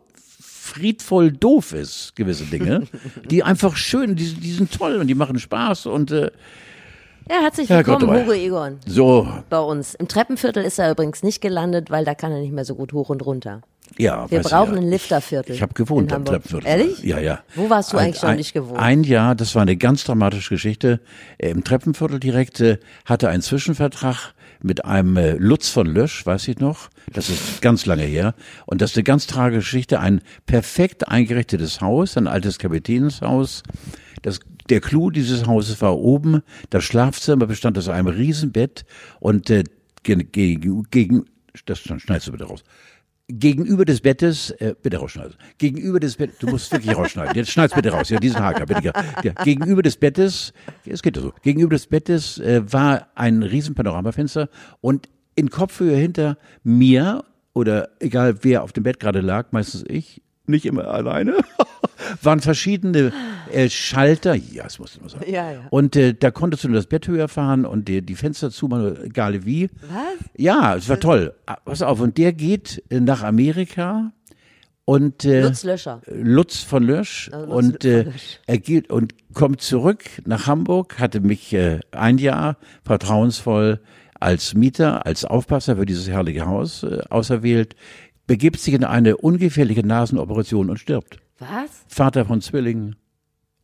friedvoll 0.69 1.31
doof 1.31 1.73
ist, 1.73 2.15
gewisse 2.15 2.45
Dinge, 2.45 2.83
die 3.29 3.43
einfach 3.43 3.75
schön, 3.75 4.15
die, 4.15 4.33
die 4.33 4.51
sind 4.51 4.71
toll 4.71 4.95
und 4.97 5.07
die 5.07 5.15
machen 5.15 5.39
Spaß 5.39 5.87
und 5.87 6.11
äh, 6.11 6.31
ja, 7.29 7.41
herzlich 7.41 7.69
willkommen, 7.69 8.09
Hugo 8.09 8.31
Egon. 8.31 8.79
so, 8.87 9.27
Bei 9.49 9.59
uns. 9.59 9.93
Im 9.93 10.07
Treppenviertel 10.07 10.63
ist 10.63 10.79
er 10.79 10.89
übrigens 10.91 11.21
nicht 11.21 11.41
gelandet, 11.41 11.91
weil 11.91 12.03
da 12.03 12.15
kann 12.15 12.31
er 12.31 12.39
nicht 12.39 12.53
mehr 12.53 12.65
so 12.65 12.73
gut 12.73 12.91
hoch 12.91 13.09
und 13.09 13.23
runter. 13.23 13.61
ja. 13.99 14.25
Wir 14.31 14.41
brauchen 14.41 14.73
ja. 14.75 14.81
ein 14.81 14.89
Lifterviertel. 14.89 15.53
Ich 15.53 15.61
habe 15.61 15.73
gewohnt 15.75 16.11
am. 16.11 16.25
Treppenviertel. 16.25 16.67
Ehrlich? 16.67 17.03
Ja, 17.03 17.19
ja. 17.19 17.39
Wo 17.53 17.69
warst 17.69 17.93
du 17.93 17.97
Ein- 17.97 18.05
eigentlich 18.05 18.19
schon 18.19 18.29
ein, 18.29 18.37
nicht 18.37 18.53
gewohnt? 18.53 18.79
Ein 18.79 19.03
Jahr, 19.03 19.35
das 19.35 19.53
war 19.53 19.61
eine 19.61 19.77
ganz 19.77 20.03
dramatische 20.05 20.49
Geschichte. 20.55 21.01
Äh, 21.37 21.51
Im 21.51 21.63
Treppenviertel 21.63 22.19
direkt 22.19 22.61
äh, 22.61 22.79
hatte 23.05 23.29
ein 23.29 23.41
Zwischenvertrag 23.43 24.33
mit 24.61 24.85
einem 24.85 25.17
äh, 25.17 25.33
Lutz 25.33 25.69
von 25.69 25.87
Lösch, 25.87 26.25
weiß 26.25 26.47
ich 26.47 26.59
noch. 26.59 26.89
Das 27.13 27.29
ist 27.29 27.61
ganz 27.61 27.85
lange 27.85 28.03
her. 28.03 28.35
Und 28.65 28.81
das 28.81 28.91
ist 28.91 28.97
eine 28.97 29.03
ganz 29.03 29.27
tragische 29.27 29.59
Geschichte. 29.59 29.99
Ein 29.99 30.21
perfekt 30.45 31.07
eingerichtetes 31.07 31.81
Haus, 31.81 32.17
ein 32.17 32.27
altes 32.27 32.59
Kapitänshaus. 32.59 33.63
Das, 34.21 34.39
der 34.69 34.81
Clou 34.81 35.09
dieses 35.09 35.47
Hauses 35.47 35.81
war 35.81 35.97
oben. 35.97 36.41
Das 36.69 36.83
Schlafzimmer 36.83 37.47
bestand 37.47 37.77
aus 37.77 37.87
einem 37.87 38.07
Riesenbett 38.07 38.85
und 39.19 39.49
äh, 39.49 39.63
gegen, 40.03 40.31
gegen, 40.31 40.83
gegen 40.91 41.25
das 41.65 41.79
schneidest 41.79 42.27
du 42.27 42.31
bitte 42.31 42.45
raus 42.45 42.63
gegenüber 43.29 43.85
des 43.85 44.01
Bettes, 44.01 44.51
äh, 44.51 44.73
bitte 44.81 44.97
rausschneiden. 44.97 45.35
Gegenüber 45.57 45.99
des 45.99 46.17
Bettes, 46.17 46.39
du 46.39 46.47
musst 46.47 46.71
wirklich 46.71 46.95
rausschneiden. 46.95 47.35
Jetzt 47.35 47.51
schneid's 47.51 47.73
bitte 47.73 47.91
raus. 47.91 48.09
Ja, 48.09 48.19
diesen 48.19 48.39
Haker, 48.39 48.65
bitte. 48.65 48.91
Ja, 49.23 49.31
gegenüber 49.43 49.81
des 49.81 49.97
Bettes, 49.97 50.53
es 50.85 51.01
geht 51.01 51.15
ja 51.15 51.21
so. 51.21 51.33
Gegenüber 51.43 51.75
des 51.75 51.87
Bettes 51.87 52.39
äh, 52.39 52.61
war 52.71 53.07
ein 53.15 53.43
riesen 53.43 53.75
Panoramafenster 53.75 54.49
und 54.81 55.07
in 55.35 55.49
Kopfhöhe 55.49 55.95
hinter 55.95 56.37
mir 56.63 57.23
oder 57.53 57.89
egal 57.99 58.43
wer 58.43 58.63
auf 58.63 58.73
dem 58.73 58.83
Bett 58.83 58.99
gerade 58.99 59.21
lag, 59.21 59.51
meistens 59.51 59.85
ich, 59.87 60.21
nicht 60.49 60.65
immer 60.65 60.85
alleine, 60.87 61.37
waren 62.21 62.39
verschiedene 62.39 63.13
äh, 63.51 63.69
Schalter. 63.69 64.35
Ja, 64.35 64.65
es 64.65 64.79
musste 64.79 64.99
immer 64.99 65.09
sein. 65.09 65.21
Ja, 65.27 65.51
ja. 65.51 65.59
Und 65.69 65.95
äh, 65.95 66.13
da 66.13 66.31
konntest 66.31 66.63
du 66.63 66.67
nur 66.69 66.75
das 66.77 66.87
Bett 66.87 67.07
höher 67.07 67.27
fahren 67.27 67.65
und 67.65 67.87
die, 67.87 68.01
die 68.01 68.15
Fenster 68.15 68.51
zumachen, 68.51 68.97
egal 69.03 69.45
wie. 69.45 69.69
Was? 69.89 70.29
Ja, 70.37 70.75
es 70.75 70.89
war 70.89 70.99
toll. 70.99 71.33
Ah, 71.45 71.57
Pass 71.63 71.81
auf, 71.81 71.99
und 72.01 72.17
der 72.17 72.33
geht 72.33 72.83
äh, 72.89 72.99
nach 72.99 73.23
Amerika 73.23 74.11
und 74.85 75.23
äh, 75.23 75.41
Lutz 75.43 75.63
Löscher. 75.63 76.01
Lutz 76.07 76.63
von 76.63 76.83
Lösch 76.83 77.29
Also 77.31 77.45
Lutz 77.45 77.55
und 77.55 77.83
von 77.83 77.91
äh, 77.91 78.01
Lösch. 78.03 78.39
er 78.47 78.57
geht 78.57 78.89
und 78.89 79.13
kommt 79.33 79.61
zurück 79.61 80.03
nach 80.25 80.47
Hamburg, 80.47 80.97
hatte 80.99 81.19
mich 81.21 81.53
äh, 81.53 81.79
ein 81.91 82.17
Jahr 82.17 82.57
vertrauensvoll 82.83 83.79
als 84.19 84.53
Mieter, 84.53 85.05
als 85.05 85.23
Aufpasser 85.25 85.77
für 85.77 85.85
dieses 85.85 86.09
herrliche 86.09 86.45
Haus 86.45 86.83
äh, 86.83 87.01
auserwählt, 87.09 87.75
begibt 88.29 88.59
sich 88.59 88.75
in 88.75 88.83
eine 88.83 89.17
ungefährliche 89.17 89.83
Nasenoperation 89.83 90.69
und 90.69 90.77
stirbt. 90.77 91.17
Was? 91.39 91.83
Vater 91.87 92.25
von 92.25 92.41
Zwillingen. 92.41 92.95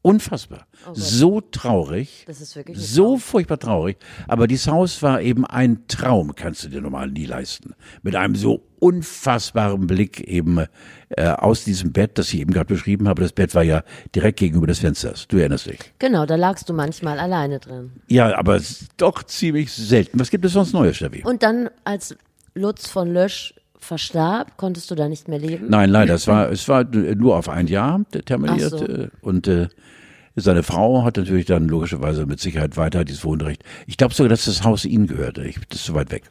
Unfassbar. 0.01 0.65
so 0.93 1.39
traurig. 1.39 2.23
Oh 2.23 2.28
Das 2.28 2.41
ist 2.41 2.56
wirklich 2.56 2.75
So 2.80 3.17
furchtbar 3.19 3.60
traurig. 3.60 3.97
Aber 4.28 4.47
dieses 4.47 4.67
Haus 4.67 5.04
war 5.04 5.21
eben 5.21 5.45
ein 5.45 5.88
Traum, 5.88 6.34
kannst 6.36 6.63
du 6.63 6.69
dir 6.69 6.82
normal 6.82 7.12
nie 7.12 7.28
leisten. 7.28 7.75
Mit 8.01 8.15
einem 8.15 8.34
so 8.36 8.63
unfassbaren 8.80 9.86
Blick 9.86 10.19
eben 10.21 10.65
äh, 11.10 11.28
aus 11.28 11.63
diesem 11.63 11.91
Bett, 11.91 12.17
das 12.17 12.34
ich 12.34 12.39
eben 12.39 12.51
gerade 12.51 12.73
beschrieben 12.73 13.08
habe. 13.08 13.21
Das 13.21 13.34
Bett 13.34 13.54
war 13.54 13.63
ja 13.63 13.84
direkt 14.15 14.39
gegenüber 14.39 14.65
des 14.65 14.80
Fensters. 14.80 15.28
Du 15.28 15.38
erinnerst 15.38 15.67
dich. 15.67 15.80
Genau, 15.99 16.25
da 16.25 16.36
lagst 16.38 16.67
du 16.69 16.73
manchmal 16.73 17.19
alleine 17.19 17.60
drin. 17.60 17.91
Ja, 18.08 18.36
aber 18.36 18.60
doch 18.97 19.21
ziemlich 19.21 19.71
selten. 19.71 20.19
Was 20.19 20.32
gibt 20.32 20.43
es 20.45 20.54
sonst 20.54 20.73
Neues, 20.73 20.97
Steffi? 20.97 21.23
Und 21.23 21.43
dann, 21.43 21.69
als 21.84 22.15
Lutz 22.56 22.88
von 22.88 23.13
Lösch 23.13 23.54
verstarb, 23.86 24.58
konntest 24.58 24.91
du 24.91 24.95
da 24.95 25.08
nicht 25.08 25.28
mehr 25.28 25.39
leben? 25.39 25.67
Nein, 25.69 25.89
leider. 25.89 26.15
Es 26.15 26.28
war, 26.28 26.52
es 26.52 26.67
war 26.67 26.84
nur 26.84 27.38
auf 27.38 27.48
ein 27.50 27.67
Jahr 27.67 28.02
terminiert. 28.26 28.71
So. 28.71 28.86
äh, 28.86 29.10
Und 29.21 29.48
äh, 29.48 29.67
seine 30.38 30.63
Frau 30.63 31.04
hat 31.06 31.15
natürlich 31.15 31.45
dann 31.45 31.67
logischerweise 31.69 32.26
mit 32.26 32.41
Sicherheit 32.41 32.76
weiter 32.76 33.06
dieses 33.06 33.24
Wohnrecht. 33.24 33.63
Ich 33.88 33.95
glaube 33.95 34.13
sogar, 34.13 34.30
dass 34.30 34.45
das 34.45 34.63
Haus 34.63 34.84
ihnen 34.84 35.08
gehörte. 35.08 35.45
Ich, 35.45 35.58
das 35.69 35.80
ist 35.80 35.86
so 35.86 35.93
weit 35.93 36.12
weg. 36.12 36.24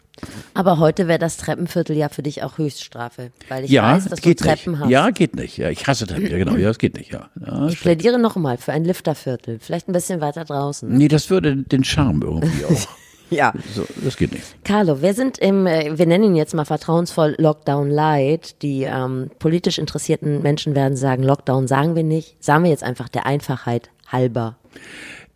Aber 0.52 0.78
heute 0.78 1.08
wäre 1.08 1.18
das 1.18 1.38
Treppenviertel 1.38 1.96
ja 1.96 2.10
für 2.10 2.22
dich 2.22 2.42
auch 2.42 2.58
Höchststrafe, 2.58 3.30
weil 3.48 3.64
ich 3.64 3.70
ja, 3.70 3.94
weiß, 3.94 4.08
dass 4.08 4.20
du 4.20 4.28
geht 4.28 4.40
Treppen 4.40 4.72
nicht. 4.72 4.82
hast. 4.82 4.90
Ja, 4.90 5.10
geht 5.10 5.34
nicht. 5.34 5.56
Ja, 5.56 5.70
ich 5.70 5.86
hasse 5.86 6.06
Treppen. 6.06 6.26
Ja, 6.30 6.36
genau. 6.36 6.56
Ja, 6.56 6.68
es 6.68 6.78
geht 6.78 6.96
nicht. 6.98 7.12
Ja. 7.12 7.30
ja 7.40 7.66
Ich 7.68 7.80
plädiere 7.80 8.18
nochmal 8.18 8.58
für 8.58 8.72
ein 8.72 8.84
Lifterviertel, 8.84 9.58
vielleicht 9.58 9.88
ein 9.88 9.92
bisschen 9.92 10.20
weiter 10.20 10.44
draußen. 10.44 10.88
nee, 10.88 11.08
das 11.08 11.30
würde 11.30 11.56
den 11.56 11.82
Charme 11.82 12.20
irgendwie 12.22 12.64
auch. 12.70 12.88
Ja. 13.38 13.52
So, 13.74 13.84
das 14.02 14.16
geht 14.16 14.32
nicht. 14.32 14.44
Carlo, 14.64 15.02
wir 15.02 15.12
sind 15.12 15.38
im, 15.38 15.66
äh, 15.66 15.98
wir 15.98 16.06
nennen 16.06 16.24
ihn 16.24 16.36
jetzt 16.36 16.54
mal 16.54 16.64
vertrauensvoll 16.64 17.34
Lockdown 17.38 17.90
Light. 17.90 18.62
Die 18.62 18.84
ähm, 18.84 19.30
politisch 19.38 19.78
interessierten 19.78 20.42
Menschen 20.42 20.74
werden 20.74 20.96
sagen, 20.96 21.22
Lockdown 21.22 21.66
sagen 21.66 21.96
wir 21.96 22.04
nicht, 22.04 22.42
sagen 22.42 22.64
wir 22.64 22.70
jetzt 22.70 22.84
einfach 22.84 23.08
der 23.08 23.26
Einfachheit 23.26 23.90
halber. 24.06 24.56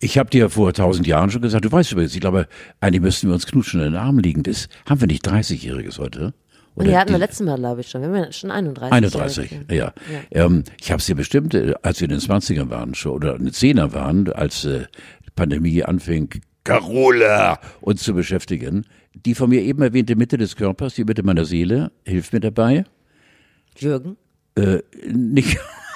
Ich 0.00 0.16
habe 0.16 0.30
dir 0.30 0.48
vor 0.48 0.72
tausend 0.72 1.06
Jahren 1.06 1.30
schon 1.30 1.42
gesagt, 1.42 1.64
du 1.64 1.72
weißt 1.72 1.92
übrigens, 1.92 2.14
ich 2.14 2.20
glaube, 2.20 2.46
eigentlich 2.80 3.02
müssten 3.02 3.26
wir 3.26 3.34
uns 3.34 3.46
knutschen 3.46 3.80
in 3.80 3.92
den 3.92 3.96
Armen 3.96 4.20
liegen. 4.20 4.44
Das 4.44 4.68
haben 4.88 5.00
wir 5.00 5.08
nicht 5.08 5.26
30-Jähriges 5.26 5.98
heute? 5.98 6.34
Oder 6.76 6.87
die 6.87 6.96
hatten 6.96 7.11
wir 7.11 7.18
letztes 7.18 7.44
Mal, 7.44 7.56
glaube 7.56 7.80
ich, 7.80 7.88
schon. 7.88 8.02
Wir 8.02 8.08
haben 8.08 8.16
ja 8.16 8.30
schon 8.30 8.52
31. 8.52 8.92
31, 8.92 9.50
ja. 9.68 9.76
ja. 9.76 9.92
Ähm, 10.30 10.62
ich 10.80 10.92
habe 10.92 11.00
es 11.00 11.06
dir 11.06 11.16
bestimmt, 11.16 11.54
äh, 11.54 11.74
als 11.82 12.00
wir 12.00 12.08
in 12.08 12.16
den 12.16 12.20
20ern 12.20 12.70
waren 12.70 12.94
schon, 12.94 13.12
oder 13.12 13.34
in 13.34 13.46
den 13.46 13.52
10er 13.52 13.92
waren, 13.92 14.32
als 14.32 14.64
äh, 14.64 14.84
Pandemie 15.34 15.82
anfing, 15.82 16.40
Carola 16.68 17.61
uns 17.81 18.02
zu 18.02 18.12
beschäftigen. 18.14 18.85
Die 19.14 19.35
von 19.35 19.48
mir 19.48 19.62
eben 19.62 19.81
erwähnte 19.83 20.16
Mitte 20.16 20.37
des 20.37 20.54
Körpers, 20.54 20.94
die 20.94 21.04
Mitte 21.04 21.22
meiner 21.22 21.46
Seele, 21.46 21.90
hilft 22.04 22.33
mir 22.33 22.40
dabei. 22.40 22.85
Jürgen? 23.76 24.16
Äh, 24.54 24.81
nicht. 25.07 25.59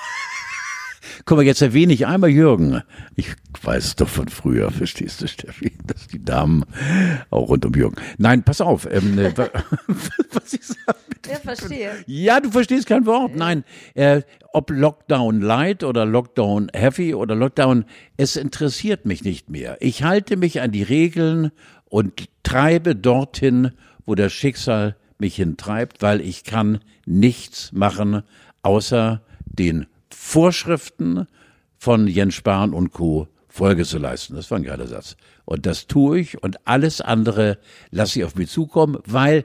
Guck 1.25 1.39
mal, 1.39 1.45
jetzt 1.45 1.63
erwähne 1.63 1.93
ich 1.93 2.07
einmal 2.07 2.31
Jürgen. 2.31 2.83
Ich 3.15 3.29
weiß 3.63 3.97
doch 3.97 4.09
von 4.09 4.29
früher, 4.29 4.71
verstehst 4.71 5.23
du, 5.23 5.29
Steffi, 5.29 5.73
dass 5.87 6.09
die 6.09 6.25
Damen 6.25 6.65
auch 7.31 7.49
rund 7.49 7.65
um 7.65 7.75
Jürgen. 7.75 7.97
Nein, 8.19 8.43
pass 8.43 8.61
auf. 8.61 8.89
Ähm, 8.91 9.19
äh, 9.19 9.33
was 10.33 10.53
ich 10.53 10.67
sage. 10.67 10.99
Ja, 11.29 11.37
verstehe. 11.37 11.91
Ja, 12.07 12.41
du 12.41 12.51
verstehst 12.51 12.87
kein 12.87 13.07
Wort. 13.07 13.37
Nein, 13.37 13.65
äh, 13.95 14.23
ob 14.53 14.71
Lockdown 14.71 15.41
Light 15.41 15.85
oder 15.85 16.05
Lockdown 16.05 16.71
Heavy 16.75 17.15
oder 17.15 17.35
Lockdown, 17.35 17.85
es 18.17 18.37
interessiert 18.37 19.07
mich 19.07 19.23
nicht 19.23 19.49
mehr. 19.49 19.77
Ich 19.81 20.03
halte 20.03 20.37
mich 20.37 20.61
an 20.61 20.73
die 20.73 20.83
Regeln 20.83 21.53
und 21.85 22.29
treibe 22.43 22.97
dorthin, 22.97 23.73
wo 24.05 24.15
das 24.15 24.33
Schicksal 24.33 24.97
mich 25.19 25.37
hintreibt, 25.37 26.03
weil 26.03 26.21
ich 26.21 26.43
kann 26.45 26.81
nichts 27.07 27.71
machen, 27.73 28.23
außer 28.63 29.23
den 29.45 29.87
Vorschriften 30.25 31.27
von 31.77 32.07
Jens 32.07 32.35
Spahn 32.35 32.73
und 32.73 32.93
Co. 32.93 33.29
Folge 33.49 33.85
zu 33.85 33.99
leisten. 33.99 34.35
Das 34.35 34.51
war 34.51 34.59
ein 34.59 34.65
geiler 34.65 34.87
Satz. 34.87 35.17
Und 35.45 35.67
das 35.67 35.89
tue 35.89 36.21
ich 36.21 36.43
und 36.43 36.57
alles 36.67 37.03
andere 37.03 37.59
lasse 37.91 38.21
ich 38.21 38.25
auf 38.25 38.37
mich 38.37 38.49
zukommen, 38.49 38.99
weil 39.05 39.45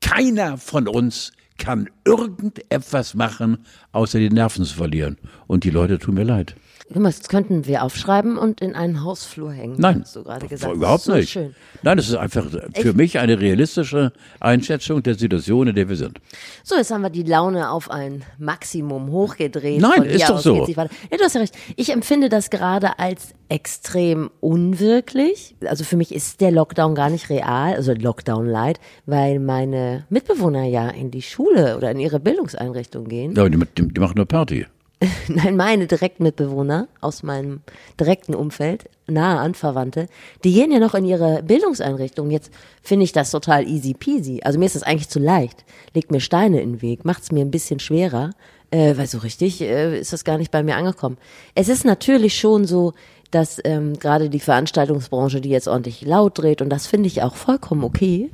keiner 0.00 0.56
von 0.56 0.88
uns 0.88 1.32
kann 1.58 1.88
irgendetwas 2.04 3.14
machen, 3.14 3.58
außer 3.92 4.18
die 4.18 4.30
Nerven 4.30 4.64
zu 4.64 4.74
verlieren. 4.74 5.18
Und 5.46 5.62
die 5.62 5.70
Leute 5.70 5.98
tun 5.98 6.14
mir 6.14 6.24
leid. 6.24 6.56
Das 6.88 7.28
könnten 7.28 7.66
wir 7.66 7.82
aufschreiben 7.82 8.38
und 8.38 8.60
in 8.60 8.74
einen 8.74 9.02
Hausflur 9.02 9.52
hängen. 9.52 9.74
Nein, 9.78 10.02
hast 10.02 10.14
du 10.14 10.22
gerade 10.22 10.46
gesagt. 10.46 10.74
überhaupt 10.74 11.02
so 11.02 11.14
nicht. 11.14 11.30
Schön. 11.30 11.54
Nein, 11.82 11.96
das 11.96 12.08
ist 12.08 12.14
einfach 12.14 12.46
für 12.74 12.92
mich 12.92 13.18
eine 13.18 13.40
realistische 13.40 14.12
Einschätzung 14.38 15.02
der 15.02 15.16
Situation, 15.16 15.66
in 15.66 15.74
der 15.74 15.88
wir 15.88 15.96
sind. 15.96 16.18
So, 16.62 16.76
jetzt 16.76 16.92
haben 16.92 17.02
wir 17.02 17.10
die 17.10 17.24
Laune 17.24 17.70
auf 17.70 17.90
ein 17.90 18.22
Maximum 18.38 19.10
hochgedreht. 19.10 19.80
Nein, 19.80 20.04
ist 20.04 20.28
doch 20.28 20.38
so. 20.38 20.64
Ja, 20.64 20.84
du 20.84 21.24
hast 21.24 21.34
ja 21.34 21.40
recht. 21.40 21.56
Ich 21.74 21.92
empfinde 21.92 22.28
das 22.28 22.50
gerade 22.50 22.98
als 23.00 23.34
extrem 23.48 24.30
unwirklich. 24.40 25.56
Also 25.66 25.82
für 25.82 25.96
mich 25.96 26.14
ist 26.14 26.40
der 26.40 26.52
Lockdown 26.52 26.94
gar 26.94 27.10
nicht 27.10 27.30
real, 27.30 27.74
also 27.74 27.92
Lockdown 27.92 28.46
light, 28.46 28.78
weil 29.06 29.40
meine 29.40 30.04
Mitbewohner 30.08 30.64
ja 30.64 30.88
in 30.88 31.10
die 31.10 31.22
Schule 31.22 31.76
oder 31.76 31.90
in 31.90 31.98
ihre 31.98 32.20
Bildungseinrichtung 32.20 33.08
gehen. 33.08 33.34
Ja, 33.34 33.48
die, 33.48 33.58
die, 33.58 33.88
die 33.88 34.00
machen 34.00 34.14
nur 34.16 34.26
Party. 34.26 34.66
Nein, 35.28 35.56
meine 35.56 35.86
Direktmitbewohner 35.86 36.88
aus 37.02 37.22
meinem 37.22 37.60
direkten 38.00 38.34
Umfeld, 38.34 38.88
nahe 39.06 39.38
Anverwandte, 39.38 40.08
die 40.42 40.54
gehen 40.54 40.72
ja 40.72 40.78
noch 40.78 40.94
in 40.94 41.04
ihre 41.04 41.42
Bildungseinrichtung. 41.42 42.30
Jetzt 42.30 42.50
finde 42.82 43.04
ich 43.04 43.12
das 43.12 43.30
total 43.30 43.68
easy 43.68 43.92
peasy. 43.92 44.40
Also 44.42 44.58
mir 44.58 44.64
ist 44.64 44.74
das 44.74 44.82
eigentlich 44.82 45.10
zu 45.10 45.18
leicht. 45.18 45.64
Legt 45.92 46.10
mir 46.10 46.20
Steine 46.20 46.62
in 46.62 46.74
den 46.74 46.82
Weg, 46.82 47.04
macht 47.04 47.22
es 47.22 47.32
mir 47.32 47.44
ein 47.44 47.50
bisschen 47.50 47.78
schwerer, 47.78 48.30
äh, 48.70 48.96
weil 48.96 49.06
so 49.06 49.18
richtig 49.18 49.60
äh, 49.60 49.98
ist 49.98 50.14
das 50.14 50.24
gar 50.24 50.38
nicht 50.38 50.50
bei 50.50 50.62
mir 50.62 50.76
angekommen. 50.76 51.18
Es 51.54 51.68
ist 51.68 51.84
natürlich 51.84 52.38
schon 52.38 52.64
so, 52.64 52.94
dass 53.30 53.60
ähm, 53.64 53.98
gerade 53.98 54.30
die 54.30 54.40
Veranstaltungsbranche, 54.40 55.42
die 55.42 55.50
jetzt 55.50 55.68
ordentlich 55.68 56.02
laut 56.02 56.38
dreht, 56.38 56.62
und 56.62 56.70
das 56.70 56.86
finde 56.86 57.08
ich 57.08 57.22
auch 57.22 57.36
vollkommen 57.36 57.84
okay, 57.84 58.30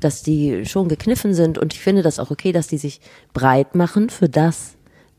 dass 0.00 0.22
die 0.22 0.64
schon 0.64 0.88
gekniffen 0.88 1.34
sind 1.34 1.58
und 1.58 1.74
ich 1.74 1.80
finde 1.80 2.02
das 2.02 2.18
auch 2.18 2.30
okay, 2.30 2.52
dass 2.52 2.68
die 2.68 2.78
sich 2.78 3.00
breit 3.34 3.74
machen 3.74 4.08
für 4.08 4.30
das, 4.30 4.75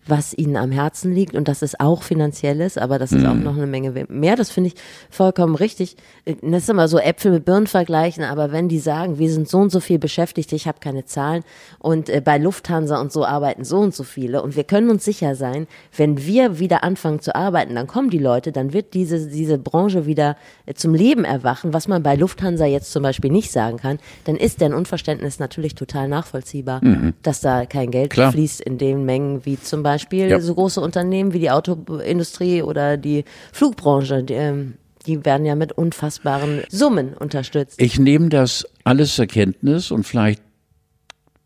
was 0.09 0.33
ihnen 0.33 0.57
am 0.57 0.71
Herzen 0.71 1.13
liegt 1.13 1.35
und 1.35 1.47
das 1.47 1.61
ist 1.61 1.79
auch 1.79 2.03
finanzielles, 2.03 2.77
aber 2.77 2.99
das 2.99 3.11
ist 3.11 3.25
auch 3.25 3.35
noch 3.35 3.55
eine 3.55 3.67
Menge 3.67 4.05
mehr. 4.09 4.35
Das 4.35 4.49
finde 4.49 4.69
ich 4.69 4.75
vollkommen 5.09 5.55
richtig. 5.55 5.95
Das 6.25 6.63
ist 6.63 6.69
immer 6.69 6.87
so 6.87 6.99
Äpfel 6.99 7.31
mit 7.31 7.45
Birnen 7.45 7.67
vergleichen, 7.67 8.23
aber 8.23 8.51
wenn 8.51 8.69
die 8.69 8.79
sagen, 8.79 9.19
wir 9.19 9.29
sind 9.29 9.47
so 9.47 9.59
und 9.59 9.71
so 9.71 9.79
viel 9.79 9.99
beschäftigt, 9.99 10.53
ich 10.53 10.67
habe 10.67 10.79
keine 10.79 11.05
Zahlen 11.05 11.43
und 11.79 12.09
äh, 12.09 12.21
bei 12.23 12.37
Lufthansa 12.37 12.99
und 12.99 13.11
so 13.11 13.25
arbeiten 13.25 13.63
so 13.63 13.77
und 13.79 13.93
so 13.93 14.03
viele 14.03 14.41
und 14.41 14.55
wir 14.55 14.63
können 14.63 14.89
uns 14.89 15.05
sicher 15.05 15.35
sein, 15.35 15.67
wenn 15.95 16.25
wir 16.25 16.59
wieder 16.59 16.83
anfangen 16.83 17.19
zu 17.19 17.35
arbeiten, 17.35 17.75
dann 17.75 17.87
kommen 17.87 18.09
die 18.09 18.19
Leute, 18.19 18.51
dann 18.51 18.73
wird 18.73 18.93
diese, 18.93 19.27
diese 19.27 19.57
Branche 19.57 20.05
wieder 20.05 20.37
äh, 20.65 20.73
zum 20.73 20.93
Leben 20.93 21.25
erwachen, 21.25 21.73
was 21.73 21.87
man 21.87 22.03
bei 22.03 22.15
Lufthansa 22.15 22.65
jetzt 22.65 22.91
zum 22.91 23.03
Beispiel 23.03 23.31
nicht 23.31 23.51
sagen 23.51 23.77
kann, 23.77 23.99
dann 24.23 24.35
ist 24.35 24.61
deren 24.61 24.73
Unverständnis 24.73 25.39
natürlich 25.39 25.75
total 25.75 26.07
nachvollziehbar, 26.07 26.81
dass 27.23 27.41
da 27.41 27.65
kein 27.65 27.91
Geld 27.91 28.11
Klar. 28.11 28.31
fließt 28.31 28.61
in 28.61 28.77
den 28.77 29.05
Mengen 29.05 29.45
wie 29.45 29.59
zum 29.59 29.83
Beispiel 29.83 29.96
Ja. 30.29 30.39
so 30.39 30.55
große 30.55 30.81
Unternehmen 30.81 31.33
wie 31.33 31.39
die 31.39 31.51
Autoindustrie 31.51 32.61
oder 32.61 32.97
die 32.97 33.25
Flugbranche. 33.51 34.23
Die, 34.23 34.33
ähm, 34.33 34.73
die 35.05 35.23
werden 35.25 35.45
ja 35.45 35.55
mit 35.55 35.71
unfassbaren 35.71 36.63
Summen 36.69 37.13
unterstützt. 37.13 37.81
Ich 37.81 37.97
nehme 37.99 38.29
das 38.29 38.65
alles 38.83 39.15
zur 39.15 39.25
Kenntnis 39.25 39.91
und 39.91 40.03
vielleicht 40.03 40.41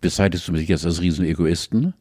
bezeichnest 0.02 0.48
du 0.48 0.52
mich 0.54 0.68
jetzt 0.68 0.86
als 0.86 1.02
Riesenegoisten. 1.02 1.94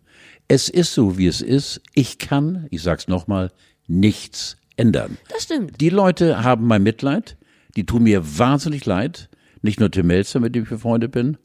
Es 0.48 0.68
ist 0.68 0.94
so, 0.94 1.18
wie 1.18 1.26
es 1.26 1.42
ist. 1.42 1.80
Ich 1.94 2.18
kann, 2.18 2.66
ich 2.70 2.82
sag's 2.82 3.06
nochmal, 3.06 3.52
nichts 3.86 4.56
ändern. 4.76 5.18
Das 5.28 5.44
stimmt. 5.44 5.80
Die 5.80 5.90
Leute 5.90 6.42
haben 6.42 6.66
mein 6.66 6.82
Mitleid. 6.82 7.36
Die 7.76 7.86
tun 7.86 8.02
mir 8.02 8.38
wahnsinnig 8.38 8.84
leid. 8.86 9.28
Nicht 9.62 9.78
nur 9.78 9.90
Tim 9.90 10.06
Melzer, 10.06 10.40
mit 10.40 10.54
dem 10.54 10.64
ich 10.64 10.70
befreundet 10.70 11.12
bin, 11.12 11.36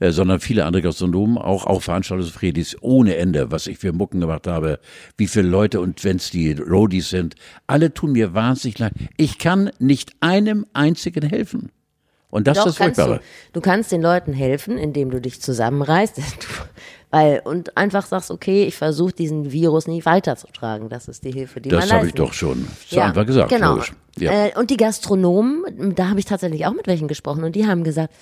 äh, 0.00 0.10
sondern 0.10 0.40
viele 0.40 0.64
andere 0.64 0.82
Gastronomen, 0.82 1.38
auch, 1.38 1.66
auch 1.66 1.82
Veranstaltungsfredis 1.82 2.76
ohne 2.80 3.16
Ende, 3.16 3.50
was 3.50 3.66
ich 3.66 3.78
für 3.78 3.92
Mucken 3.92 4.20
gemacht 4.20 4.46
habe, 4.46 4.78
wie 5.16 5.26
viele 5.26 5.48
Leute 5.48 5.80
und 5.80 6.02
wenn's 6.04 6.30
die 6.30 6.52
Roadies 6.52 7.10
sind, 7.10 7.34
alle 7.66 7.92
tun 7.92 8.12
mir 8.12 8.34
wahnsinnig 8.34 8.78
leid. 8.78 8.92
Ich 9.16 9.38
kann 9.38 9.70
nicht 9.78 10.12
einem 10.20 10.66
einzigen 10.72 11.28
helfen. 11.28 11.70
Und 12.30 12.46
das 12.46 12.58
Doch, 12.58 12.66
ist 12.66 12.78
das 12.78 12.86
kannst 12.86 12.98
du. 12.98 13.02
Furchtbare. 13.04 13.26
Du 13.54 13.60
kannst 13.60 13.90
den 13.90 14.02
Leuten 14.02 14.32
helfen, 14.34 14.76
indem 14.76 15.10
du 15.10 15.20
dich 15.20 15.40
zusammenreißt. 15.40 16.20
Weil, 17.10 17.40
und 17.42 17.74
einfach 17.78 18.04
sagst, 18.04 18.30
okay, 18.30 18.64
ich 18.64 18.76
versuche 18.76 19.14
diesen 19.14 19.50
Virus 19.50 19.86
nicht 19.86 20.04
weiterzutragen. 20.04 20.90
Das 20.90 21.08
ist 21.08 21.24
die 21.24 21.30
Hilfe, 21.30 21.62
die 21.62 21.70
man 21.70 21.80
Das 21.80 21.90
habe 21.90 22.06
ich 22.06 22.12
doch 22.12 22.34
schon 22.34 22.68
zu 22.86 23.00
Anfang 23.00 23.24
gesagt. 23.24 23.48
Genau. 23.48 23.80
Ja. 24.18 24.48
Äh, 24.48 24.58
und 24.58 24.68
die 24.68 24.76
Gastronomen, 24.76 25.94
da 25.94 26.10
habe 26.10 26.20
ich 26.20 26.26
tatsächlich 26.26 26.66
auch 26.66 26.74
mit 26.74 26.86
welchen 26.86 27.08
gesprochen 27.08 27.44
und 27.44 27.56
die 27.56 27.66
haben 27.66 27.82
gesagt, 27.82 28.12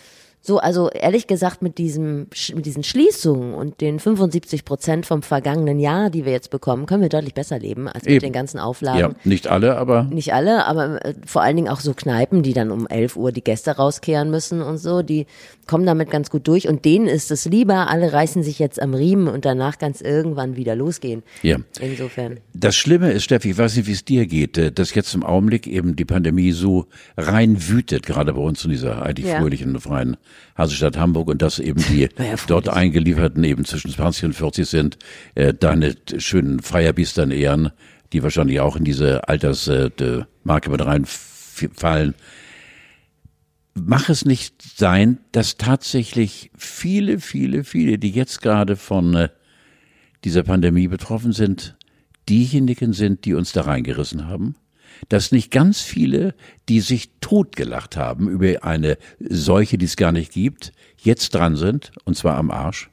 so, 0.46 0.58
also 0.58 0.88
ehrlich 0.90 1.26
gesagt, 1.26 1.60
mit 1.60 1.76
diesem, 1.76 2.28
mit 2.54 2.66
diesen 2.66 2.84
Schließungen 2.84 3.54
und 3.54 3.80
den 3.80 3.98
75 3.98 4.64
Prozent 4.64 5.04
vom 5.04 5.22
vergangenen 5.22 5.80
Jahr, 5.80 6.08
die 6.08 6.24
wir 6.24 6.32
jetzt 6.32 6.50
bekommen, 6.50 6.86
können 6.86 7.02
wir 7.02 7.08
deutlich 7.08 7.34
besser 7.34 7.58
leben 7.58 7.88
als 7.88 8.04
mit 8.04 8.14
Eben. 8.14 8.20
den 8.26 8.32
ganzen 8.32 8.60
Auflagen. 8.60 8.98
ja, 8.98 9.10
nicht 9.24 9.48
alle, 9.48 9.76
aber 9.76 10.04
Nicht 10.04 10.32
alle, 10.32 10.64
aber 10.66 11.04
äh, 11.04 11.14
vor 11.26 11.42
allen 11.42 11.56
Dingen 11.56 11.68
auch 11.68 11.80
so 11.80 11.94
Kneipen, 11.94 12.42
die 12.42 12.52
dann 12.52 12.70
um 12.70 12.86
11 12.86 13.16
Uhr 13.16 13.32
die 13.32 13.42
Gäste 13.42 13.72
rauskehren 13.72 14.30
müssen 14.30 14.62
und 14.62 14.78
so, 14.78 15.02
die 15.02 15.26
kommen 15.66 15.84
damit 15.86 16.10
ganz 16.10 16.30
gut 16.30 16.46
durch 16.48 16.68
und 16.68 16.84
denen 16.84 17.06
ist 17.08 17.30
es 17.30 17.44
lieber, 17.44 17.88
alle 17.90 18.12
reißen 18.12 18.42
sich 18.42 18.58
jetzt 18.58 18.80
am 18.80 18.94
Riemen 18.94 19.28
und 19.28 19.44
danach 19.44 19.78
ganz 19.78 20.00
irgendwann 20.00 20.56
wieder 20.56 20.76
losgehen. 20.76 21.22
ja. 21.42 21.56
Insofern. 21.80 22.38
Das 22.54 22.76
Schlimme 22.76 23.10
ist, 23.12 23.24
Steffi, 23.24 23.50
ich 23.50 23.58
weiß 23.58 23.76
nicht, 23.76 23.86
wie 23.86 23.92
es 23.92 24.04
dir 24.04 24.26
geht, 24.26 24.56
äh, 24.58 24.72
dass 24.72 24.94
jetzt 24.94 25.14
im 25.14 25.24
Augenblick 25.24 25.66
eben 25.66 25.96
die 25.96 26.04
Pandemie 26.04 26.52
so 26.52 26.86
rein 27.16 27.68
wütet, 27.68 28.06
gerade 28.06 28.32
bei 28.34 28.40
uns 28.40 28.64
in 28.64 28.70
dieser 28.70 29.02
eigentlich 29.02 29.26
Ja. 29.26 29.40
fröhlichen 29.40 29.74
und 29.74 29.80
freien 29.80 30.16
Hansestadt 30.56 30.96
Hamburg 30.96 31.28
und 31.28 31.42
dass 31.42 31.58
eben 31.58 31.82
die 31.88 32.08
Naja, 32.18 32.34
dort 32.46 32.68
eingelieferten 32.68 33.44
eben 33.44 33.64
zwischen 33.64 33.90
20 33.90 34.24
und 34.24 34.32
40 34.34 34.66
sind, 34.66 34.98
äh, 35.34 35.52
deine 35.52 35.94
schönen 36.18 36.60
Feierbiestern 36.60 37.30
ehren, 37.30 37.70
die 38.12 38.22
wahrscheinlich 38.22 38.60
auch 38.60 38.76
in 38.76 38.84
diese 38.84 39.28
Altersmarke 39.28 40.70
mit 40.70 40.84
reinfallen. 40.84 42.14
Mach 43.78 44.08
es 44.08 44.24
nicht 44.24 44.62
sein, 44.62 45.18
dass 45.32 45.58
tatsächlich 45.58 46.50
viele, 46.56 47.20
viele, 47.20 47.62
viele, 47.62 47.98
die 47.98 48.10
jetzt 48.10 48.40
gerade 48.40 48.74
von 48.74 49.14
äh, 49.14 49.28
dieser 50.24 50.44
Pandemie 50.44 50.88
betroffen 50.88 51.32
sind, 51.32 51.76
diejenigen 52.26 52.94
sind, 52.94 53.26
die 53.26 53.34
uns 53.34 53.52
da 53.52 53.62
reingerissen 53.62 54.26
haben? 54.28 54.56
Dass 55.10 55.30
nicht 55.30 55.50
ganz 55.50 55.82
viele, 55.82 56.34
die 56.70 56.80
sich 56.80 57.10
totgelacht 57.20 57.98
haben 57.98 58.30
über 58.30 58.64
eine 58.64 58.96
Seuche, 59.20 59.76
die 59.76 59.84
es 59.84 59.96
gar 59.96 60.10
nicht 60.12 60.32
gibt, 60.32 60.72
jetzt 60.96 61.34
dran 61.34 61.54
sind, 61.54 61.92
und 62.04 62.16
zwar 62.16 62.38
am 62.38 62.50
Arsch? 62.50 62.88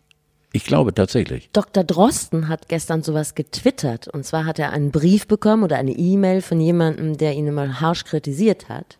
Ich 0.51 0.65
glaube 0.65 0.93
tatsächlich. 0.93 1.49
Dr. 1.53 1.85
Drosten 1.85 2.49
hat 2.49 2.67
gestern 2.67 3.03
sowas 3.03 3.35
getwittert. 3.35 4.09
Und 4.09 4.25
zwar 4.25 4.45
hat 4.45 4.59
er 4.59 4.71
einen 4.73 4.91
Brief 4.91 5.27
bekommen 5.27 5.63
oder 5.63 5.77
eine 5.77 5.93
E-Mail 5.93 6.41
von 6.41 6.59
jemandem, 6.59 7.17
der 7.17 7.33
ihn 7.33 7.47
immer 7.47 7.79
harsch 7.79 8.03
kritisiert 8.03 8.67
hat. 8.67 8.97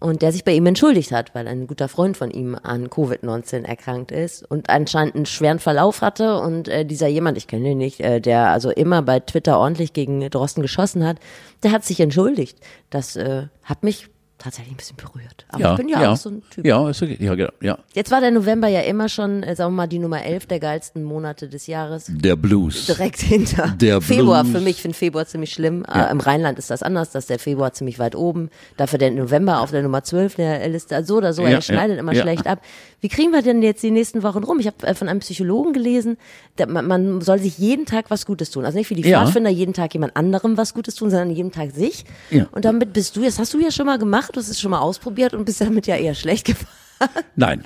Und 0.00 0.22
der 0.22 0.32
sich 0.32 0.44
bei 0.44 0.52
ihm 0.52 0.66
entschuldigt 0.66 1.12
hat, 1.12 1.34
weil 1.34 1.48
ein 1.48 1.66
guter 1.66 1.88
Freund 1.88 2.16
von 2.16 2.30
ihm 2.30 2.56
an 2.62 2.88
Covid-19 2.88 3.64
erkrankt 3.64 4.12
ist 4.12 4.48
und 4.48 4.70
anscheinend 4.70 5.16
einen 5.16 5.26
schweren 5.26 5.58
Verlauf 5.58 6.02
hatte 6.02 6.40
und 6.40 6.68
äh, 6.68 6.84
dieser 6.84 7.08
jemand, 7.08 7.38
ich 7.38 7.48
kenne 7.48 7.70
ihn 7.70 7.78
nicht, 7.78 8.00
äh, 8.00 8.20
der 8.20 8.50
also 8.50 8.70
immer 8.70 9.02
bei 9.02 9.20
Twitter 9.20 9.58
ordentlich 9.58 9.92
gegen 9.92 10.28
Drosten 10.30 10.62
geschossen 10.62 11.04
hat, 11.04 11.18
der 11.62 11.72
hat 11.72 11.84
sich 11.84 12.00
entschuldigt. 12.00 12.58
Das 12.90 13.16
äh, 13.16 13.46
hat 13.64 13.82
mich 13.82 14.08
tatsächlich 14.38 14.72
ein 14.74 14.76
bisschen 14.76 14.96
berührt. 14.96 15.46
Aber 15.48 15.60
Ja, 15.60 15.70
ich 15.72 15.76
bin 15.78 15.88
ja, 15.88 16.02
ja. 16.02 16.12
auch 16.12 16.16
so 16.16 16.30
ein 16.30 16.42
Typ. 16.50 16.64
Ja, 16.66 16.88
ist 16.88 17.02
okay. 17.02 17.16
Ja, 17.20 17.34
genau. 17.34 17.50
Ja. 17.60 17.78
Jetzt 17.94 18.10
war 18.10 18.20
der 18.20 18.30
November 18.30 18.68
ja 18.68 18.80
immer 18.82 19.08
schon, 19.08 19.42
äh, 19.42 19.56
sagen 19.56 19.72
wir 19.72 19.76
mal, 19.78 19.86
die 19.88 19.98
Nummer 19.98 20.22
11 20.24 20.46
der 20.46 20.60
geilsten 20.60 21.02
Monate 21.04 21.48
des 21.48 21.66
Jahres. 21.66 22.06
Der 22.08 22.36
Blues. 22.36 22.86
Direkt 22.86 23.20
hinter 23.20 23.68
Der 23.80 24.00
Februar. 24.00 24.44
Blues. 24.44 24.56
Für 24.56 24.62
mich 24.62 24.80
finde 24.80 24.96
Februar 24.96 25.26
ziemlich 25.26 25.52
schlimm. 25.52 25.84
Ja. 25.88 26.06
Äh, 26.06 26.10
Im 26.12 26.20
Rheinland 26.20 26.58
ist 26.58 26.70
das 26.70 26.82
anders, 26.82 27.10
da 27.10 27.18
ist 27.18 27.30
der 27.30 27.38
Februar 27.38 27.72
ziemlich 27.72 27.98
weit 27.98 28.14
oben. 28.14 28.50
Dafür 28.76 28.98
der 28.98 29.10
November 29.10 29.60
auf 29.60 29.70
der 29.70 29.82
Nummer 29.82 30.02
12 30.04 30.36
der 30.36 30.68
Liste. 30.68 30.94
Also 30.96 31.14
so 31.14 31.18
oder 31.18 31.32
so, 31.32 31.42
Ja, 31.42 31.48
er 31.50 31.60
schneidet 31.62 31.96
ja, 31.96 32.00
immer 32.00 32.12
ja. 32.12 32.22
schlecht 32.22 32.46
ab. 32.46 32.60
Wie 33.00 33.08
kriegen 33.08 33.32
wir 33.32 33.42
denn 33.42 33.62
jetzt 33.62 33.82
die 33.82 33.90
nächsten 33.90 34.22
Wochen 34.22 34.42
rum? 34.44 34.58
Ich 34.60 34.66
habe 34.66 34.86
äh, 34.86 34.94
von 34.94 35.08
einem 35.08 35.20
Psychologen 35.20 35.72
gelesen, 35.72 36.16
der, 36.58 36.68
man, 36.68 36.86
man 36.86 37.20
soll 37.20 37.38
sich 37.38 37.58
jeden 37.58 37.86
Tag 37.86 38.06
was 38.10 38.26
Gutes 38.26 38.50
tun. 38.50 38.64
Also 38.64 38.76
nicht 38.78 38.90
wie 38.90 38.94
die 38.94 39.08
Ja. 39.08 39.22
Pfadfinder 39.24 39.50
jeden 39.50 39.72
Tag 39.74 39.94
jemand 39.94 40.16
anderem 40.16 40.56
was 40.56 40.74
Gutes 40.74 40.94
tun, 40.96 41.10
sondern 41.10 41.30
jeden 41.30 41.52
Tag 41.52 41.70
sich. 41.72 42.04
Ja. 42.30 42.46
Und 42.52 42.64
damit 42.64 42.92
bist 42.92 43.16
du, 43.16 43.22
das 43.22 43.38
hast 43.38 43.54
du 43.54 43.60
ja 43.60 43.70
schon 43.70 43.86
mal 43.86 43.98
gemacht, 43.98 44.27
du 44.32 44.40
hast 44.40 44.48
es 44.48 44.60
schon 44.60 44.70
mal 44.70 44.80
ausprobiert 44.80 45.34
und 45.34 45.44
bist 45.44 45.60
damit 45.60 45.86
ja 45.86 45.96
eher 45.96 46.14
schlecht 46.14 46.46
gefahren. 46.46 46.68
Nein, 47.36 47.62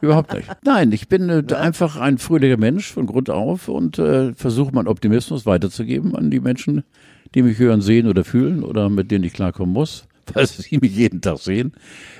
überhaupt 0.00 0.32
nicht. 0.32 0.48
Nein, 0.64 0.92
ich 0.92 1.08
bin 1.08 1.28
äh, 1.28 1.54
einfach 1.54 1.96
ein 1.96 2.18
fröhlicher 2.18 2.56
Mensch 2.56 2.90
von 2.92 3.06
Grund 3.06 3.30
auf 3.30 3.68
und 3.68 3.98
äh, 3.98 4.32
versuche 4.34 4.72
meinen 4.74 4.88
Optimismus 4.88 5.46
weiterzugeben 5.46 6.16
an 6.16 6.30
die 6.30 6.40
Menschen, 6.40 6.84
die 7.34 7.42
mich 7.42 7.58
hören, 7.58 7.82
sehen 7.82 8.06
oder 8.06 8.24
fühlen 8.24 8.64
oder 8.64 8.88
mit 8.88 9.10
denen 9.10 9.24
ich 9.24 9.32
klarkommen 9.32 9.72
muss, 9.72 10.06
weil 10.34 10.46
sie 10.46 10.78
mich 10.78 10.94
jeden 10.94 11.20
Tag 11.20 11.38
sehen. 11.38 11.72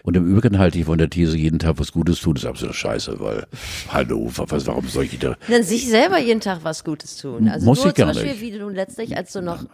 Und 0.03 0.16
im 0.16 0.27
Übrigen 0.31 0.59
halte 0.59 0.79
ich 0.79 0.85
von 0.87 0.99
der 0.99 1.11
These, 1.11 1.37
jeden 1.37 1.59
Tag 1.59 1.79
was 1.79 1.92
Gutes 1.92 2.20
tun, 2.20 2.37
ist 2.37 2.46
absolut 2.46 2.75
scheiße, 2.75 3.20
weil, 3.20 3.46
hallo, 3.88 4.31
was, 4.35 4.66
warum 4.66 4.87
soll 4.88 5.05
ich 5.05 5.18
da? 5.18 5.37
Dann 5.49 5.62
sich 5.62 5.88
selber 5.88 6.18
jeden 6.18 6.40
Tag 6.40 6.61
was 6.62 6.85
Gutes 6.85 7.16
tun. 7.16 7.49
Also 7.49 7.66
Muss 7.66 7.79
ich 7.79 7.85
zum 7.85 7.92
gar 7.94 8.07
Beispiel, 8.09 8.31
nicht. 8.33 8.40
wie 8.40 8.51
du 8.59 8.68
letztlich, 8.68 9.16
als 9.16 9.33
du 9.33 9.42
noch, 9.42 9.64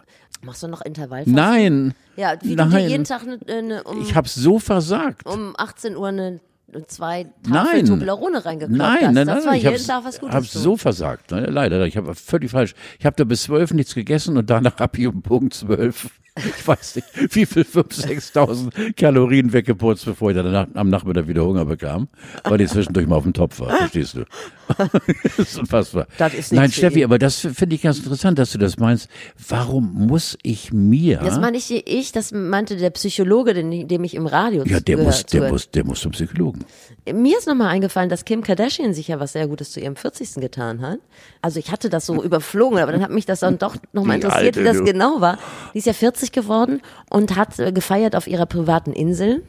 machst 0.41 0.63
du 0.63 0.67
noch 0.67 0.81
Intervallfasten? 0.81 1.33
Nein, 1.33 1.93
Ja, 2.15 2.33
wie 2.41 2.55
du 2.55 2.63
dir 2.63 2.69
Nein. 2.69 2.89
jeden 2.89 3.03
Tag 3.05 3.21
eine, 3.23 3.39
eine, 3.47 3.83
um, 3.83 4.01
ich 4.01 4.15
habe 4.15 4.27
so 4.27 4.59
versagt. 4.59 5.25
um 5.25 5.53
18 5.57 5.95
Uhr 5.95 6.07
eine, 6.07 6.39
zwei 6.87 7.27
Nein. 7.47 7.53
Tafel 7.65 7.83
Toblerone 7.85 8.43
reingekloppt 8.45 8.77
Nein, 8.77 9.05
hast. 9.07 9.13
nein, 9.13 9.27
das 9.27 9.37
nein, 9.37 9.45
war 9.45 9.55
ich 9.55 9.63
jeden 9.63 9.75
hab's, 9.75 9.87
Tag 9.87 10.03
was 10.03 10.19
Gutes 10.19 10.35
hab's 10.35 10.51
tun. 10.51 10.61
so 10.61 10.77
versagt. 10.77 11.31
Ne? 11.31 11.45
Leider, 11.45 11.85
ich 11.87 11.95
habe 11.95 12.13
völlig 12.13 12.51
falsch. 12.51 12.73
Ich 12.99 13.05
habe 13.05 13.15
da 13.15 13.23
bis 13.23 13.43
zwölf 13.43 13.71
nichts 13.73 13.95
gegessen 13.95 14.37
und 14.37 14.49
danach 14.49 14.77
habe 14.79 14.97
ich 14.99 15.07
um 15.07 15.21
Punkt 15.21 15.53
zwölf, 15.53 16.09
ich 16.57 16.67
weiß 16.67 16.97
nicht, 16.97 17.07
wie 17.35 17.45
viel, 17.45 17.63
fünf, 17.63 17.93
sechstausend 17.93 18.73
Kalorien 18.95 19.51
weggeputzt, 19.51 20.05
bevor 20.05 20.31
ich 20.31 20.37
dann 20.37 20.51
nach, 20.51 20.67
am 20.73 20.89
Nachmittag 20.89 21.27
wieder 21.27 21.45
Hunger 21.45 21.65
bekam, 21.65 22.07
weil 22.43 22.61
ich 22.61 22.69
zwischendurch 22.69 23.07
mal 23.07 23.15
auf 23.15 23.23
dem 23.23 23.33
Topf 23.33 23.59
war, 23.59 23.69
verstehst 23.69 24.15
du? 24.15 24.25
das 24.77 25.39
ist 25.39 25.59
unfassbar. 25.59 26.07
Das 26.17 26.33
ist 26.33 26.53
Nein, 26.53 26.71
Steffi, 26.71 27.03
aber 27.03 27.19
das 27.19 27.39
finde 27.39 27.75
ich 27.75 27.81
ganz 27.81 27.99
interessant, 27.99 28.37
dass 28.39 28.51
du 28.51 28.57
das 28.57 28.77
meinst. 28.77 29.09
Warum 29.47 30.07
muss 30.07 30.37
ich 30.43 30.71
mir... 30.73 31.19
Das 31.19 31.39
meine 31.39 31.57
ich, 31.57 31.71
ich, 31.71 32.11
das 32.11 32.31
meinte 32.31 32.77
der 32.77 32.89
Psychologe, 32.91 33.53
den, 33.53 33.87
dem 33.87 34.03
ich 34.03 34.15
im 34.15 34.27
Radio 34.27 34.63
ja, 34.65 34.79
der 34.79 34.97
muss, 34.97 35.25
der 35.25 35.49
muss, 35.49 35.71
der 35.71 35.85
muss 35.85 36.01
zum 36.01 36.11
Psychologen. 36.11 36.65
Mir 37.11 37.37
ist 37.37 37.47
nochmal 37.47 37.69
eingefallen, 37.69 38.09
dass 38.09 38.25
Kim 38.25 38.43
Kardashian 38.43 38.93
sich 38.93 39.07
ja 39.07 39.19
was 39.19 39.33
sehr 39.33 39.47
Gutes 39.47 39.71
zu 39.71 39.79
ihrem 39.79 39.95
40. 39.95 40.35
getan 40.35 40.81
hat. 40.81 40.99
Also 41.41 41.59
ich 41.59 41.71
hatte 41.71 41.89
das 41.89 42.05
so 42.05 42.23
überflogen, 42.23 42.79
aber 42.79 42.91
dann 42.91 43.01
hat 43.01 43.11
mich 43.11 43.25
das 43.25 43.39
dann 43.39 43.57
doch 43.57 43.75
nochmal 43.93 44.15
interessiert, 44.17 44.57
wie 44.57 44.63
das 44.63 44.77
du. 44.77 44.83
genau 44.83 45.21
war. 45.21 45.37
Die 45.73 45.79
ist 45.79 45.85
ja 45.85 45.93
40 45.93 46.26
geworden 46.31 46.81
und 47.09 47.35
hat 47.35 47.57
äh, 47.59 47.71
gefeiert 47.71 48.15
auf 48.15 48.27
ihrer 48.27 48.45
privaten 48.45 48.93
Insel. 48.93 49.43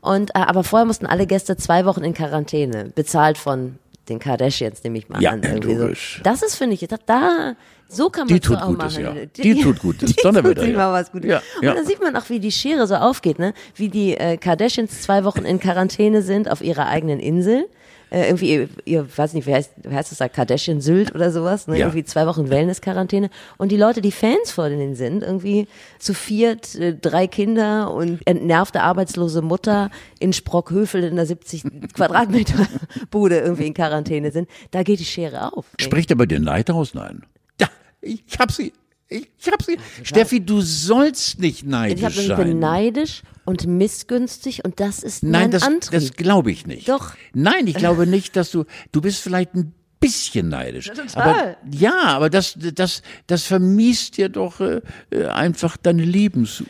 Und 0.00 0.30
äh, 0.30 0.38
aber 0.40 0.64
vorher 0.64 0.86
mussten 0.86 1.06
alle 1.06 1.26
Gäste 1.26 1.56
zwei 1.56 1.84
Wochen 1.84 2.02
in 2.02 2.14
Quarantäne, 2.14 2.90
bezahlt 2.94 3.38
von 3.38 3.78
den 4.08 4.18
Kardashians, 4.18 4.82
nehme 4.82 4.98
ich 4.98 5.08
mal 5.08 5.22
Ja, 5.22 5.30
an. 5.30 5.42
Irgendwie 5.42 5.74
so. 5.76 5.82
logisch. 5.82 6.20
Das 6.24 6.42
ist, 6.42 6.56
finde 6.56 6.74
ich, 6.74 6.86
da, 7.06 7.54
so 7.88 8.10
kann 8.10 8.26
man 8.26 8.34
Die 8.34 8.40
tut 8.40 8.56
auch 8.56 8.66
Gutes, 8.66 8.98
machen. 8.98 9.16
ja. 9.16 9.26
Die 9.26 9.62
tut 9.62 9.78
Gutes. 9.78 10.12
Die 10.16 10.22
Donnerwetter, 10.22 10.54
tut 10.56 10.64
sich 10.64 10.74
ja. 10.76 10.92
was 10.92 11.12
Gutes. 11.12 11.30
Ja, 11.30 11.40
ja. 11.60 11.70
Und 11.70 11.76
dann 11.78 11.86
sieht 11.86 12.00
man 12.02 12.16
auch, 12.16 12.28
wie 12.28 12.40
die 12.40 12.50
Schere 12.50 12.86
so 12.88 12.96
aufgeht, 12.96 13.38
ne? 13.38 13.54
Wie 13.76 13.88
die 13.88 14.16
äh, 14.16 14.38
Kardashians 14.38 15.02
zwei 15.02 15.22
Wochen 15.24 15.44
in 15.44 15.60
Quarantäne 15.60 16.22
sind 16.22 16.50
auf 16.50 16.62
ihrer 16.62 16.88
eigenen 16.88 17.20
Insel. 17.20 17.68
Äh, 18.12 18.26
irgendwie, 18.26 18.68
ihr, 18.84 19.08
weiß 19.16 19.32
nicht, 19.32 19.46
wie 19.46 19.54
heißt, 19.54 19.70
wie 19.84 19.94
heißt 19.94 20.10
das 20.10 20.18
da, 20.18 20.28
Kardashian 20.28 20.82
Sylt 20.82 21.14
oder 21.14 21.32
sowas, 21.32 21.66
ne? 21.66 21.78
Ja. 21.78 21.86
Irgendwie 21.86 22.04
zwei 22.04 22.26
Wochen 22.26 22.50
Wellness-Quarantäne. 22.50 23.30
Und 23.56 23.72
die 23.72 23.78
Leute, 23.78 24.02
die 24.02 24.12
Fans 24.12 24.50
vor 24.50 24.68
denen 24.68 24.94
sind, 24.94 25.22
irgendwie 25.22 25.66
zu 25.98 26.12
viert, 26.12 26.74
äh, 26.74 26.94
drei 26.94 27.26
Kinder 27.26 27.90
und 27.90 28.20
entnervte 28.26 28.82
arbeitslose 28.82 29.40
Mutter 29.40 29.90
in 30.18 30.34
Sprockhövel 30.34 31.04
in 31.04 31.12
einer 31.12 31.24
70 31.24 31.62
Quadratmeter 31.94 32.66
Bude 33.10 33.38
irgendwie 33.38 33.66
in 33.66 33.72
Quarantäne 33.72 34.30
sind, 34.30 34.46
da 34.72 34.82
geht 34.82 35.00
die 35.00 35.06
Schere 35.06 35.54
auf. 35.56 35.64
ne? 35.78 35.82
Spricht 35.84 36.12
aber 36.12 36.26
den 36.26 36.42
Neid 36.42 36.70
aus? 36.70 36.92
Nein. 36.92 37.22
Ja, 37.58 37.68
ich 38.02 38.22
hab 38.38 38.52
sie. 38.52 38.74
Ich, 39.08 39.28
ich 39.38 39.46
hab 39.50 39.62
sie. 39.62 39.78
Steffi, 40.02 40.44
du 40.44 40.60
sollst 40.60 41.38
nicht 41.38 41.62
Ich 41.62 41.64
neidisch 41.64 42.02
hab, 42.04 42.10
ich 42.12 42.28
bin 42.28 42.36
sein. 42.36 42.58
neidisch 42.58 43.22
und 43.44 43.66
missgünstig 43.66 44.64
und 44.64 44.80
das 44.80 45.02
ist 45.02 45.22
Nein, 45.22 45.32
mein 45.32 45.50
das, 45.50 45.62
Antrieb. 45.62 46.00
das 46.00 46.12
glaube 46.14 46.50
ich 46.52 46.66
nicht. 46.66 46.88
Doch. 46.88 47.14
Nein, 47.34 47.66
ich 47.66 47.74
glaube 47.74 48.06
nicht, 48.06 48.36
dass 48.36 48.50
du, 48.50 48.64
du 48.92 49.00
bist 49.00 49.20
vielleicht 49.20 49.54
ein 49.54 49.74
bisschen 50.00 50.48
neidisch. 50.48 50.86
total. 50.88 51.06
Aber, 51.14 51.56
ja, 51.70 52.04
aber 52.04 52.30
das, 52.30 52.56
das, 52.74 53.02
das 53.26 53.44
vermiest 53.44 54.16
dir 54.18 54.28
doch 54.28 54.60
äh, 54.60 54.80
äh, 55.10 55.26
einfach 55.26 55.76
deine 55.76 56.04
Lebensuhr, 56.04 56.66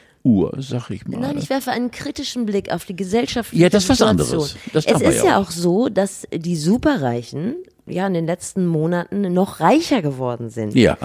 sag 0.58 0.90
ich 0.90 1.06
mal. 1.06 1.20
Nein, 1.20 1.38
ich 1.38 1.50
werfe 1.50 1.70
einen 1.70 1.90
kritischen 1.90 2.46
Blick 2.46 2.70
auf 2.70 2.84
die 2.84 2.94
gesellschaftliche 2.96 3.62
Ja, 3.64 3.70
das 3.70 3.84
ist 3.84 3.90
was 3.90 4.02
anderes. 4.02 4.56
Das 4.72 4.86
es 4.86 5.00
ist 5.00 5.18
ja 5.18 5.24
ja 5.24 5.36
auch. 5.38 5.46
auch 5.46 5.50
so, 5.50 5.88
dass 5.88 6.26
die 6.32 6.56
Superreichen 6.56 7.56
ja 7.86 8.06
in 8.06 8.14
den 8.14 8.26
letzten 8.26 8.66
Monaten 8.66 9.32
noch 9.32 9.60
reicher 9.60 10.02
geworden 10.02 10.50
sind. 10.50 10.74
ja. 10.74 10.96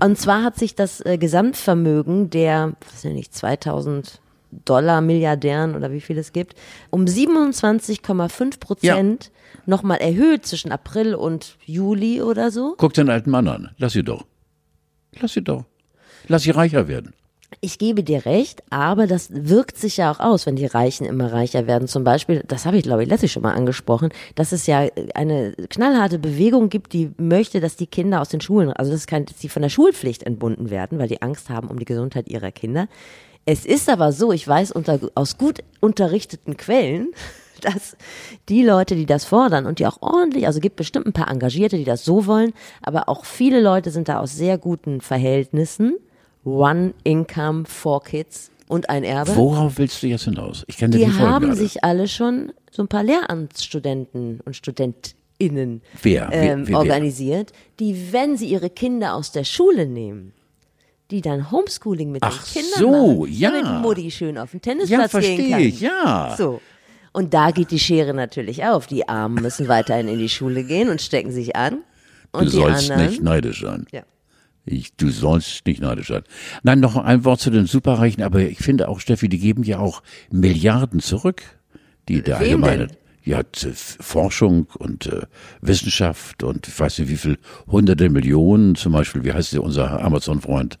Und 0.00 0.18
zwar 0.18 0.42
hat 0.42 0.58
sich 0.58 0.74
das 0.74 1.00
äh, 1.04 1.16
Gesamtvermögen 1.18 2.30
der, 2.30 2.72
was 2.80 2.96
weiß 2.96 3.04
ich 3.06 3.12
nicht, 3.12 3.34
2000 3.34 4.20
Dollar 4.64 5.00
Milliardären 5.00 5.74
oder 5.74 5.92
wie 5.92 6.00
viel 6.00 6.18
es 6.18 6.32
gibt, 6.32 6.54
um 6.90 7.04
27,5 7.04 8.60
Prozent 8.60 9.30
nochmal 9.66 9.98
erhöht 9.98 10.46
zwischen 10.46 10.72
April 10.72 11.14
und 11.14 11.56
Juli 11.64 12.22
oder 12.22 12.50
so. 12.50 12.74
Guck 12.78 12.94
den 12.94 13.10
alten 13.10 13.30
Mann 13.30 13.48
an. 13.48 13.70
Lass 13.78 13.92
sie 13.92 14.02
doch. 14.02 14.24
Lass 15.20 15.32
sie 15.32 15.42
doch. 15.42 15.64
Lass 16.28 16.42
sie 16.42 16.50
reicher 16.50 16.88
werden. 16.88 17.14
Ich 17.60 17.78
gebe 17.78 18.02
dir 18.02 18.26
recht, 18.26 18.62
aber 18.70 19.06
das 19.06 19.28
wirkt 19.30 19.78
sich 19.78 19.96
ja 19.96 20.10
auch 20.10 20.20
aus, 20.20 20.46
wenn 20.46 20.56
die 20.56 20.66
Reichen 20.66 21.04
immer 21.06 21.32
reicher 21.32 21.66
werden. 21.66 21.88
Zum 21.88 22.04
Beispiel, 22.04 22.42
das 22.46 22.66
habe 22.66 22.76
ich 22.76 22.82
glaube 22.82 23.02
ich 23.02 23.08
letztlich 23.08 23.32
schon 23.32 23.42
mal 23.42 23.54
angesprochen, 23.54 24.10
dass 24.34 24.52
es 24.52 24.66
ja 24.66 24.86
eine 25.14 25.52
knallharte 25.70 26.18
Bewegung 26.18 26.68
gibt, 26.68 26.92
die 26.92 27.12
möchte, 27.16 27.60
dass 27.60 27.76
die 27.76 27.86
Kinder 27.86 28.20
aus 28.20 28.28
den 28.28 28.40
Schulen, 28.40 28.72
also 28.72 28.90
das 28.90 29.06
kann, 29.06 29.26
dass 29.26 29.40
sie 29.40 29.48
von 29.48 29.62
der 29.62 29.68
Schulpflicht 29.68 30.22
entbunden 30.24 30.70
werden, 30.70 30.98
weil 30.98 31.08
die 31.08 31.22
Angst 31.22 31.48
haben 31.48 31.68
um 31.68 31.78
die 31.78 31.84
Gesundheit 31.84 32.28
ihrer 32.28 32.50
Kinder. 32.50 32.88
Es 33.46 33.66
ist 33.66 33.88
aber 33.90 34.12
so, 34.12 34.32
ich 34.32 34.46
weiß 34.46 34.72
unter, 34.72 34.98
aus 35.14 35.36
gut 35.38 35.60
unterrichteten 35.80 36.56
Quellen, 36.56 37.08
dass 37.60 37.96
die 38.48 38.62
Leute, 38.62 38.94
die 38.96 39.06
das 39.06 39.24
fordern 39.24 39.66
und 39.66 39.78
die 39.78 39.86
auch 39.86 40.00
ordentlich, 40.02 40.46
also 40.46 40.60
gibt 40.60 40.76
bestimmt 40.76 41.06
ein 41.06 41.12
paar 41.12 41.30
Engagierte, 41.30 41.76
die 41.76 41.84
das 41.84 42.04
so 42.04 42.26
wollen, 42.26 42.52
aber 42.82 43.08
auch 43.08 43.24
viele 43.24 43.60
Leute 43.60 43.90
sind 43.90 44.08
da 44.08 44.20
aus 44.20 44.34
sehr 44.36 44.58
guten 44.58 45.00
Verhältnissen. 45.00 45.96
One 46.46 46.92
Income, 47.04 47.64
four 47.66 48.02
Kids 48.02 48.50
und 48.68 48.90
ein 48.90 49.02
Erbe. 49.02 49.34
Worauf 49.34 49.78
willst 49.78 50.02
du 50.02 50.06
jetzt 50.08 50.24
hinaus? 50.24 50.62
Ich 50.66 50.76
dir 50.76 50.88
die 50.88 50.98
nicht 51.06 51.16
folgen 51.16 51.32
haben 51.32 51.44
gerade. 51.46 51.56
sich 51.56 51.82
alle 51.84 52.06
schon 52.06 52.52
so 52.70 52.82
ein 52.82 52.88
paar 52.88 53.02
Lehramtsstudenten 53.02 54.40
und 54.44 54.54
StudentInnen? 54.54 55.80
Wer- 56.02 56.28
ähm, 56.32 56.66
wer- 56.66 56.68
wer? 56.68 56.78
organisiert, 56.78 57.52
die, 57.80 58.12
wenn 58.12 58.36
sie 58.36 58.46
ihre 58.46 58.68
Kinder 58.68 59.14
aus 59.14 59.32
der 59.32 59.44
Schule 59.44 59.86
nehmen, 59.86 60.34
die 61.14 61.20
dann 61.22 61.50
Homeschooling 61.50 62.10
mit 62.12 62.22
Ach 62.22 62.44
den 62.52 62.62
Kindern 62.62 62.78
so, 62.80 63.20
machen, 63.22 63.32
ja. 63.32 63.50
damit 63.50 63.82
Mutti 63.82 64.10
schön 64.10 64.36
auf 64.36 64.50
den 64.50 64.58
Ja, 64.58 64.72
Tennisplatz 64.72 65.12
gehen 65.12 65.22
verstehe 65.22 65.50
kann. 65.50 65.60
ich, 65.60 65.80
ja. 65.80 66.34
So. 66.36 66.60
Und 67.12 67.32
da 67.32 67.50
geht 67.52 67.70
die 67.70 67.78
Schere 67.78 68.12
natürlich 68.12 68.64
auf. 68.64 68.86
Die 68.88 69.08
Armen 69.08 69.40
müssen 69.42 69.68
weiterhin 69.68 70.08
in 70.08 70.18
die 70.18 70.28
Schule 70.28 70.64
gehen 70.64 70.88
und 70.90 71.00
stecken 71.00 71.30
sich 71.30 71.54
an. 71.56 71.78
Und 72.32 72.46
Du 72.46 72.50
sollst 72.50 72.90
anderen, 72.90 73.10
nicht 73.10 73.22
neidisch 73.22 73.60
sein. 73.62 73.86
Ja. 73.92 74.02
Ich, 74.66 74.96
du 74.96 75.10
sollst 75.10 75.64
nicht 75.66 75.80
neidisch 75.80 76.08
sein. 76.08 76.22
Nein, 76.62 76.80
noch 76.80 76.96
ein 76.96 77.24
Wort 77.24 77.40
zu 77.40 77.50
den 77.50 77.66
Superreichen, 77.66 78.22
aber 78.24 78.40
ich 78.40 78.58
finde 78.58 78.88
auch, 78.88 78.98
Steffi, 78.98 79.28
die 79.28 79.38
geben 79.38 79.62
ja 79.62 79.78
auch 79.78 80.02
Milliarden 80.30 81.00
zurück. 81.00 81.42
Die 82.08 82.22
der 82.22 82.40
Wem 82.40 82.64
allgemeine. 82.64 82.86
denn? 82.88 82.96
Ja, 83.26 83.40
Forschung 84.00 84.66
und 84.78 85.06
äh, 85.06 85.22
Wissenschaft 85.62 86.42
und 86.42 86.68
ich 86.68 86.78
weiß 86.78 86.98
nicht 86.98 87.08
wie 87.08 87.16
viel 87.16 87.38
hunderte 87.66 88.10
Millionen, 88.10 88.74
zum 88.74 88.92
Beispiel, 88.92 89.24
wie 89.24 89.32
heißt 89.32 89.54
der, 89.54 89.62
unser 89.62 90.02
Amazon-Freund? 90.02 90.78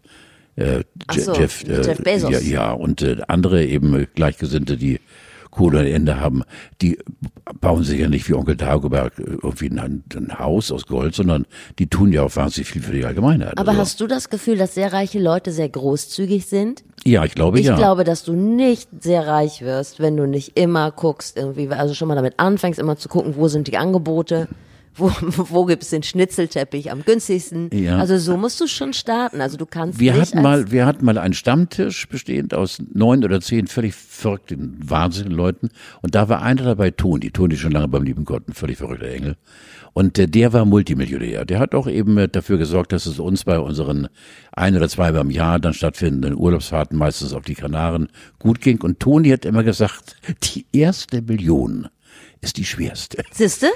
Äh, 0.56 0.84
so, 1.16 1.34
Jeff, 1.34 1.64
äh, 1.64 1.82
Jeff 1.82 1.98
Bezos. 1.98 2.30
Ja, 2.30 2.38
ja, 2.38 2.72
und 2.72 3.02
äh, 3.02 3.16
andere 3.28 3.64
eben 3.64 3.94
äh, 3.94 4.06
Gleichgesinnte, 4.14 4.76
die 4.76 5.00
Kohle 5.50 5.78
ohne 5.80 5.90
Ende 5.90 6.20
haben, 6.20 6.42
die 6.82 6.98
bauen 7.60 7.84
sich 7.84 8.00
ja 8.00 8.08
nicht 8.08 8.28
wie 8.28 8.34
Onkel 8.34 8.56
Dagobert 8.56 9.12
irgendwie 9.18 9.70
ein, 9.70 10.02
ein 10.14 10.38
Haus 10.38 10.72
aus 10.72 10.86
Gold, 10.86 11.14
sondern 11.14 11.46
die 11.78 11.86
tun 11.86 12.12
ja 12.12 12.22
auch 12.24 12.34
wahnsinnig 12.34 12.68
viel 12.68 12.82
für 12.82 12.92
die 12.92 13.04
Allgemeinheit. 13.04 13.56
Aber 13.56 13.70
Also- 13.70 13.80
hast 13.80 14.00
du 14.00 14.06
das 14.08 14.30
Gefühl, 14.30 14.56
dass 14.56 14.74
sehr 14.74 14.92
reiche 14.92 15.20
Leute 15.20 15.52
sehr 15.52 15.68
großzügig 15.68 16.46
sind? 16.46 16.82
Ja, 17.04 17.24
ich 17.24 17.34
glaube 17.34 17.60
Ich 17.60 17.66
ja. 17.66 17.76
glaube, 17.76 18.02
dass 18.04 18.24
du 18.24 18.32
nicht 18.32 18.88
sehr 19.00 19.26
reich 19.28 19.62
wirst, 19.62 20.00
wenn 20.00 20.16
du 20.16 20.26
nicht 20.26 20.58
immer 20.58 20.90
guckst, 20.90 21.36
irgendwie, 21.36 21.68
also 21.68 21.94
schon 21.94 22.08
mal 22.08 22.16
damit 22.16 22.34
anfängst, 22.38 22.80
immer 22.80 22.96
zu 22.96 23.08
gucken, 23.08 23.34
wo 23.36 23.46
sind 23.46 23.68
die 23.68 23.76
Angebote, 23.76 24.48
wo, 24.96 25.10
wo 25.20 25.64
gibt's 25.64 25.90
den 25.90 26.02
Schnitzelteppich 26.02 26.90
am 26.90 27.04
günstigsten. 27.04 27.70
Ja. 27.72 27.98
Also 27.98 28.18
so 28.18 28.36
musst 28.36 28.60
du 28.60 28.66
schon 28.66 28.92
starten. 28.92 29.40
Also 29.40 29.56
du 29.56 29.66
kannst 29.66 29.98
Wir 29.98 30.14
hatten 30.14 30.42
mal, 30.42 30.70
wir 30.70 30.86
hatten 30.86 31.04
mal 31.04 31.18
einen 31.18 31.34
Stammtisch 31.34 32.08
bestehend 32.08 32.54
aus 32.54 32.82
neun 32.92 33.24
oder 33.24 33.40
zehn 33.40 33.66
völlig 33.66 33.94
verrückten, 33.94 34.78
wahnsinnigen 34.82 35.36
Leuten. 35.36 35.70
Und 36.02 36.14
da 36.14 36.28
war 36.28 36.42
einer 36.42 36.62
dabei, 36.62 36.90
Toni. 36.90 37.30
Toni 37.30 37.56
schon 37.56 37.72
lange 37.72 37.88
beim 37.88 38.02
lieben 38.02 38.24
Gott, 38.24 38.48
ein 38.48 38.54
völlig 38.54 38.78
verrückter 38.78 39.08
Engel. 39.08 39.36
Und 39.94 40.18
äh, 40.18 40.26
der 40.26 40.52
war 40.52 40.64
Multimillionär. 40.64 41.44
Der 41.44 41.60
hat 41.60 41.74
auch 41.74 41.86
eben 41.86 42.18
äh, 42.18 42.28
dafür 42.28 42.58
gesorgt, 42.58 42.92
dass 42.92 43.06
es 43.06 43.18
uns 43.18 43.44
bei 43.44 43.58
unseren 43.58 44.08
ein 44.52 44.76
oder 44.76 44.88
zwei 44.88 45.12
beim 45.12 45.30
Jahr 45.30 45.60
dann 45.60 45.72
stattfindenden 45.72 46.36
Urlaubsfahrten, 46.36 46.98
meistens 46.98 47.32
auf 47.32 47.44
die 47.44 47.54
Kanaren, 47.54 48.08
gut 48.38 48.60
ging. 48.60 48.82
Und 48.82 49.00
Toni 49.00 49.30
hat 49.30 49.44
immer 49.44 49.62
gesagt, 49.62 50.16
die 50.42 50.66
erste 50.72 51.22
Million 51.22 51.88
ist 52.40 52.56
die 52.56 52.64
schwerste. 52.64 53.22
Siehste? 53.32 53.70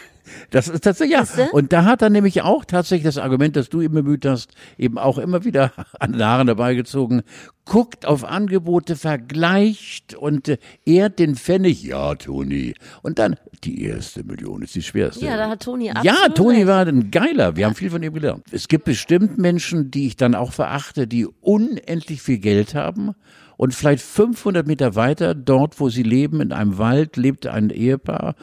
Das 0.50 0.68
ist 0.68 0.82
tatsächlich, 0.84 1.18
ja. 1.18 1.46
Und 1.52 1.72
da 1.72 1.84
hat 1.84 2.02
er 2.02 2.10
nämlich 2.10 2.42
auch 2.42 2.64
tatsächlich 2.64 3.04
das 3.04 3.18
Argument, 3.18 3.56
das 3.56 3.68
du 3.68 3.80
eben 3.80 3.94
bemüht 3.94 4.26
hast, 4.26 4.52
eben 4.76 4.98
auch 4.98 5.18
immer 5.18 5.44
wieder 5.44 5.72
an 6.00 6.12
den 6.12 6.24
Haaren 6.24 6.48
herbeigezogen. 6.48 7.22
Guckt 7.64 8.06
auf 8.06 8.24
Angebote, 8.24 8.96
vergleicht 8.96 10.14
und 10.14 10.48
äh, 10.48 10.58
ehrt 10.86 11.18
den 11.18 11.36
Pfennig. 11.36 11.82
Ja, 11.82 12.14
Toni. 12.14 12.74
Und 13.02 13.18
dann, 13.18 13.36
die 13.64 13.84
erste 13.84 14.24
Million 14.24 14.62
ist 14.62 14.74
die 14.74 14.82
schwerste. 14.82 15.24
Ja, 15.24 15.36
da 15.36 15.50
hat 15.50 15.60
Toni 15.62 15.86
Ja, 15.86 16.12
absolut 16.12 16.36
Toni 16.36 16.56
recht. 16.58 16.66
war 16.66 16.86
ein 16.86 17.10
Geiler. 17.10 17.56
Wir 17.56 17.66
haben 17.66 17.74
viel 17.74 17.90
von 17.90 18.02
ihm 18.02 18.14
gelernt. 18.14 18.44
Es 18.52 18.68
gibt 18.68 18.84
bestimmt 18.84 19.38
Menschen, 19.38 19.90
die 19.90 20.06
ich 20.06 20.16
dann 20.16 20.34
auch 20.34 20.52
verachte, 20.52 21.06
die 21.06 21.26
unendlich 21.40 22.22
viel 22.22 22.38
Geld 22.38 22.74
haben 22.74 23.14
und 23.58 23.74
vielleicht 23.74 24.02
500 24.02 24.66
Meter 24.66 24.94
weiter, 24.94 25.34
dort, 25.34 25.80
wo 25.80 25.88
sie 25.90 26.04
leben, 26.04 26.40
in 26.40 26.52
einem 26.52 26.78
Wald, 26.78 27.16
lebt 27.16 27.46
ein 27.46 27.70
Ehepaar 27.70 28.34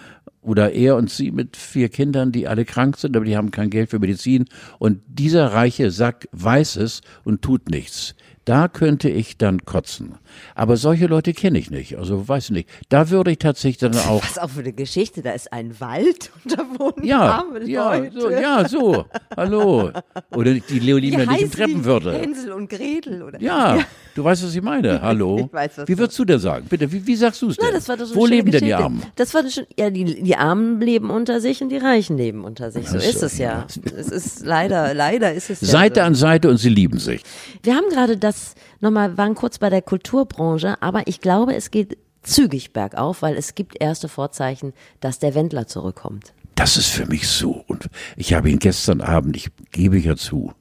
oder 0.46 0.74
er 0.74 0.96
und 0.96 1.10
sie 1.10 1.32
mit 1.32 1.58
vier 1.58 1.89
Kindern, 1.89 2.32
die 2.32 2.48
alle 2.48 2.66
krank 2.66 2.98
sind, 2.98 3.16
aber 3.16 3.26
die 3.26 3.36
haben 3.36 3.52
kein 3.52 3.70
Geld 3.70 3.89
für 3.89 4.00
Medizin. 4.00 4.46
Und 4.78 5.02
dieser 5.08 5.48
reiche 5.48 5.91
Sack 5.91 6.28
weiß 6.32 6.78
es 6.78 7.02
und 7.24 7.41
tut 7.41 7.70
nichts. 7.70 8.16
Da 8.46 8.68
könnte 8.68 9.10
ich 9.10 9.38
dann 9.38 9.66
kotzen. 9.66 10.16
Aber 10.54 10.78
solche 10.78 11.08
Leute 11.08 11.34
kenne 11.34 11.58
ich 11.58 11.72
nicht. 11.72 11.98
Also 11.98 12.28
weiß 12.28 12.46
ich 12.46 12.52
nicht. 12.52 12.70
Da 12.89 13.10
würde 13.10 13.32
ich 13.32 13.39
tatsächlich 13.39 13.78
dann 13.78 13.96
auch 14.08 14.24
Was 14.24 14.38
auch 14.38 14.52
für 14.52 14.60
eine 14.60 14.74
Geschichte, 14.74 15.24
da 15.24 15.32
ist 15.32 15.52
ein 15.52 15.80
Wald 15.80 16.32
und 16.43 16.58
da 16.58 16.64
wohnen 16.78 17.04
ja, 17.04 17.20
arme 17.20 17.66
ja, 17.66 17.96
Leute. 17.96 18.22
so, 18.22 18.30
ja, 18.30 18.68
so. 18.68 19.06
Hallo. 19.36 19.91
Oder 20.36 20.54
die 20.54 20.80
Leo 20.80 20.98
Wie 20.98 21.10
Lima 21.10 21.26
nicht 21.32 21.41
im? 21.41 21.52
Treppenwörter. 21.52 22.14
Hänsel 22.14 22.52
und 22.52 22.70
Gretel 22.70 23.24
oder? 23.24 23.41
Ja, 23.41 23.80
du 24.14 24.24
weißt, 24.24 24.43
was 24.43 24.54
ich 24.54 24.62
meine. 24.62 25.02
Hallo. 25.02 25.46
Ich 25.48 25.54
weiß, 25.54 25.72
wie 25.88 25.98
würdest 25.98 26.20
du 26.20 26.26
denn 26.26 26.39
sagen? 26.39 26.68
Bitte, 26.70 26.91
wie, 26.91 27.06
wie 27.06 27.16
sagst 27.16 27.41
du 27.41 27.50
es 27.50 27.58
denn? 27.58 27.66
Ja, 27.66 27.72
das 27.74 27.89
war 27.89 27.98
doch 27.98 28.06
so 28.06 28.16
Wo 28.16 28.28
leben 28.28 28.52
denn 28.52 28.64
die. 28.64 28.74
Armen? 28.74 29.02
Das 29.16 29.34
war 29.34 29.50
schon, 29.50 29.66
ja, 29.78 29.89
die, 29.89 30.22
die 30.22 30.36
Armen 30.36 30.80
leben 30.82 31.10
unter 31.10 31.41
sich 31.41 31.64
und 31.64 31.70
die 31.70 31.78
Reichen 31.78 32.18
leben 32.18 32.43
unter 32.43 32.70
sich. 32.70 32.88
So 32.88 33.00
so, 33.00 33.10
ist 33.10 33.24
es 33.24 33.38
ja. 33.38 33.66
Es 33.98 34.10
ist 34.10 34.46
leider, 34.46 34.93
leider 34.93 35.34
ist 35.34 35.50
es 35.50 35.62
ja 35.62 35.68
Seite 35.68 36.02
so. 36.02 36.06
an 36.06 36.16
Seite 36.16 36.50
und 36.50 36.58
sie 36.58 36.70
lieben 36.70 37.00
sich. 37.00 37.22
Wir 37.64 37.76
haben 37.76 37.89
gerade 37.89 38.18
das 38.18 38.34
nochmal, 38.79 39.17
waren 39.17 39.36
kurz 39.36 39.57
bei 39.57 39.69
der 39.69 39.81
Kulturbranche, 39.81 40.81
aber 40.81 41.07
ich 41.07 41.21
glaube, 41.21 41.55
es 41.55 41.71
geht 41.71 41.97
zügig 42.23 42.73
bergauf, 42.73 43.21
weil 43.21 43.36
es 43.36 43.55
gibt 43.55 43.79
erste 43.79 44.07
Vorzeichen, 44.09 44.73
dass 44.99 45.19
der 45.19 45.36
Wendler 45.36 45.67
zurückkommt. 45.67 46.33
Das 46.55 46.77
ist 46.77 46.88
für 46.88 47.05
mich 47.05 47.27
so. 47.27 47.63
Und 47.67 47.89
ich 48.15 48.33
habe 48.33 48.49
ihn 48.49 48.59
gestern 48.59 49.01
Abend, 49.01 49.36
ich 49.36 49.49
gebe 49.71 49.97
ja 49.97 50.15
zu, 50.15 50.53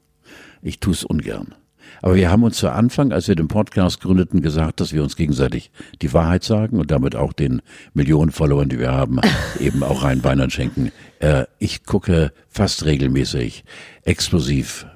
ich 0.62 0.80
tue 0.80 0.92
es 0.92 1.04
ungern. 1.04 1.54
Aber 2.02 2.16
wir 2.16 2.30
haben 2.30 2.42
uns 2.42 2.58
zu 2.58 2.68
Anfang, 2.70 3.12
als 3.12 3.28
wir 3.28 3.34
den 3.34 3.48
Podcast 3.48 4.00
gründeten, 4.00 4.42
gesagt, 4.42 4.80
dass 4.80 4.92
wir 4.92 5.02
uns 5.02 5.16
gegenseitig 5.16 5.70
die 6.02 6.12
Wahrheit 6.12 6.44
sagen 6.44 6.78
und 6.78 6.90
damit 6.90 7.16
auch 7.16 7.32
den 7.32 7.62
Millionen 7.94 8.30
Followern, 8.30 8.68
die 8.68 8.78
wir 8.78 8.92
haben, 8.92 9.20
eben 9.60 9.82
auch 9.82 10.02
rein 10.02 10.20
Beinern 10.20 10.50
schenken. 10.50 10.92
Äh, 11.20 11.44
ich 11.58 11.84
gucke 11.84 12.32
fast 12.48 12.84
regelmäßig 12.84 13.64
explosiv 14.02 14.86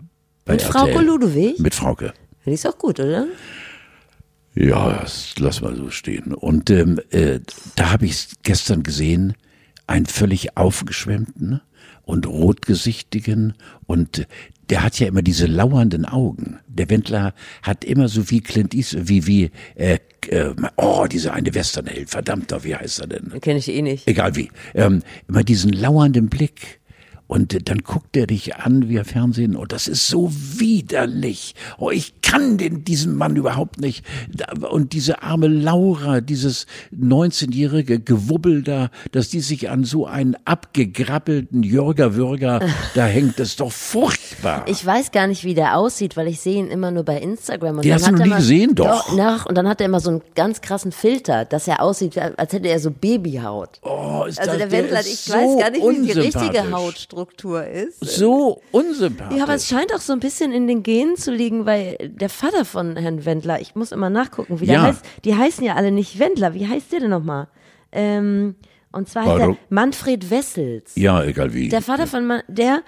bei 0.45 0.55
Mit 0.55 0.65
RTL. 0.65 0.93
Frauke 0.93 1.05
Ludwig? 1.05 1.59
Mit 1.61 1.75
Frauke. 1.75 2.13
Finde 2.49 2.61
ich 2.63 2.67
auch 2.67 2.79
gut, 2.79 2.99
oder? 2.99 3.27
Ja, 4.55 5.01
das 5.01 5.35
lass 5.39 5.61
mal 5.61 5.77
so 5.77 5.91
stehen. 5.91 6.33
Und 6.33 6.71
ähm, 6.71 6.99
äh, 7.11 7.41
da 7.77 7.93
habe 7.93 8.07
ich 8.07 8.29
gestern 8.43 8.83
gesehen, 8.83 9.35
einen 9.87 10.07
völlig 10.07 10.57
aufgeschwemmten 10.57 11.61
und 12.05 12.27
rotgesichtigen 12.27 13.53
und 13.87 14.27
der 14.71 14.83
hat 14.83 14.99
ja 14.99 15.09
immer 15.09 15.21
diese 15.21 15.47
lauernden 15.47 16.07
Augen. 16.07 16.59
Der 16.69 16.89
Wendler 16.89 17.35
hat 17.63 17.85
immer 17.85 18.09
so 18.09 18.31
wie 18.31 18.41
Clint 18.41 18.75
Eastwood, 18.75 19.09
wie, 19.09 19.27
wie, 19.27 19.51
äh, 19.75 19.99
äh, 20.29 20.55
oh, 20.77 21.07
dieser 21.07 21.35
eine 21.35 21.53
Westernheld, 21.53 22.09
verdammter, 22.09 22.65
wie 22.65 22.75
heißt 22.75 23.01
er 23.01 23.09
denn? 23.09 23.39
Kenne 23.43 23.59
ich 23.59 23.69
eh 23.69 23.83
nicht. 23.83 24.09
Egal 24.09 24.37
wie. 24.37 24.51
Ähm, 24.75 25.03
immer 25.29 25.45
diesen 25.45 25.75
lauernden 25.75 26.31
Blick. 26.31 26.78
Und 27.29 27.69
dann 27.69 27.79
guckt 27.79 28.17
er 28.17 28.27
dich 28.27 28.57
an 28.57 28.89
wie 28.89 28.99
Fernsehen 29.05 29.55
und 29.55 29.71
das 29.73 29.87
ist 29.87 30.09
so 30.09 30.33
widerlich. 30.33 31.55
Oh, 31.79 31.91
ich 31.91 32.21
kann 32.23 32.57
den, 32.59 32.85
diesen 32.85 33.15
Mann 33.17 33.37
überhaupt 33.37 33.79
nicht. 33.81 34.05
Und 34.71 34.93
diese 34.95 35.23
arme 35.23 35.47
Laura, 35.47 36.21
dieses 36.23 36.67
19-jährige 36.97 38.01
Gewubbel 38.01 38.63
da, 38.63 38.91
dass 39.13 39.29
die 39.29 39.41
sich 39.41 39.69
an 39.71 39.85
so 39.85 40.07
einen 40.07 40.37
abgegrabbelten 40.45 41.63
Jörger 41.63 42.15
Würger 42.15 42.61
da 42.95 43.05
hängt, 43.07 43.39
das 43.39 43.49
ist 43.49 43.61
doch 43.61 43.73
furchtbar. 43.73 44.65
Ich 44.67 44.85
weiß 44.85 45.11
gar 45.13 45.27
nicht, 45.27 45.45
wie 45.45 45.55
der 45.55 45.77
aussieht, 45.77 46.17
weil 46.17 46.29
ich 46.29 46.41
sehe 46.41 46.59
ihn 46.59 46.69
immer 46.69 46.91
nur 46.91 47.03
bei 47.05 47.19
Instagram. 47.21 47.77
Und 47.77 47.85
Den 47.85 47.91
dann 47.91 48.01
hast 48.01 48.09
du 48.09 48.13
noch 48.13 48.25
nie 48.25 48.31
mal- 48.31 48.37
gesehen? 48.37 48.75
Doch. 48.75 49.15
nach, 49.17 49.47
und 49.47 49.57
dann 49.57 49.69
hat 49.69 49.81
er 49.81 49.87
immer 49.87 50.01
so 50.01 50.11
einen 50.11 50.23
ganz 50.35 50.61
krassen 50.61 50.93
Filter, 50.93 51.45
dass 51.45 51.69
er 51.69 51.83
aussieht, 51.83 52.17
als 52.19 52.53
hätte 52.53 52.69
er 52.69 52.81
so 52.81 52.91
Babyhaut. 52.91 53.81
oh, 53.83 54.25
ist 54.27 54.39
Also 54.39 54.53
das, 54.53 54.59
der 54.61 54.71
Wendler, 54.71 55.01
ich 55.01 55.19
so 55.21 55.33
weiß 55.35 55.61
gar 55.61 55.71
nicht, 55.71 55.83
wie 55.83 56.07
die 56.07 56.13
richtige 56.13 56.45
unsympathisch. 56.61 56.69
Hautstruktur 57.19 57.67
ist. 57.67 58.01
So 58.01 58.61
unsympathisch. 58.71 59.37
Ja, 59.37 59.45
aber 59.45 59.55
es 59.55 59.67
scheint 59.69 59.93
auch 59.95 60.01
so 60.01 60.13
ein 60.13 60.21
bisschen 60.21 60.53
in 60.53 60.67
den 60.69 60.83
Genen 60.83 61.17
zu 61.17 61.33
liegen, 61.33 61.67
weil 61.67 61.97
der 62.01 62.29
Vater 62.29 62.65
von 62.65 62.97
Herrn 62.97 63.25
Wendler, 63.25 63.61
ich 63.61 63.75
muss 63.75 63.93
immer 63.93 64.11
nachgucken, 64.11 64.61
wie 64.61 64.67
der 64.67 64.75
Ja. 64.77 64.83
heißt. 64.83 65.05
Die 65.25 65.35
heißen 65.35 65.65
ja 65.65 65.75
alle 65.75 65.91
nicht 65.91 66.19
Wendler. 66.19 66.55
Wie 66.55 66.67
heißt 66.67 66.93
der 66.93 67.01
denn 67.01 67.11
nochmal? 67.11 67.49
Ähm, 67.93 68.55
und 68.93 69.09
zwar 69.09 69.25
heißt 69.27 69.41
er? 69.41 69.57
Manfred 69.69 70.31
Wessels. 70.31 70.93
ja, 70.95 71.23
egal 71.25 71.53
wie. 71.55 71.69
Der 71.69 71.83
Vater 71.83 72.07
von 72.07 72.25
Man 72.27 72.43
der 72.49 72.83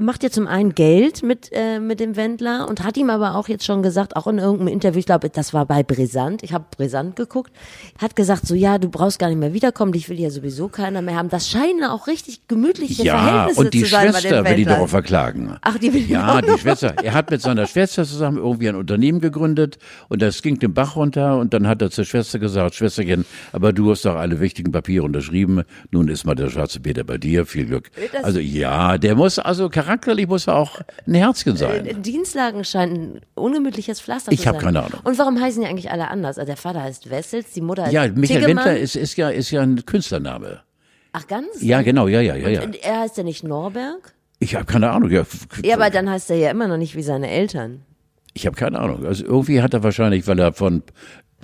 macht 0.00 0.22
ja 0.22 0.30
zum 0.30 0.46
einen 0.46 0.74
Geld 0.74 1.22
mit, 1.22 1.50
äh, 1.52 1.80
mit 1.80 2.00
dem 2.00 2.16
Wendler 2.16 2.68
und 2.68 2.84
hat 2.84 2.96
ihm 2.96 3.10
aber 3.10 3.34
auch 3.34 3.48
jetzt 3.48 3.64
schon 3.64 3.82
gesagt, 3.82 4.16
auch 4.16 4.26
in 4.26 4.38
irgendeinem 4.38 4.68
Interview, 4.68 4.98
ich 5.00 5.06
glaube, 5.06 5.28
das 5.30 5.52
war 5.52 5.66
bei 5.66 5.82
Brisant, 5.82 6.42
ich 6.42 6.52
habe 6.52 6.64
Brisant 6.74 7.16
geguckt, 7.16 7.50
hat 8.00 8.14
gesagt, 8.16 8.46
so 8.46 8.54
ja, 8.54 8.78
du 8.78 8.88
brauchst 8.88 9.18
gar 9.18 9.28
nicht 9.28 9.38
mehr 9.38 9.52
wiederkommen, 9.52 9.92
dich 9.92 10.08
will 10.08 10.18
ja 10.20 10.30
sowieso 10.30 10.68
keiner 10.68 11.02
mehr 11.02 11.16
haben. 11.16 11.28
Das 11.28 11.48
scheinen 11.48 11.84
auch 11.84 12.06
richtig 12.06 12.46
gemütliche 12.48 13.02
Ja, 13.02 13.18
Verhältnisse 13.18 13.60
und 13.60 13.74
die 13.74 13.82
zu 13.82 13.86
sein 13.90 14.12
bei 14.12 14.20
Schwester 14.20 14.36
will 14.36 14.42
die 14.44 14.50
Wendlern. 14.58 14.74
darauf 14.76 14.90
verklagen. 14.90 15.56
Ach, 15.60 15.76
die 15.78 15.92
will 15.92 16.08
Ja, 16.10 16.40
die 16.40 16.58
Schwester. 16.58 16.94
Er 17.02 17.12
hat 17.14 17.30
mit 17.30 17.42
seiner 17.42 17.66
Schwester 17.66 18.04
zusammen 18.04 18.38
irgendwie 18.38 18.68
ein 18.68 18.76
Unternehmen 18.76 19.20
gegründet 19.20 19.78
und 20.08 20.22
das 20.22 20.40
ging 20.42 20.58
den 20.58 20.72
Bach 20.72 20.96
runter 20.96 21.38
und 21.38 21.52
dann 21.52 21.66
hat 21.66 21.82
er 21.82 21.90
zur 21.90 22.04
Schwester 22.04 22.38
gesagt, 22.38 22.74
Schwesterchen, 22.76 23.26
aber 23.52 23.72
du 23.72 23.90
hast 23.90 24.04
doch 24.04 24.16
alle 24.16 24.40
wichtigen 24.40 24.72
Papiere 24.72 25.04
unterschrieben. 25.04 25.62
Nun 25.90 26.08
ist 26.08 26.24
mal 26.24 26.34
der 26.36 26.48
schwarze 26.48 26.80
Peter 26.80 27.04
bei 27.04 27.18
dir. 27.18 27.44
Viel 27.44 27.66
Glück. 27.66 27.90
Das- 28.12 28.24
Also 28.24 28.38
ja, 28.38 28.96
der 28.98 29.14
muss, 29.16 29.38
also 29.38 29.68
charakterlich 29.82 30.26
muss 30.28 30.46
er 30.46 30.56
auch 30.56 30.80
ein 31.06 31.14
Herzchen 31.14 31.54
Äh, 31.54 31.58
sein. 31.58 32.02
Dienstlagen 32.02 32.64
scheint 32.64 32.92
ein 32.92 33.20
ungemütliches 33.34 34.00
Pflaster 34.00 34.32
Ich 34.32 34.40
zu 34.40 34.44
sein. 34.44 34.58
keine 34.58 34.82
Ahnung. 34.84 35.00
Und 35.04 35.18
warum 35.18 35.40
heißen 35.40 35.62
die 35.62 35.68
eigentlich 35.68 35.90
alle 35.90 36.08
anders? 36.08 36.38
Also 36.38 36.46
der 36.46 36.56
Vater 36.56 36.82
heißt 36.82 37.10
Wessels, 37.10 37.52
die 37.52 37.60
Mutter 37.60 37.84
heißt 37.84 37.92
Ja, 37.92 38.08
Michael 38.08 38.40
Tiggemann. 38.40 38.64
Wendler 38.66 38.78
ist, 38.78 38.96
ist 38.96 39.16
ja, 39.16 39.30
ist 39.30 39.50
ja 39.50 39.62
ein 39.62 39.84
Künstlername. 39.86 40.60
Ach, 41.12 41.26
ganz? 41.26 41.46
Ja, 41.60 41.82
genau, 41.82 42.06
ja, 42.08 42.20
ja, 42.20 42.36
ja, 42.36 42.48
ja. 42.48 42.62
Und 42.62 42.76
er 42.84 43.00
heißt 43.00 43.16
ja 43.16 43.24
nicht 43.24 43.42
Norberg? 43.42 44.12
Ich 44.38 44.54
habe 44.54 44.64
keine 44.64 44.90
Ahnung. 44.90 45.10
Ja, 45.10 45.24
Ja, 45.62 45.74
aber 45.76 45.90
dann 45.90 46.08
heißt 46.08 46.30
er 46.30 46.36
ja 46.36 46.50
immer 46.50 46.68
noch 46.68 46.76
nicht 46.78 46.94
wie 46.96 47.02
seine 47.02 47.28
Eltern. 47.30 47.82
Ich 48.32 48.46
habe 48.46 48.56
keine 48.56 48.78
Ahnung. 48.78 49.04
Also 49.04 49.24
irgendwie 49.24 49.60
hat 49.60 49.74
er 49.74 49.82
wahrscheinlich, 49.82 50.26
weil 50.28 50.38
er 50.38 50.52
von 50.52 50.82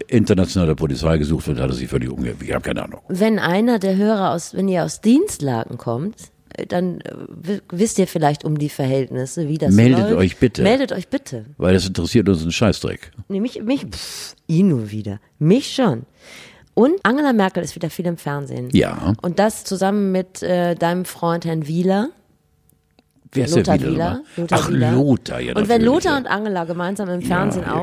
internationaler 0.08 0.74
Polizei 0.74 1.18
gesucht 1.18 1.46
wird, 1.48 1.58
hat 1.60 1.70
er 1.70 1.74
sich 1.74 1.88
völlig 1.88 2.10
umgekehrt. 2.10 2.42
Ich 2.42 2.52
habe 2.52 2.62
keine 2.62 2.84
Ahnung. 2.84 3.00
Wenn 3.08 3.38
einer 3.38 3.78
der 3.78 3.96
Hörer 3.96 4.32
aus, 4.32 4.54
wenn 4.54 4.68
ihr 4.68 4.84
aus 4.84 5.00
Dienstlagen 5.00 5.78
kommt, 5.78 6.16
äh, 6.20 6.24
dann 6.68 7.00
äh, 7.00 7.60
wisst 7.70 7.98
ihr 7.98 8.06
vielleicht 8.06 8.44
um 8.44 8.58
die 8.58 8.68
Verhältnisse, 8.68 9.48
wie 9.48 9.58
das 9.58 9.74
Meldet 9.74 10.10
läuft. 10.10 10.14
euch 10.14 10.36
bitte. 10.38 10.62
Meldet 10.62 10.92
euch 10.92 11.08
bitte. 11.08 11.44
Weil 11.58 11.74
das 11.74 11.86
interessiert 11.86 12.28
uns 12.28 12.42
einen 12.42 12.52
Scheißdreck. 12.52 13.12
Nee, 13.28 13.40
mich, 13.40 13.62
mich, 13.62 13.84
pff, 13.86 14.34
ihn 14.46 14.68
nur 14.68 14.90
wieder. 14.90 15.20
Mich 15.38 15.74
schon. 15.74 16.04
Und 16.74 16.94
Angela 17.04 17.32
Merkel 17.32 17.62
ist 17.62 17.74
wieder 17.74 17.88
viel 17.88 18.06
im 18.06 18.18
Fernsehen. 18.18 18.68
Ja. 18.72 19.14
Und 19.22 19.38
das 19.38 19.64
zusammen 19.64 20.12
mit 20.12 20.42
äh, 20.42 20.74
deinem 20.74 21.04
Freund 21.06 21.44
Herrn 21.44 21.66
Wieler. 21.66 22.10
Wer 23.32 23.46
ist 23.46 23.56
Lothar 23.56 23.78
der 23.78 23.88
Wieler. 23.88 24.04
nochmal? 24.10 24.22
Lothar 24.36 24.58
Ach, 24.62 24.70
Wieler. 24.70 24.92
Lothar, 24.92 25.40
ja. 25.40 25.56
Und 25.56 25.68
wenn 25.68 25.82
Lothar 25.82 26.16
und 26.18 26.26
Angela 26.26 26.64
gemeinsam 26.64 27.08
im 27.08 27.22
Fernsehen 27.22 27.62
ja, 27.62 27.72
genau. 27.72 27.82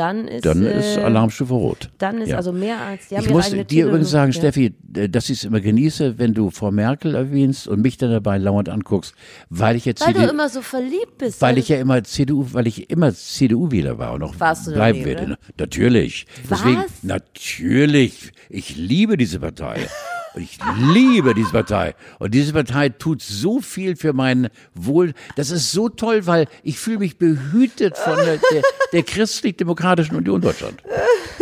Dann 0.00 0.26
ist. 0.26 0.44
Dann 0.46 0.62
ist 0.64 0.96
äh, 0.96 1.00
Alarmstufe 1.02 1.52
Rot. 1.54 1.90
Dann 1.98 2.22
ist 2.22 2.30
Ja. 2.30 2.36
also 2.38 2.52
mehr 2.52 2.80
als. 2.80 3.08
Die 3.08 3.16
haben 3.16 3.24
Ich 3.24 3.30
muss 3.30 3.50
dir 3.50 3.56
übrigens 3.60 3.68
Tele- 3.68 4.04
sagen, 4.04 4.32
ja. 4.32 4.38
Steffi, 4.38 4.74
äh, 4.96 5.08
dass 5.08 5.28
ich 5.28 5.38
es 5.38 5.44
immer 5.44 5.60
genieße, 5.60 6.18
wenn 6.18 6.34
du 6.34 6.50
Frau 6.50 6.70
Merkel 6.70 7.14
erwähnst 7.14 7.68
und 7.68 7.82
mich 7.82 7.96
dann 7.98 8.10
dabei 8.10 8.38
lauernd 8.38 8.68
anguckst, 8.68 9.14
weil 9.50 9.76
ich 9.76 9.84
jetzt 9.84 10.00
Weil 10.04 10.14
du 10.14 10.20
CDU 10.20 10.32
immer 10.32 10.48
so 10.48 10.62
verliebt 10.62 11.18
bist. 11.18 11.40
weil 11.42 11.58
ich 11.58 11.68
ja 11.68 11.76
immer 11.78 12.02
CDU, 12.02 12.46
weil 12.52 12.66
ich 12.66 12.88
immer 12.90 13.12
CDU-Wähler 13.14 13.98
war 13.98 14.14
und 14.14 14.22
auch 14.22 14.34
Warst 14.40 14.66
du 14.66 14.70
noch 14.70 14.76
bleiben 14.78 14.98
nie, 15.00 15.04
werde. 15.04 15.24
oder? 15.24 15.38
Natürlich. 15.58 16.26
Deswegen, 16.50 16.78
Was? 16.78 17.02
natürlich. 17.02 18.32
Ich 18.48 18.76
liebe 18.76 19.16
diese 19.16 19.38
Partei. 19.40 19.76
Ich 20.36 20.58
liebe 20.78 21.34
diese 21.34 21.50
Partei. 21.50 21.94
Und 22.18 22.34
diese 22.34 22.52
Partei 22.52 22.88
tut 22.88 23.20
so 23.22 23.60
viel 23.60 23.96
für 23.96 24.12
mein 24.12 24.48
Wohl. 24.74 25.12
Das 25.36 25.50
ist 25.50 25.72
so 25.72 25.88
toll, 25.88 26.26
weil 26.26 26.46
ich 26.62 26.78
fühle 26.78 26.98
mich 26.98 27.18
behütet 27.18 27.96
von 27.96 28.16
der, 28.16 28.36
der, 28.36 28.62
der 28.92 29.02
christlich-demokratischen 29.02 30.16
Union 30.16 30.40
Deutschland. 30.40 30.82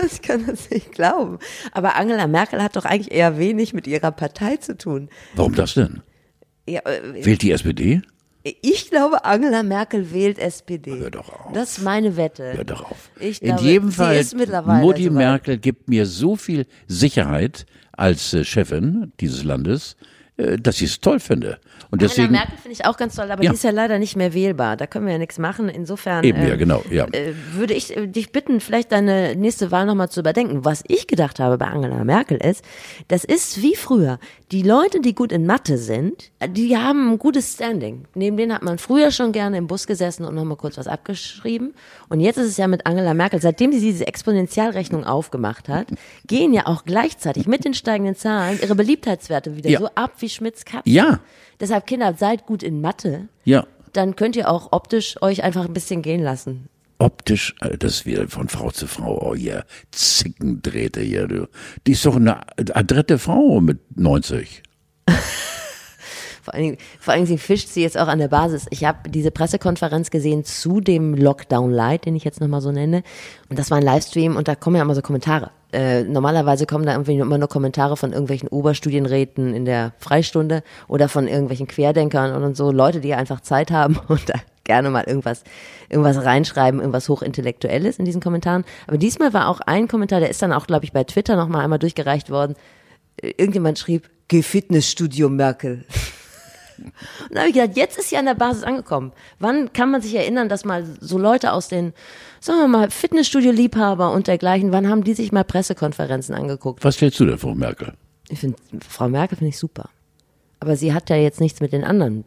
Ich 0.07 0.23
kann 0.23 0.47
das 0.47 0.71
nicht 0.71 0.93
glauben. 0.93 1.39
Aber 1.73 1.97
Angela 1.97 2.27
Merkel 2.27 2.63
hat 2.63 2.77
doch 2.77 2.85
eigentlich 2.85 3.13
eher 3.13 3.37
wenig 3.39 3.75
mit 3.75 3.87
ihrer 3.87 4.13
Partei 4.13 4.57
zu 4.57 4.77
tun. 4.77 5.09
Warum 5.35 5.55
das 5.55 5.75
denn? 5.75 6.03
Ja, 6.69 6.81
äh, 6.85 7.25
Wählt 7.25 7.43
die 7.43 7.51
SPD? 7.51 8.03
ich 8.63 8.91
glaube, 8.91 9.25
Angela 9.25 9.63
Merkel 9.63 10.13
wählt 10.13 10.39
SPD. 10.39 10.99
Hör 10.99 11.11
doch 11.11 11.29
auf. 11.29 11.53
Das 11.53 11.73
ist 11.79 11.83
meine 11.85 12.17
Wette. 12.17 12.53
Hör 12.55 12.65
doch 12.65 12.91
auf. 12.91 13.11
Ich 13.21 13.43
In 13.43 13.49
glaube, 13.49 13.63
jedem 13.63 13.93
Fall, 13.93 14.25
Mutti. 14.81 15.11
Merkel 15.11 15.59
gibt 15.59 15.89
mir 15.89 16.07
so 16.07 16.37
viel 16.37 16.67
Sicherheit 16.87 17.67
als 17.99 18.33
äh, 18.33 18.45
Chefin 18.45 19.13
dieses 19.21 19.45
Landes, 19.45 19.97
äh, 20.37 20.57
dass 20.57 20.77
ich 20.77 20.91
es 20.91 21.01
toll 21.01 21.21
finde. 21.21 21.59
Und 21.91 22.03
Angela 22.03 22.09
deswegen, 22.09 22.33
Merkel 22.33 22.57
finde 22.59 22.73
ich 22.73 22.85
auch 22.85 22.97
ganz 22.97 23.17
toll, 23.17 23.31
aber 23.31 23.43
Ja. 23.43 23.51
die 23.51 23.57
ist 23.57 23.65
ja 23.65 23.71
leider 23.71 23.99
nicht 23.99 24.15
mehr 24.15 24.35
wählbar. 24.35 24.77
Da 24.77 24.87
können 24.87 25.07
wir 25.07 25.13
ja 25.13 25.19
nichts 25.19 25.39
machen. 25.39 25.69
Insofern 25.69 26.23
Eben, 26.23 26.43
ja, 26.43 26.53
ähm, 26.53 26.59
genau, 26.59 26.85
ja. 26.91 27.07
äh, 27.07 27.33
würde 27.55 27.75
ich 27.75 27.97
äh, 27.97 28.07
dich 28.07 28.31
bitten, 28.31 28.61
vielleicht 28.61 28.93
deine 28.93 29.35
nächste 29.37 29.71
Wahl 29.71 29.87
nochmal 29.87 30.11
zu 30.11 30.21
überdenken. 30.21 30.65
Was 30.65 30.85
ich 30.87 31.07
gedacht 31.07 31.41
habe 31.41 31.59
bei 31.59 31.67
Angela 31.67 32.05
Merkel 32.05 32.37
ist, 32.39 32.65
das 33.09 33.25
ist 33.25 33.63
wie 33.63 33.75
früher. 33.75 34.19
Die 34.51 34.63
Leute, 34.63 35.01
die 35.01 35.15
gut 35.15 35.31
in 35.31 35.45
Mathe 35.45 35.77
sind, 35.77 36.31
äh, 36.39 36.49
die 36.49 36.75
haben 36.77 37.11
ein 37.13 37.19
gutes 37.19 37.53
Standing. 37.53 38.07
Neben 38.15 38.39
denen 38.39 38.55
hat 38.55 38.63
man 38.63 38.79
früher 38.79 39.11
schon 39.11 39.33
gerne 39.33 39.59
im 39.59 39.67
Bus 39.67 39.87
gesessen 39.87 40.25
und 40.25 40.35
nochmal 40.35 40.57
kurz 40.57 40.79
was 40.79 40.87
abgeschrieben. 40.87 41.75
Und 42.09 42.21
jetzt 42.21 42.39
ist 42.39 42.47
es 42.47 42.57
ja 42.57 42.67
mit 42.67 42.87
Angela 42.87 43.13
Merkel, 43.13 43.43
seitdem 43.43 43.73
sie 43.73 43.81
diese 43.81 44.07
Exponentialrechnung 44.07 45.05
aufgemacht 45.05 45.69
hat, 45.69 45.89
gehen 46.27 46.55
ja 46.55 46.67
auch 46.67 46.85
gleichzeitig 46.87 47.47
mit 47.47 47.67
den 47.67 47.75
steigenden 47.75 48.17
Zahlen 48.17 48.59
ihre 48.63 48.75
Beliebtheitswerte 48.75 49.55
wieder 49.57 49.69
Ja. 49.69 49.81
so 49.81 49.89
ab 49.95 50.13
wie 50.21 50.31
Schmitz 50.31 50.65
Katze. 50.65 50.89
ja, 50.89 51.21
Deshalb, 51.61 51.87
Kinder, 51.87 52.15
seid 52.17 52.47
gut 52.47 52.63
in 52.63 52.81
Mathe. 52.81 53.29
ja. 53.45 53.67
Dann 53.95 54.17
könnt 54.17 54.37
ihr 54.37 54.51
auch 54.51 54.69
optisch 54.73 55.21
euch 55.23 55.43
einfach 55.43 55.65
ein 55.65 55.73
bisschen 55.73 56.03
gehen 56.03 56.23
lassen. 56.23 56.69
Optisch, 56.99 57.55
äh, 57.61 57.79
das 57.79 57.95
ist 57.95 58.07
wieder 58.07 58.29
von 58.29 58.49
Frau 58.49 58.71
zu 58.71 58.87
Frau, 58.87 59.31
oh 59.31 59.35
ja, 59.35 59.63
Zickendrähte 59.93 61.01
hier, 61.01 61.29
du. 61.29 61.49
Die 61.87 61.93
ist 61.93 62.05
doch 62.05 62.17
eine 62.17 62.41
adrette 62.57 63.19
Frau 63.19 63.61
mit 63.61 63.79
90. 63.97 64.63
Vor 66.49 66.55
allen, 66.55 66.63
Dingen, 66.63 66.79
vor 66.99 67.13
allen 67.13 67.27
Dingen 67.27 67.37
fischt 67.37 67.69
sie 67.69 67.83
jetzt 67.83 67.99
auch 67.99 68.09
an 68.09 68.21
der 68.21 68.29
Basis. 68.29 68.65
Ich 68.71 68.83
habe 68.83 69.11
diese 69.11 69.31
Pressekonferenz 69.31 70.09
gesehen 70.09 70.45
zu 70.45 70.81
dem 70.81 71.13
Lockdown 71.13 71.71
Light, 71.71 72.07
den 72.07 72.17
ich 72.17 72.25
jetzt 72.25 72.41
nochmal 72.41 72.63
so 72.63 72.73
nenne. 72.73 73.03
Und 73.51 73.59
das 73.59 73.71
war 73.71 73.77
ein 73.77 73.85
Livestream 73.85 74.35
und 74.35 74.49
da 74.49 74.55
kommen 74.55 74.77
ja 74.77 74.81
immer 74.81 74.95
so 74.95 75.03
Kommentare. 75.03 75.51
Äh, 75.75 76.05
normalerweise 76.05 76.65
kommen 76.65 76.87
da 76.87 76.93
irgendwie 76.93 77.19
immer 77.19 77.37
nur 77.37 77.49
Kommentare 77.49 77.99
von 77.99 78.13
irgendwelchen 78.13 78.49
Oberstudienräten 78.49 79.53
in 79.53 79.67
der 79.67 79.93
Freistunde 79.99 80.63
oder 80.87 81.11
von 81.11 81.29
irgendwelchen 81.29 81.67
Querdenkern 81.67 82.43
und 82.43 82.57
so. 82.57 82.73
Leute, 82.73 83.01
die 83.01 83.13
einfach 83.13 83.43
Zeit 83.43 83.71
haben 83.71 83.99
und 84.09 84.31
da 84.31 84.41
gerne 84.69 84.91
mal 84.91 85.05
irgendwas, 85.05 85.43
irgendwas 85.89 86.25
reinschreiben, 86.25 86.79
irgendwas 86.79 87.09
Hochintellektuelles 87.09 87.99
in 87.99 88.05
diesen 88.05 88.21
Kommentaren. 88.21 88.65
Aber 88.87 88.99
diesmal 88.99 89.33
war 89.33 89.49
auch 89.49 89.61
ein 89.61 89.89
Kommentar, 89.89 90.21
der 90.21 90.31
ist 90.31 90.41
dann 90.43 90.53
auch, 90.53 90.69
glaube 90.69 90.85
ich, 90.85 90.93
bei 90.93 91.03
Twitter 91.03 91.35
nochmal 91.35 91.65
einmal 91.65 91.81
durchgereicht 91.81 92.31
worden. 92.31 92.55
Äh, 93.21 93.33
Irgendjemand 93.37 93.79
schrieb, 93.79 94.09
Geh 94.29 94.43
Fitnessstudio 94.43 95.31
Merkel. 95.31 95.85
Und 96.79 97.35
da 97.35 97.41
habe 97.41 97.49
ich 97.49 97.55
gedacht, 97.55 97.77
jetzt 97.77 97.99
ist 97.99 98.11
sie 98.11 98.17
an 98.19 98.27
der 98.27 98.35
Basis 98.35 98.63
angekommen. 98.63 99.13
Wann 99.41 99.73
kann 99.73 99.91
man 99.91 100.01
sich 100.01 100.15
erinnern, 100.15 100.49
dass 100.49 100.65
mal 100.65 100.85
so 101.01 101.19
Leute 101.19 101.53
aus 101.53 101.67
den, 101.67 101.93
sagen 102.41 102.61
wir 102.61 102.69
mal, 102.69 102.91
Fitnessstudio-Liebhaber 102.91 104.13
und 104.13 104.29
dergleichen, 104.29 104.71
wann 104.71 104.89
haben 104.89 105.03
die 105.03 105.15
sich 105.15 105.33
mal 105.33 105.43
Pressekonferenzen 105.43 106.37
angeguckt? 106.37 106.85
Was 106.85 106.95
stellst 106.95 107.19
du 107.19 107.25
denn 107.25 107.39
vor, 107.39 107.57
Merkel? 107.57 107.95
Ich 108.29 108.39
finde, 108.39 108.59
Frau 108.87 109.09
Merkel 109.09 109.39
finde 109.39 109.49
ich 109.49 109.59
super. 109.59 109.89
Aber 110.61 110.77
sie 110.77 110.93
hat 110.93 111.11
ja 111.11 111.17
jetzt 111.17 111.41
nichts 111.41 111.61
mit 111.61 111.73
den 111.73 111.83
anderen. 111.83 112.25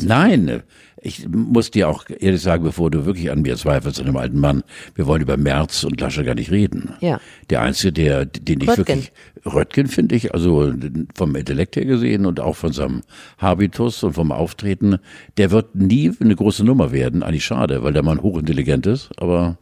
Nein, 0.00 0.62
ich 1.00 1.28
muss 1.28 1.70
dir 1.70 1.88
auch 1.88 2.04
ehrlich 2.08 2.40
sagen, 2.40 2.62
bevor 2.62 2.90
du 2.90 3.04
wirklich 3.04 3.30
an 3.30 3.42
mir 3.42 3.56
zweifelst, 3.56 4.00
an 4.00 4.06
dem 4.06 4.16
alten 4.16 4.38
Mann, 4.38 4.62
wir 4.94 5.06
wollen 5.06 5.22
über 5.22 5.36
Merz 5.36 5.84
und 5.84 6.00
Lasche 6.00 6.24
gar 6.24 6.34
nicht 6.34 6.50
reden. 6.50 6.94
Ja. 7.00 7.20
Der 7.50 7.60
Einzige, 7.62 7.92
der, 7.92 8.24
den 8.26 8.60
ich 8.60 8.68
Röttgen. 8.68 8.86
wirklich, 8.86 9.12
Röttgen 9.44 9.86
finde 9.88 10.14
ich, 10.14 10.32
also 10.32 10.72
vom 11.14 11.34
Intellekt 11.34 11.76
her 11.76 11.84
gesehen 11.84 12.24
und 12.24 12.40
auch 12.40 12.56
von 12.56 12.72
seinem 12.72 13.02
Habitus 13.38 14.02
und 14.02 14.12
vom 14.12 14.32
Auftreten, 14.32 14.98
der 15.36 15.50
wird 15.50 15.74
nie 15.74 16.12
eine 16.20 16.36
große 16.36 16.64
Nummer 16.64 16.92
werden. 16.92 17.22
Eigentlich 17.22 17.44
schade, 17.44 17.82
weil 17.82 17.92
der 17.92 18.04
Mann 18.04 18.22
hochintelligent 18.22 18.86
ist, 18.86 19.10
aber 19.16 19.58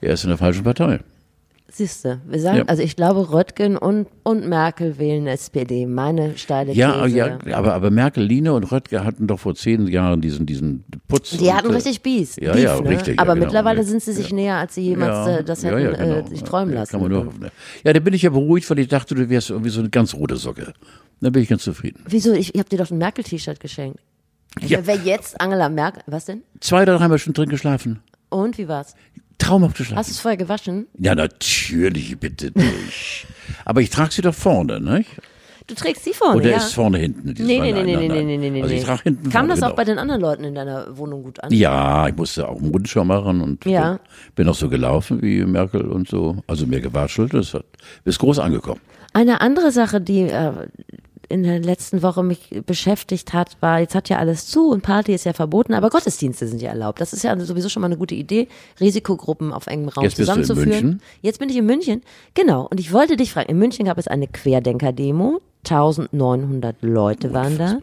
er 0.00 0.12
ist 0.12 0.24
in 0.24 0.28
der 0.28 0.38
falschen 0.38 0.64
Partei. 0.64 1.00
Siehste, 1.76 2.20
wir 2.26 2.40
sagen, 2.40 2.58
Ja. 2.58 2.64
also 2.68 2.82
ich 2.82 2.96
glaube, 2.96 3.32
Röttgen 3.32 3.76
und, 3.76 4.06
und 4.22 4.48
Merkel 4.48 4.98
wählen 4.98 5.26
SPD. 5.26 5.84
Meine 5.86 6.38
steile 6.38 6.72
Ja, 6.72 7.04
These. 7.04 7.16
ja, 7.18 7.38
aber, 7.52 7.74
aber 7.74 7.90
Merkel, 7.90 8.24
Line 8.24 8.52
und 8.54 8.64
Röttger 8.72 9.04
hatten 9.04 9.26
doch 9.26 9.38
vor 9.40 9.54
zehn 9.54 9.86
Jahren 9.86 10.20
diesen, 10.22 10.46
diesen 10.46 10.84
Putz. 11.06 11.36
Die 11.36 11.52
hatten 11.52 11.66
und, 11.66 11.72
äh, 11.74 11.76
richtig 11.76 12.02
Bies. 12.02 12.36
Ja, 12.36 12.52
Beef, 12.54 12.62
ja, 12.64 12.80
ne? 12.80 12.88
richtig. 12.88 13.16
ja, 13.16 13.22
Aber 13.22 13.34
genau. 13.34 13.44
mittlerweile 13.46 13.80
Ja. 13.80 13.84
sind 13.84 14.02
sie 14.02 14.12
sich 14.12 14.32
näher, 14.32 14.56
als 14.56 14.74
sie 14.74 14.82
jemals 14.82 15.28
äh, 15.28 15.44
das 15.44 15.62
hätten 15.64 15.94
äh, 15.94 16.26
sich 16.28 16.42
träumen 16.44 16.72
Ja, 16.72 16.80
lassen. 16.80 16.92
Kann 16.92 17.00
man 17.02 17.10
nur 17.10 17.26
hoffen. 17.26 17.40
ne. 17.40 17.50
Ja, 17.84 17.92
da 17.92 18.00
bin 18.00 18.14
ich 18.14 18.22
ja 18.22 18.30
beruhigt, 18.30 18.68
weil 18.70 18.78
ich 18.78 18.88
dachte, 18.88 19.14
du 19.14 19.28
wärst 19.28 19.50
irgendwie 19.50 19.70
so 19.70 19.80
eine 19.80 19.90
ganz 19.90 20.14
rote 20.14 20.36
Socke. 20.36 20.72
Da 21.20 21.28
bin 21.30 21.42
ich 21.42 21.48
ganz 21.48 21.62
zufrieden. 21.64 22.02
Wieso? 22.08 22.32
Ich, 22.32 22.54
ich 22.54 22.58
habe 22.58 22.68
dir 22.70 22.78
doch 22.78 22.90
ein 22.90 22.98
Merkel-T-Shirt 22.98 23.60
geschenkt. 23.60 24.00
Ja. 24.66 24.78
Wer 24.84 24.96
jetzt 24.96 25.38
Angela 25.40 25.68
Merkel, 25.68 26.02
was 26.06 26.24
denn? 26.24 26.42
Zwei 26.60 26.82
oder 26.82 26.96
dreimal 26.96 27.18
schon 27.18 27.34
drin 27.34 27.50
geschlafen. 27.50 28.00
Und 28.30 28.56
wie 28.56 28.66
war's? 28.68 28.94
Traumhaft 29.38 29.76
geschlafen. 29.76 29.98
Hast 29.98 30.08
du 30.10 30.12
es 30.12 30.20
vorher 30.20 30.36
gewaschen? 30.36 30.86
Ja, 30.98 31.14
natürlich, 31.14 32.18
bitte 32.18 32.50
dich. 32.50 33.26
Aber 33.64 33.80
ich 33.80 33.90
trage 33.90 34.12
sie 34.12 34.22
doch 34.22 34.34
vorne, 34.34 34.80
ne? 34.80 35.04
Du 35.68 35.74
trägst 35.74 36.04
sie 36.04 36.12
vorne, 36.12 36.36
Oder 36.36 36.50
ja? 36.50 36.56
ist 36.58 36.74
vorne 36.74 36.98
hinten? 36.98 37.34
nee, 37.44 37.58
nee, 37.58 37.72
nee, 37.72 37.72
Nein, 37.72 37.84
nee, 37.86 37.96
nein, 37.96 37.98
nee, 37.98 38.08
nein. 38.08 38.26
nee, 38.26 38.36
nee, 38.38 38.50
nee. 38.50 38.62
Also 38.62 38.74
ich 38.74 38.84
trage 38.84 39.02
hinten 39.02 39.24
Kam 39.30 39.46
vorne, 39.46 39.48
das 39.48 39.62
auch 39.62 39.66
genau. 39.68 39.76
bei 39.76 39.84
den 39.84 39.98
anderen 39.98 40.20
Leuten 40.20 40.44
in 40.44 40.54
deiner 40.54 40.96
Wohnung 40.96 41.24
gut 41.24 41.42
an? 41.42 41.52
Ja, 41.52 42.06
ich 42.06 42.14
musste 42.16 42.48
auch 42.48 42.60
einen 42.60 42.70
Rundschau 42.70 43.04
machen 43.04 43.40
und 43.40 43.64
Ja. 43.64 43.98
bin, 44.36 44.48
auch 44.48 44.54
so 44.54 44.68
gelaufen 44.68 45.20
wie 45.22 45.44
Merkel 45.44 45.82
und 45.82 46.08
so. 46.08 46.36
Also 46.46 46.66
mir 46.66 46.80
gewatschelt, 46.80 47.34
das 47.34 47.52
hat, 47.54 47.64
ist 48.04 48.18
groß 48.20 48.38
angekommen. 48.38 48.80
Eine 49.12 49.40
andere 49.40 49.72
Sache, 49.72 50.00
die 50.00 50.20
äh, 50.22 50.52
in 51.28 51.42
der 51.42 51.58
letzten 51.58 52.02
Woche 52.02 52.22
mich 52.22 52.62
beschäftigt 52.66 53.32
hat, 53.32 53.56
war, 53.60 53.80
jetzt 53.80 53.94
hat 53.94 54.08
ja 54.08 54.18
alles 54.18 54.46
zu 54.46 54.70
und 54.70 54.82
Party 54.82 55.12
ist 55.14 55.24
ja 55.24 55.32
verboten, 55.32 55.74
aber 55.74 55.90
Gottesdienste 55.90 56.46
sind 56.46 56.62
ja 56.62 56.70
erlaubt. 56.70 57.00
Das 57.00 57.12
ist 57.12 57.24
ja 57.24 57.38
sowieso 57.38 57.68
schon 57.68 57.80
mal 57.80 57.86
eine 57.86 57.96
gute 57.96 58.14
Idee, 58.14 58.48
Risikogruppen 58.80 59.52
auf 59.52 59.66
engem 59.66 59.88
Raum 59.88 60.04
Jetzt 60.04 60.16
bist 60.16 60.28
du 60.28 60.34
in 60.34 60.44
zusammenzuführen. 60.44 60.86
München? 60.86 61.02
Jetzt 61.22 61.38
bin 61.38 61.48
ich 61.48 61.56
in 61.56 61.66
München. 61.66 62.02
Genau. 62.34 62.66
Und 62.66 62.80
ich 62.80 62.92
wollte 62.92 63.16
dich 63.16 63.32
fragen, 63.32 63.50
in 63.50 63.58
München 63.58 63.86
gab 63.86 63.98
es 63.98 64.08
eine 64.08 64.28
Querdenker-Demo. 64.28 65.40
1900 65.64 66.76
Leute 66.82 67.32
waren 67.32 67.58
da. 67.58 67.80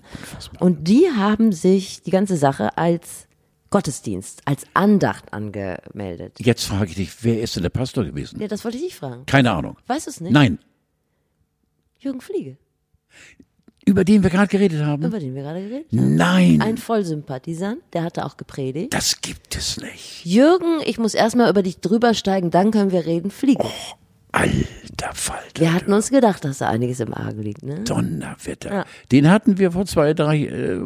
Und 0.60 0.88
die 0.88 1.10
haben 1.18 1.52
sich 1.52 2.02
die 2.02 2.12
ganze 2.12 2.38
Sache 2.38 2.78
als 2.78 3.28
Gottesdienst, 3.72 4.44
als 4.46 4.64
Andacht 4.74 5.34
angemeldet. 5.34 6.38
Jetzt 6.40 6.64
frage 6.64 6.92
ich 6.92 6.96
dich, 6.96 7.24
wer 7.24 7.42
ist 7.42 7.56
denn 7.56 7.64
der 7.64 7.72
Pastor 7.72 8.06
gewesen? 8.06 8.40
Ja, 8.40 8.48
das 8.48 8.64
wollte 8.64 8.78
ich 8.78 8.84
dich 8.84 8.96
fragen. 8.96 9.26
Keine 9.26 9.52
Ahnung. 9.52 9.78
Weißt 9.88 10.06
du 10.06 10.12
es 10.12 10.22
nicht? 10.22 10.32
Nein, 10.32 10.60
Jürgen 12.04 12.22
Fliege, 12.22 12.58
über 13.86 14.04
den 14.06 14.24
wir 14.24 14.30
gerade 14.30 14.48
geredet 14.48 14.82
haben. 14.84 15.04
über 15.04 15.20
den 15.20 15.36
wir 15.36 15.42
gerade 15.44 15.62
geredet 15.62 15.88
haben. 15.92 16.16
Nein, 16.16 16.62
Ein 16.62 16.78
Vollsympathisant, 16.78 17.80
der 17.94 18.04
hatte 18.04 18.26
auch 18.26 18.38
gepredigt. 18.38 18.94
das 18.94 19.20
gibt 19.22 19.56
es 19.58 19.78
nicht. 19.82 20.26
Jürgen, 20.26 20.80
ich 20.86 20.98
muss 21.00 21.14
erstmal 21.14 21.50
über 21.50 21.64
dich 21.64 21.80
drüber 21.80 22.14
steigen, 22.14 22.50
dann 22.50 22.72
können 22.72 22.92
wir 22.92 23.06
reden. 23.06 23.30
Fliege. 23.32 23.66
Alter 24.32 25.14
Falter. 25.14 25.62
Wir 25.62 25.74
hatten 25.74 25.94
uns 25.94 26.10
gedacht, 26.10 26.44
dass 26.44 26.58
da 26.60 26.70
einiges 26.70 27.00
im 27.00 27.14
Argen 27.14 27.44
liegt, 27.44 27.62
ne? 27.64 27.82
Donnerwetter. 27.84 28.74
Ja. 28.74 28.86
Den 29.12 29.30
hatten 29.30 29.60
wir 29.60 29.72
vor 29.74 29.86
zwei, 29.86 30.14
drei 30.16 30.46
äh, 30.46 30.80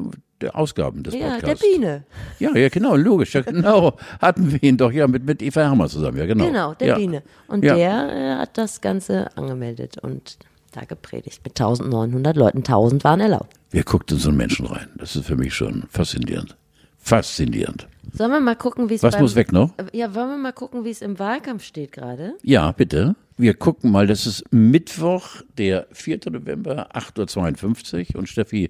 Ausgaben 0.51 1.03
des 1.03 1.13
Ja, 1.13 1.19
der 1.38 1.47
Podcasts. 1.47 1.61
Biene. 1.65 2.03
Ja, 2.39 2.55
ja, 2.57 2.67
genau, 2.69 2.95
logisch. 2.95 3.34
Ja, 3.36 3.41
genau. 3.41 3.95
Hatten 4.21 4.51
wir 4.51 4.61
ihn 4.61 4.75
doch 4.78 4.91
ja 4.91 5.07
mit, 5.07 5.23
mit 5.25 5.41
Eva 5.41 5.65
Hammer 5.69 5.88
zusammen, 5.88 6.17
ja, 6.17 6.25
genau. 6.25 6.45
Genau, 6.45 6.73
der 6.73 6.88
ja. 6.89 6.95
Biene. 6.97 7.23
Und 7.47 7.63
Ja. 7.63 7.75
der 7.75 7.91
äh, 8.11 8.36
hat 8.41 8.57
das 8.57 8.82
Ganze 8.82 9.36
angemeldet 9.38 9.97
und 9.99 10.38
da 10.72 10.86
gepredigt 10.86 11.41
mit 11.43 11.59
1900 11.59 12.36
Leuten. 12.38 12.59
1000 12.59 13.03
waren 13.03 13.20
erlaubt. 13.20 13.53
Wer 13.72 13.84
guckt 13.84 14.11
in 14.11 14.18
so 14.18 14.30
einen 14.30 14.38
Menschen 14.38 14.65
rein? 14.65 14.88
Das 14.97 15.15
ist 15.15 15.26
für 15.26 15.36
mich 15.36 15.53
schon 15.53 15.84
faszinierend. 15.89 16.55
Faszinierend. 16.97 17.88
Sollen 18.13 18.32
wir 18.32 18.39
mal 18.39 18.55
gucken, 18.55 18.89
wie 18.89 18.95
es 18.95 19.03
Was 19.03 19.13
beim- 19.13 19.22
muss 19.22 19.36
weg 19.36 19.51
noch? 19.51 19.72
Ja, 19.93 20.13
wollen 20.15 20.30
wir 20.30 20.38
mal 20.38 20.53
gucken, 20.53 20.84
wie 20.86 20.89
es 20.89 21.01
im 21.01 21.20
Wahlkampf 21.20 21.63
steht 21.63 21.91
gerade? 21.91 22.34
Ja, 22.43 22.72
bitte. 22.72 23.15
Wir 23.38 23.53
gucken 23.53 23.91
mal, 23.91 24.07
das 24.07 24.26
ist 24.26 24.43
Mittwoch, 24.51 25.41
der 25.57 25.88
4. 25.91 26.20
November, 26.32 26.89
8.52 26.95 28.13
Uhr 28.15 28.20
und 28.20 28.28
Steffi 28.30 28.70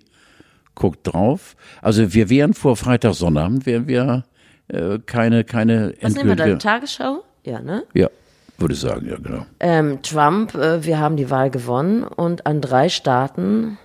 guckt 0.75 0.99
drauf. 1.07 1.55
Also 1.81 2.13
wir 2.13 2.29
wären 2.29 2.53
vor 2.53 2.75
Freitag, 2.75 3.15
Sonnabend, 3.15 3.65
wären 3.65 3.87
wir 3.87 4.25
äh, 4.67 4.99
keine, 5.05 5.43
keine 5.43 5.93
Was 6.01 6.13
nehmen 6.15 6.29
wir 6.29 6.35
da? 6.35 6.43
endgültige... 6.43 6.57
Tagesschau? 6.57 7.23
Ja, 7.43 7.61
ne? 7.61 7.83
Ja, 7.93 8.09
würde 8.57 8.73
ich 8.73 8.79
sagen, 8.79 9.07
ja, 9.07 9.17
genau. 9.17 9.45
Ähm, 9.59 10.01
Trump, 10.01 10.55
äh, 10.55 10.83
wir 10.83 10.99
haben 10.99 11.17
die 11.17 11.29
Wahl 11.29 11.49
gewonnen 11.49 12.03
und 12.03 12.45
an 12.45 12.61
drei 12.61 12.89
Staaten 12.89 13.77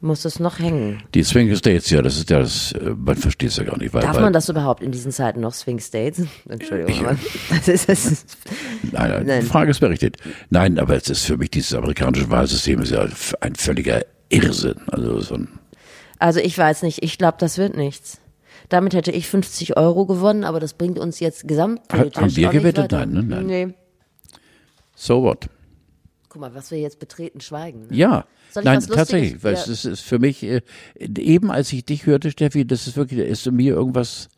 muss 0.00 0.24
es 0.26 0.38
noch 0.38 0.58
hängen. 0.58 1.02
Die 1.14 1.22
Swing 1.22 1.54
States, 1.56 1.88
ja, 1.88 2.02
das 2.02 2.18
ist 2.18 2.28
ja 2.28 2.38
das, 2.38 2.72
äh, 2.72 2.90
man 2.94 3.16
versteht 3.16 3.48
es 3.48 3.56
ja 3.56 3.64
gar 3.64 3.78
nicht. 3.78 3.94
Weil, 3.94 4.02
Darf 4.02 4.20
man 4.20 4.32
das 4.34 4.48
überhaupt 4.48 4.82
in 4.82 4.92
diesen 4.92 5.12
Zeiten 5.12 5.40
noch 5.40 5.54
Swing 5.54 5.80
States? 5.80 6.20
Entschuldigung, 6.48 7.06
aber 7.06 7.16
das 7.48 7.68
ist, 7.68 7.88
das 7.88 8.04
ist 8.04 8.36
Nein, 8.92 9.10
nein, 9.10 9.26
Nein. 9.26 9.40
die 9.40 9.46
Frage 9.46 9.70
ist 9.70 9.80
berechtigt. 9.80 10.18
Nein, 10.50 10.78
aber 10.78 10.94
es 10.96 11.08
ist 11.08 11.24
für 11.24 11.38
mich, 11.38 11.50
dieses 11.50 11.74
amerikanische 11.74 12.30
Wahlsystem 12.30 12.82
ist 12.82 12.92
ja 12.92 13.06
ein 13.40 13.54
völliger 13.54 14.04
Irrsinn. 14.28 14.76
Also 14.88 15.20
so 15.20 15.34
ein, 15.36 15.48
Also 16.18 16.40
ich 16.40 16.56
weiß 16.56 16.82
nicht, 16.82 17.02
ich 17.02 17.16
glaube, 17.16 17.36
das 17.40 17.56
wird 17.56 17.76
nichts. 17.76 18.18
Damit 18.68 18.94
hätte 18.94 19.10
ich 19.10 19.28
50 19.28 19.76
Euro 19.76 20.06
gewonnen, 20.06 20.44
aber 20.44 20.60
das 20.60 20.74
bringt 20.74 20.98
uns 20.98 21.20
jetzt 21.20 21.46
gesamtpolitisch 21.46 22.22
Haben 22.22 22.36
wir 22.36 22.48
gewettet? 22.50 22.92
Nein, 22.92 23.10
ne? 23.10 23.22
Nein. 23.22 23.46
Nee. 23.46 23.74
so 24.94 25.22
what? 25.22 25.48
Guck 26.28 26.40
mal, 26.40 26.54
was 26.54 26.70
wir 26.70 26.78
jetzt 26.78 26.98
betreten, 26.98 27.40
schweigen. 27.40 27.86
Ne? 27.88 27.96
Ja. 27.96 28.24
Soll 28.50 28.62
ich 28.62 28.64
Nein, 28.66 28.80
tatsächlich, 28.80 29.42
weil 29.44 29.54
Ja. 29.54 29.60
es 29.60 29.84
ist, 29.84 30.00
für 30.00 30.18
mich, 30.18 30.42
äh, 30.42 30.62
eben 30.98 31.50
als 31.50 31.72
ich 31.72 31.84
dich 31.84 32.06
hörte, 32.06 32.30
Steffi, 32.30 32.66
das 32.66 32.86
ist 32.86 32.96
wirklich, 32.96 33.20
da 33.20 33.26
ist 33.26 33.50
mir 33.50 33.74
irgendwas, 33.74 34.28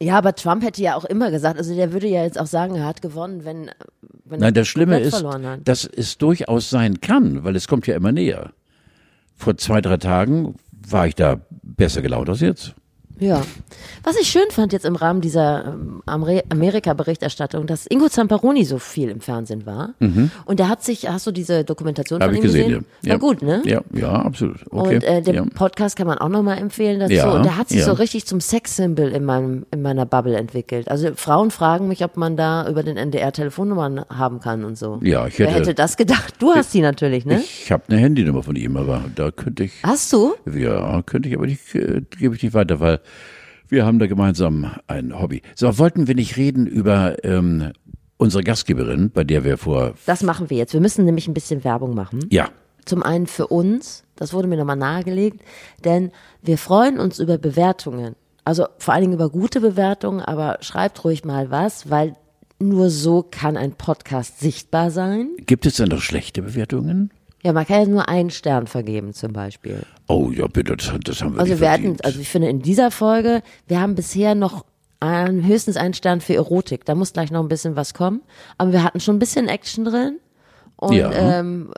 Ja, 0.00 0.18
aber 0.18 0.34
Trump 0.34 0.62
hätte 0.62 0.82
ja 0.82 0.96
auch 0.96 1.04
immer 1.04 1.30
gesagt, 1.30 1.58
also 1.58 1.74
der 1.74 1.92
würde 1.92 2.08
ja 2.08 2.22
jetzt 2.24 2.38
auch 2.38 2.46
sagen, 2.46 2.74
er 2.76 2.84
hat 2.84 3.00
gewonnen, 3.00 3.44
wenn, 3.44 3.70
wenn 4.24 4.40
Nein, 4.40 4.54
das 4.54 4.68
Schlimme 4.68 4.98
ist, 5.00 5.24
dass 5.64 5.84
es 5.84 6.18
durchaus 6.18 6.68
sein 6.70 7.00
kann, 7.00 7.44
weil 7.44 7.56
es 7.56 7.68
kommt 7.68 7.86
ja 7.86 7.94
immer 7.94 8.12
näher. 8.12 8.52
Vor 9.36 9.56
zwei, 9.56 9.80
drei 9.80 9.96
Tagen 9.96 10.56
war 10.88 11.06
ich 11.06 11.14
da 11.14 11.40
besser 11.62 12.02
gelaunt 12.02 12.28
als 12.28 12.40
jetzt. 12.40 12.74
Ja. 13.20 13.42
Was 14.02 14.16
ich 14.20 14.28
schön 14.28 14.50
fand 14.50 14.72
jetzt 14.72 14.84
im 14.84 14.96
Rahmen 14.96 15.20
dieser 15.20 15.66
ähm, 15.66 16.02
Ameri- 16.06 16.42
Amerika-Berichterstattung, 16.50 17.66
dass 17.66 17.86
Ingo 17.86 18.08
Zamparoni 18.08 18.64
so 18.64 18.78
viel 18.78 19.08
im 19.08 19.20
Fernsehen 19.20 19.66
war. 19.66 19.94
Und 20.44 20.58
der 20.58 20.68
hat 20.68 20.82
sich, 20.82 21.08
hast 21.08 21.26
du 21.26 21.30
diese 21.30 21.64
Dokumentation 21.64 22.20
Habe 22.20 22.34
von 22.34 22.40
Mhm. 22.42 22.46
ich 22.48 22.50
ihm 22.50 22.52
gesehen, 22.52 22.68
gesehen? 22.68 22.86
ja. 23.02 23.12
War 23.12 23.18
gut, 23.18 23.42
ne? 23.42 23.62
Ja, 23.64 23.80
ja, 23.92 24.12
absolut. 24.12 24.56
Okay. 24.70 24.96
Und 24.96 25.04
äh, 25.04 25.22
den 25.22 25.34
ja. 25.34 25.44
Podcast 25.54 25.96
kann 25.96 26.06
man 26.06 26.18
auch 26.18 26.28
nochmal 26.28 26.58
empfehlen 26.58 27.00
dazu. 27.00 27.12
Ja, 27.14 27.30
und 27.30 27.44
der 27.44 27.56
hat 27.56 27.68
sich 27.68 27.78
ja. 27.78 27.84
so 27.86 27.92
richtig 27.92 28.26
zum 28.26 28.40
Sexsymbol 28.40 29.08
in 29.08 29.24
meinem 29.24 29.64
in 29.70 29.80
meiner 29.82 30.06
Bubble 30.06 30.36
entwickelt. 30.36 30.88
Also 30.88 31.12
Frauen 31.14 31.50
fragen 31.50 31.88
mich, 31.88 32.04
ob 32.04 32.16
man 32.16 32.36
da 32.36 32.68
über 32.68 32.82
den 32.82 32.96
NDR 32.96 33.32
Telefonnummern 33.32 34.04
haben 34.08 34.40
kann 34.40 34.64
und 34.64 34.76
so. 34.76 34.98
Ja, 35.02 35.26
ich 35.26 35.38
Wer 35.38 35.46
hätte- 35.48 35.60
hätte 35.60 35.74
das 35.74 35.96
gedacht? 35.96 36.34
Du 36.40 36.52
hast 36.52 36.74
die 36.74 36.80
natürlich, 36.80 37.24
ne? 37.24 37.40
Ich 37.40 37.70
habe 37.72 37.84
eine 37.88 37.98
Handynummer 37.98 38.42
von 38.42 38.56
ihm, 38.56 38.76
aber 38.76 39.04
da 39.14 39.30
könnte 39.30 39.64
ich, 39.64 39.72
Hast 39.82 40.12
du? 40.12 40.34
ja, 40.52 41.00
könnte 41.02 41.28
ich 41.28 41.36
aber 41.36 41.46
nicht, 41.46 41.74
äh, 41.74 42.02
gebe 42.18 42.34
ich 42.36 42.42
nicht 42.42 42.54
weiter, 42.54 42.80
weil 42.80 43.00
wir 43.68 43.84
haben 43.86 43.98
da 43.98 44.06
gemeinsam 44.06 44.72
ein 44.86 45.18
Hobby. 45.18 45.42
So, 45.54 45.78
wollten 45.78 46.06
wir 46.06 46.14
nicht 46.14 46.36
reden 46.36 46.66
über 46.66 47.22
ähm, 47.24 47.72
unsere 48.16 48.42
Gastgeberin, 48.44 49.10
bei 49.10 49.24
der 49.24 49.44
wir 49.44 49.56
vor, 49.58 49.94
Das 50.06 50.22
machen 50.22 50.50
wir 50.50 50.56
jetzt. 50.58 50.72
Wir 50.74 50.80
müssen 50.80 51.04
nämlich 51.04 51.26
ein 51.28 51.34
bisschen 51.34 51.64
Werbung 51.64 51.94
machen. 51.94 52.20
ja, 52.30 52.48
Zum 52.84 53.02
einen 53.02 53.26
für 53.26 53.46
uns, 53.48 54.04
das 54.16 54.32
wurde 54.32 54.46
mir 54.48 54.56
nochmal 54.56 54.76
nahegelegt, 54.76 55.40
denn 55.84 56.10
wir 56.42 56.58
freuen 56.58 56.98
uns 57.00 57.18
über 57.18 57.38
Bewertungen. 57.38 58.14
Also 58.44 58.66
vor 58.78 58.92
allen 58.92 59.02
Dingen 59.04 59.14
über 59.14 59.30
gute 59.30 59.60
Bewertungen, 59.60 60.20
aber 60.20 60.58
schreibt 60.60 61.02
ruhig 61.04 61.24
mal 61.24 61.50
was, 61.50 61.88
weil 61.90 62.14
nur 62.60 62.90
so 62.90 63.22
kann 63.28 63.56
ein 63.56 63.72
Podcast 63.72 64.38
sichtbar 64.40 64.90
sein. 64.90 65.30
gibt 65.46 65.64
es 65.66 65.76
denn 65.76 65.88
noch 65.88 66.00
schlechte 66.02 66.42
Bewertungen? 66.42 67.10
Ja, 67.42 67.52
man 67.52 67.66
kann 67.66 67.80
ja 67.82 67.86
nur 67.88 68.08
einen 68.08 68.30
Stern 68.30 68.66
vergeben 68.66 69.12
zum 69.12 69.32
Beispiel. 69.32 69.82
Oh 70.06 70.30
ja, 70.30 70.46
bitte, 70.46 70.76
das, 70.76 70.92
das 71.02 71.22
haben 71.22 71.34
wir 71.34 71.40
Also 71.40 71.60
wir 71.60 71.70
hatten, 71.70 71.96
also 72.02 72.20
ich 72.20 72.28
finde 72.28 72.48
in 72.48 72.60
dieser 72.60 72.90
Folge, 72.90 73.42
wir 73.66 73.80
haben 73.80 73.94
bisher 73.94 74.34
noch 74.34 74.64
einen, 75.00 75.46
höchstens 75.46 75.76
einen 75.76 75.94
Stern 75.94 76.20
für 76.20 76.34
Erotik. 76.34 76.84
Da 76.84 76.94
muss 76.94 77.12
gleich 77.12 77.30
noch 77.30 77.40
ein 77.40 77.48
bisschen 77.48 77.76
was 77.76 77.94
kommen. 77.94 78.22
Aber 78.58 78.72
wir 78.72 78.82
hatten 78.84 79.00
schon 79.00 79.16
ein 79.16 79.18
bisschen 79.18 79.48
Action 79.48 79.84
drin. 79.84 80.18
Und 80.76 80.94
Ja. 80.94 81.12
ähm, 81.12 81.72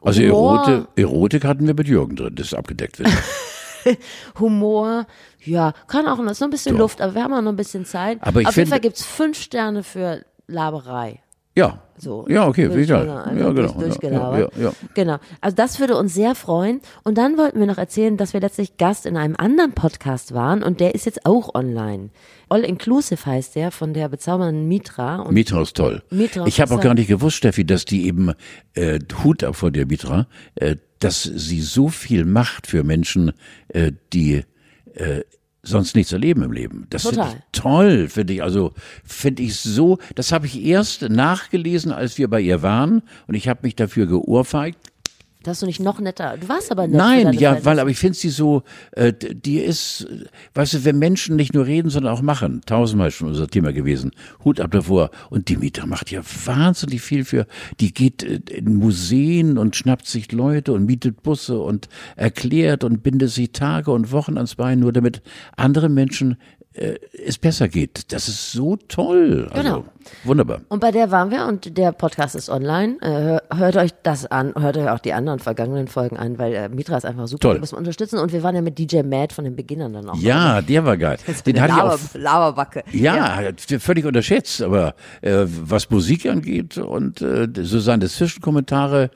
also. 0.00 0.22
Erotik, 0.22 0.86
Erotik 0.96 1.44
hatten 1.44 1.66
wir 1.66 1.74
mit 1.74 1.88
Jürgen 1.88 2.16
drin, 2.16 2.34
das 2.34 2.54
abgedeckt 2.54 2.98
wird. 2.98 3.08
Humor, 4.40 5.06
ja, 5.44 5.72
kann 5.88 6.06
auch 6.06 6.18
noch, 6.18 6.30
ist 6.30 6.40
noch 6.40 6.48
ein 6.48 6.52
bisschen 6.52 6.74
Doch. 6.74 6.82
Luft, 6.82 7.00
aber 7.00 7.14
wir 7.14 7.24
haben 7.24 7.32
auch 7.34 7.42
noch 7.42 7.52
ein 7.52 7.56
bisschen 7.56 7.84
Zeit. 7.84 8.18
Aber 8.20 8.40
ich 8.40 8.46
Auf 8.46 8.56
jeden 8.56 8.70
Fall 8.70 8.80
gibt's 8.80 9.04
fünf 9.04 9.38
Sterne 9.40 9.82
für 9.82 10.24
Laberei. 10.46 11.21
Ja, 11.56 11.82
So. 11.98 12.26
ja, 12.28 12.48
okay, 12.48 12.64
egal. 12.64 13.06
mal 13.06 13.24
sagen, 13.24 13.38
Ja, 13.38 13.50
genau. 13.52 13.72
durch- 13.74 13.98
ja, 14.02 14.38
ja, 14.38 14.48
ja. 14.58 14.72
Genau. 14.94 15.18
Also 15.40 15.54
das 15.54 15.78
würde 15.78 15.96
uns 15.96 16.14
sehr 16.14 16.34
freuen. 16.34 16.80
Und 17.04 17.18
dann 17.18 17.36
wollten 17.38 17.60
wir 17.60 17.66
noch 17.66 17.78
erzählen, 17.78 18.16
dass 18.16 18.32
wir 18.32 18.40
letztlich 18.40 18.76
Gast 18.78 19.06
in 19.06 19.16
einem 19.16 19.36
anderen 19.36 19.72
Podcast 19.72 20.34
waren 20.34 20.62
und 20.62 20.80
der 20.80 20.94
ist 20.94 21.04
jetzt 21.06 21.26
auch 21.26 21.54
online. 21.54 22.10
All 22.48 22.64
Inclusive 22.64 23.24
heißt 23.24 23.54
der 23.54 23.70
von 23.70 23.94
der 23.94 24.08
bezaubernden 24.08 24.66
Mitra. 24.66 25.16
Und 25.20 25.34
Mitra 25.34 25.62
ist 25.62 25.76
toll. 25.76 26.02
Mitra 26.10 26.46
ich 26.46 26.60
habe 26.60 26.74
auch 26.74 26.80
gar 26.80 26.94
nicht 26.94 27.08
gewusst, 27.08 27.36
Steffi, 27.36 27.64
dass 27.64 27.84
die 27.84 28.06
eben 28.06 28.32
äh, 28.74 28.98
Hut 29.22 29.44
ab 29.44 29.56
vor 29.56 29.70
der 29.70 29.86
Mitra, 29.86 30.26
äh, 30.56 30.76
dass 30.98 31.22
sie 31.22 31.60
so 31.60 31.88
viel 31.88 32.24
macht 32.24 32.66
für 32.66 32.82
Menschen, 32.84 33.32
äh, 33.68 33.92
die 34.12 34.42
äh, 34.94 35.20
sonst 35.62 35.94
nichts 35.94 36.12
erleben 36.12 36.42
im 36.42 36.52
Leben. 36.52 36.86
Das 36.90 37.06
finde 37.06 37.26
ich 37.28 37.42
toll, 37.52 38.08
finde 38.08 38.32
ich. 38.34 38.42
Also 38.42 38.72
finde 39.04 39.42
ich 39.42 39.56
so, 39.56 39.98
das 40.14 40.32
habe 40.32 40.46
ich 40.46 40.62
erst 40.64 41.02
nachgelesen, 41.02 41.92
als 41.92 42.18
wir 42.18 42.28
bei 42.28 42.40
ihr 42.40 42.62
waren 42.62 43.02
und 43.26 43.34
ich 43.34 43.48
habe 43.48 43.60
mich 43.62 43.76
dafür 43.76 44.06
geohrfeigt. 44.06 44.91
Das 45.42 45.52
hast 45.52 45.62
du 45.62 45.66
nicht 45.66 45.80
noch 45.80 46.00
netter. 46.00 46.36
Du 46.38 46.48
warst 46.48 46.70
aber 46.70 46.86
nett. 46.86 46.96
Nein, 46.96 47.20
ja, 47.32 47.38
Verhältnisse. 47.38 47.64
weil, 47.64 47.78
aber 47.80 47.90
ich 47.90 47.98
finde 47.98 48.16
sie 48.16 48.30
so, 48.30 48.62
äh, 48.92 49.12
die 49.12 49.58
ist, 49.58 50.06
weißt 50.54 50.74
du, 50.74 50.84
wenn 50.84 50.98
Menschen 50.98 51.36
nicht 51.36 51.54
nur 51.54 51.66
reden, 51.66 51.90
sondern 51.90 52.12
auch 52.12 52.22
machen, 52.22 52.60
tausendmal 52.66 53.10
schon 53.10 53.28
unser 53.28 53.48
Thema 53.48 53.72
gewesen, 53.72 54.12
Hut 54.44 54.60
ab 54.60 54.70
davor. 54.70 55.10
Und 55.30 55.48
die 55.48 55.56
Mieter 55.56 55.86
macht 55.86 56.10
ja 56.10 56.22
wahnsinnig 56.44 57.02
viel 57.02 57.24
für, 57.24 57.46
die 57.80 57.92
geht 57.92 58.22
äh, 58.22 58.40
in 58.48 58.76
Museen 58.76 59.58
und 59.58 59.76
schnappt 59.76 60.06
sich 60.06 60.32
Leute 60.32 60.72
und 60.72 60.86
mietet 60.86 61.22
Busse 61.22 61.58
und 61.58 61.88
erklärt 62.16 62.84
und 62.84 63.02
bindet 63.02 63.30
sich 63.30 63.52
Tage 63.52 63.90
und 63.90 64.12
Wochen 64.12 64.36
ans 64.36 64.54
Bein, 64.54 64.80
nur 64.80 64.92
damit 64.92 65.22
anderen 65.56 65.94
Menschen 65.94 66.36
äh, 66.74 66.94
es 67.26 67.38
besser 67.38 67.68
geht. 67.68 68.12
Das 68.12 68.28
ist 68.28 68.52
so 68.52 68.76
toll. 68.88 69.48
Also, 69.50 69.62
Genau. 69.62 69.84
Wunderbar. 70.24 70.62
Und 70.68 70.80
bei 70.80 70.90
der 70.90 71.12
waren 71.12 71.30
wir 71.30 71.46
und 71.46 71.78
der 71.78 71.92
Podcast 71.92 72.34
ist 72.34 72.48
online. 72.50 72.96
Äh, 73.02 73.08
hör- 73.08 73.42
hört 73.54 73.76
euch 73.76 73.92
das 74.02 74.26
an, 74.26 74.52
hört 74.58 74.76
euch 74.76 74.88
auch 74.88 74.98
die 74.98 75.12
anderen 75.12 75.38
vergangenen 75.38 75.86
Folgen 75.86 76.16
an, 76.16 76.38
weil 76.38 76.52
äh, 76.54 76.68
Mitra 76.68 76.96
ist 76.96 77.04
einfach 77.04 77.28
super, 77.28 77.50
Toll. 77.50 77.60
muss 77.60 77.70
man 77.70 77.78
unterstützen. 77.80 78.18
Und 78.18 78.32
wir 78.32 78.42
waren 78.42 78.56
ja 78.56 78.62
mit 78.62 78.78
DJ 78.80 79.02
Mad 79.04 79.32
von 79.32 79.44
den 79.44 79.54
Beginnern 79.54 79.92
dann 79.92 80.08
auch. 80.08 80.16
Ja, 80.16 80.60
der 80.60 80.84
war 80.84 80.96
geil. 80.96 81.18
Den 81.46 81.60
hatte 81.60 81.74
ich 81.74 81.80
auch 81.80 81.84
Laber, 81.84 82.00
Laberbacke. 82.18 82.82
Ja, 82.92 83.42
völlig 83.78 84.04
unterschätzt, 84.04 84.60
aber 84.62 84.94
äh, 85.20 85.44
was 85.46 85.88
Musik 85.90 86.26
angeht 86.26 86.78
und 86.78 87.22
äh, 87.22 87.46
so 87.62 87.78
seine 87.78 88.08
Zwischenkommentare, 88.08 89.10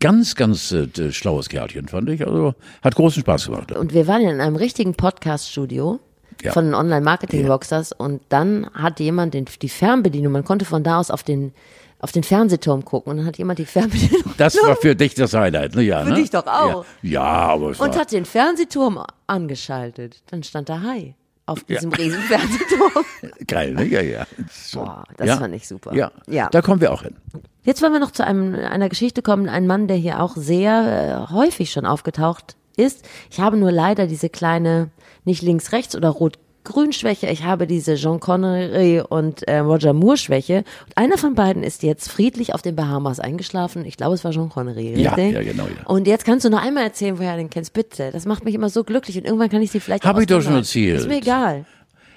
ganz, 0.00 0.36
ganz 0.36 0.72
äh, 0.72 0.88
schlaues 1.12 1.50
Kerlchen, 1.50 1.88
fand 1.88 2.08
ich. 2.08 2.26
Also 2.26 2.54
hat 2.82 2.94
großen 2.94 3.20
Spaß 3.20 3.44
gemacht. 3.46 3.72
Und 3.72 3.92
wir 3.92 4.06
waren 4.06 4.22
ja 4.22 4.30
in 4.30 4.40
einem 4.40 4.56
richtigen 4.56 4.94
Podcast-Studio 4.94 6.00
Ja. 6.42 6.52
von 6.52 6.74
Online-Marketing-Rockstars 6.74 7.92
und 7.92 8.22
dann 8.28 8.70
hat 8.72 9.00
jemand 9.00 9.34
den, 9.34 9.46
die 9.60 9.68
Fernbedienung, 9.68 10.32
man 10.32 10.44
konnte 10.44 10.64
von 10.64 10.82
da 10.82 10.98
aus 10.98 11.10
auf 11.10 11.22
den, 11.22 11.52
auf 11.98 12.12
den 12.12 12.22
Fernsehturm 12.22 12.84
gucken 12.84 13.10
und 13.10 13.16
dann 13.18 13.26
hat 13.26 13.38
jemand 13.38 13.58
die 13.58 13.66
Fernbedienung 13.66 14.34
Das 14.36 14.56
war 14.56 14.76
für 14.76 14.96
dich 14.96 15.14
das 15.14 15.34
Highlight, 15.34 15.74
ne? 15.74 15.82
Ja, 15.82 16.02
Für 16.04 16.10
ne? 16.10 16.14
dich 16.16 16.30
doch 16.30 16.46
auch. 16.46 16.84
Ja, 17.02 17.10
ja 17.10 17.22
aber 17.22 17.70
es 17.70 17.80
und 17.80 17.96
hat 17.96 18.12
den 18.12 18.24
Fernsehturm 18.24 19.02
angeschaltet. 19.26 20.22
Dann 20.30 20.42
stand 20.42 20.68
da 20.68 20.80
Hi 20.80 21.14
auf 21.50 21.64
diesem 21.64 21.92
riesen 21.92 22.20
Fernsehturm. 22.22 23.04
geil, 23.46 23.74
ne? 23.74 23.84
Ja, 23.86 24.00
ja. 24.00 24.26
So. 24.50 24.80
Boah, 24.80 25.04
das 25.16 25.26
ja. 25.26 25.36
fand 25.36 25.54
ich 25.54 25.66
super. 25.66 25.92
Ja. 25.94 26.12
Ja. 26.28 26.48
da 26.48 26.62
kommen 26.62 26.80
wir 26.80 26.92
auch 26.92 27.02
hin. 27.02 27.16
Jetzt 27.62 27.82
wollen 27.82 27.92
wir 27.92 28.00
noch 28.00 28.12
zu 28.12 28.24
einem, 28.24 28.54
einer 28.54 28.88
Geschichte 28.88 29.20
kommen. 29.20 29.48
Ein 29.48 29.66
Mann, 29.66 29.88
der 29.88 29.96
hier 29.96 30.20
auch 30.20 30.36
sehr 30.36 31.26
äh, 31.28 31.32
häufig 31.32 31.72
schon 31.72 31.86
aufgetaucht 31.86 32.56
ist. 32.76 33.04
Ich 33.30 33.40
habe 33.40 33.56
nur 33.56 33.72
leider 33.72 34.06
diese 34.06 34.28
kleine, 34.28 34.90
nicht 35.24 35.42
links-rechts 35.42 35.94
oder 35.96 36.08
rot-grün-Schwäche. 36.10 37.26
Ich 37.28 37.44
habe 37.44 37.66
diese 37.66 37.94
Jean 37.96 38.20
Connery 38.20 39.00
und 39.08 39.46
äh, 39.48 39.58
Roger 39.58 39.92
Moore-Schwäche. 39.92 40.64
Und 40.86 40.96
einer 40.96 41.18
von 41.18 41.34
beiden 41.34 41.62
ist 41.62 41.82
jetzt 41.82 42.10
friedlich 42.10 42.54
auf 42.54 42.62
den 42.62 42.76
Bahamas 42.76 43.20
eingeschlafen. 43.20 43.84
Ich 43.84 43.96
glaube, 43.96 44.14
es 44.14 44.24
war 44.24 44.30
Jean 44.32 44.48
Connery, 44.48 45.00
Ja, 45.00 45.14
richtig? 45.14 45.34
ja, 45.34 45.42
genau, 45.42 45.64
ja. 45.64 45.86
Und 45.86 46.06
jetzt 46.06 46.24
kannst 46.24 46.44
du 46.44 46.50
noch 46.50 46.62
einmal 46.62 46.84
erzählen, 46.84 47.18
woher 47.18 47.32
du 47.32 47.38
den 47.38 47.50
kennst, 47.50 47.72
bitte. 47.72 48.10
Das 48.12 48.26
macht 48.26 48.44
mich 48.44 48.54
immer 48.54 48.68
so 48.68 48.84
glücklich 48.84 49.16
und 49.18 49.24
irgendwann 49.24 49.48
kann 49.50 49.62
ich 49.62 49.70
sie 49.70 49.80
vielleicht 49.80 50.04
Hab 50.04 50.16
auch 50.16 50.20
ich 50.20 50.26
doch 50.26 50.42
schon 50.42 50.54
erzählt. 50.54 51.00
Ist 51.00 51.08
mir 51.08 51.18
egal. 51.18 51.64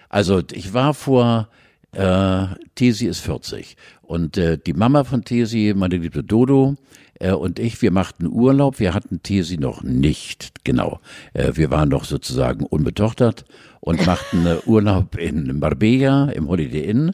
Also 0.09 0.41
ich 0.51 0.73
war 0.73 0.93
vor, 0.93 1.47
äh, 1.93 2.47
Tesi 2.75 3.05
ist 3.05 3.19
40 3.21 3.77
und 4.01 4.37
äh, 4.37 4.57
die 4.57 4.73
Mama 4.73 5.03
von 5.03 5.23
Tesi, 5.23 5.73
meine 5.75 5.97
liebe 5.97 6.23
Dodo 6.23 6.75
äh, 7.19 7.31
und 7.31 7.59
ich, 7.59 7.81
wir 7.81 7.91
machten 7.91 8.27
Urlaub. 8.27 8.79
Wir 8.79 8.93
hatten 8.93 9.23
Tesi 9.23 9.57
noch 9.57 9.83
nicht, 9.83 10.63
genau. 10.63 10.99
Äh, 11.33 11.51
wir 11.55 11.71
waren 11.71 11.89
noch 11.89 12.05
sozusagen 12.05 12.65
unbetochtert 12.65 13.45
und 13.79 14.05
machten 14.05 14.45
äh, 14.45 14.57
Urlaub 14.65 15.17
in 15.17 15.59
Marbella 15.59 16.29
im 16.29 16.47
Holiday 16.47 16.83
Inn 16.83 17.11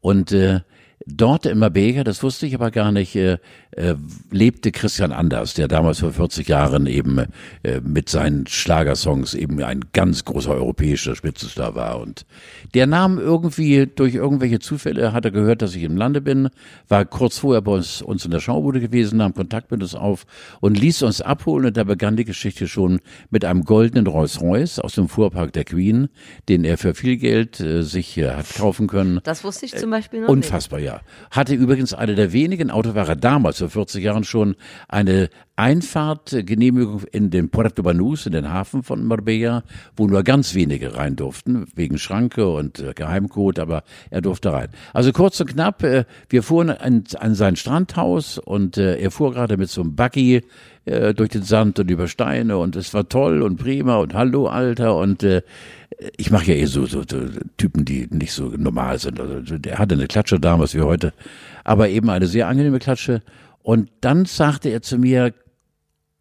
und 0.00 0.32
äh, 0.32 0.60
Dort 1.06 1.44
in 1.44 1.58
Marbella, 1.58 2.02
das 2.02 2.22
wusste 2.22 2.46
ich 2.46 2.54
aber 2.54 2.70
gar 2.70 2.90
nicht, 2.90 3.14
äh, 3.14 3.38
äh, 3.76 3.94
lebte 4.30 4.72
Christian 4.72 5.12
Anders, 5.12 5.54
der 5.54 5.68
damals 5.68 6.00
vor 6.00 6.12
40 6.12 6.48
Jahren 6.48 6.86
eben 6.86 7.18
äh, 7.62 7.80
mit 7.80 8.08
seinen 8.08 8.46
Schlagersongs 8.46 9.34
eben 9.34 9.62
ein 9.62 9.80
ganz 9.92 10.24
großer 10.24 10.50
europäischer 10.50 11.16
Spitzenstar 11.16 11.74
war. 11.74 12.00
Und 12.00 12.26
der 12.74 12.86
nahm 12.86 13.18
irgendwie 13.18 13.86
durch 13.86 14.14
irgendwelche 14.14 14.58
Zufälle, 14.58 15.12
hat 15.12 15.24
er 15.24 15.30
gehört, 15.30 15.62
dass 15.62 15.74
ich 15.74 15.82
im 15.82 15.96
Lande 15.96 16.20
bin, 16.20 16.48
war 16.88 17.04
kurz 17.04 17.38
vorher 17.38 17.62
bei 17.62 17.72
uns, 17.72 18.02
uns 18.02 18.24
in 18.24 18.30
der 18.30 18.40
Schaubude 18.40 18.80
gewesen, 18.80 19.18
nahm 19.18 19.34
Kontakt 19.34 19.70
mit 19.70 19.82
uns 19.82 19.94
auf 19.94 20.26
und 20.60 20.78
ließ 20.78 21.02
uns 21.02 21.20
abholen. 21.20 21.66
Und 21.66 21.76
da 21.76 21.84
begann 21.84 22.16
die 22.16 22.24
Geschichte 22.24 22.68
schon 22.68 23.00
mit 23.30 23.44
einem 23.44 23.64
goldenen 23.64 24.06
Rolls-Royce 24.06 24.78
aus 24.80 24.94
dem 24.94 25.08
Fuhrpark 25.08 25.52
der 25.52 25.64
Queen, 25.64 26.08
den 26.48 26.64
er 26.64 26.78
für 26.78 26.94
viel 26.94 27.16
Geld 27.16 27.60
äh, 27.60 27.82
sich 27.82 28.16
äh, 28.18 28.30
hat 28.30 28.54
kaufen 28.54 28.86
können. 28.86 29.20
Das 29.24 29.44
wusste 29.44 29.66
ich 29.66 29.74
zum 29.76 29.90
Beispiel 29.90 30.20
noch 30.20 30.28
Unfassbar, 30.28 30.78
nicht. 30.80 30.88
ja. 30.88 31.00
Hatte 31.30 31.54
übrigens 31.54 31.94
eine 31.94 32.14
der 32.14 32.32
wenigen 32.32 32.70
Autofahrer 32.70 33.16
damals, 33.16 33.63
vor 33.68 33.84
40 33.84 34.02
Jahren 34.04 34.24
schon, 34.24 34.56
eine 34.88 35.28
Einfahrtgenehmigung 35.56 37.02
in 37.12 37.30
den 37.30 37.48
Puerto 37.48 37.82
Banús, 37.82 38.26
in 38.26 38.32
den 38.32 38.52
Hafen 38.52 38.82
von 38.82 39.04
Marbella, 39.04 39.62
wo 39.96 40.06
nur 40.06 40.22
ganz 40.24 40.54
wenige 40.54 40.96
rein 40.96 41.14
durften, 41.14 41.66
wegen 41.74 41.98
Schranke 41.98 42.48
und 42.48 42.80
äh, 42.80 42.92
Geheimcode, 42.94 43.60
aber 43.60 43.84
er 44.10 44.20
durfte 44.20 44.52
rein. 44.52 44.68
Also 44.92 45.12
kurz 45.12 45.40
und 45.40 45.50
knapp, 45.50 45.82
äh, 45.84 46.04
wir 46.28 46.42
fuhren 46.42 46.70
an, 46.70 47.04
sein 47.06 47.56
Strandhaus 47.56 48.38
und 48.38 48.78
äh, 48.78 48.96
er 48.96 49.10
fuhr 49.12 49.32
gerade 49.32 49.56
mit 49.56 49.70
so 49.70 49.82
einem 49.82 49.94
Buggy 49.94 50.42
äh, 50.86 51.14
durch 51.14 51.30
den 51.30 51.44
Sand 51.44 51.78
und 51.78 51.90
über 51.90 52.08
Steine 52.08 52.58
und 52.58 52.74
es 52.74 52.92
war 52.92 53.08
toll 53.08 53.42
und 53.42 53.56
prima 53.56 53.96
und 53.96 54.14
hallo 54.14 54.48
Alter 54.48 54.96
und 54.96 55.22
äh, 55.22 55.42
ich 56.16 56.30
mache 56.30 56.52
ja 56.52 56.54
eh 56.54 56.66
so, 56.66 56.86
so, 56.86 57.02
so 57.08 57.20
Typen, 57.56 57.84
die 57.84 58.08
nicht 58.10 58.32
so 58.32 58.48
normal 58.48 58.98
sind. 58.98 59.20
Also 59.20 59.58
der 59.58 59.78
hatte 59.78 59.94
eine 59.94 60.08
Klatsche 60.08 60.40
damals 60.40 60.74
wie 60.74 60.80
heute, 60.80 61.12
aber 61.62 61.88
eben 61.88 62.10
eine 62.10 62.26
sehr 62.26 62.48
angenehme 62.48 62.80
Klatsche. 62.80 63.22
Und 63.64 63.90
dann 64.02 64.26
sagte 64.26 64.68
er 64.68 64.82
zu 64.82 64.98
mir, 64.98 65.32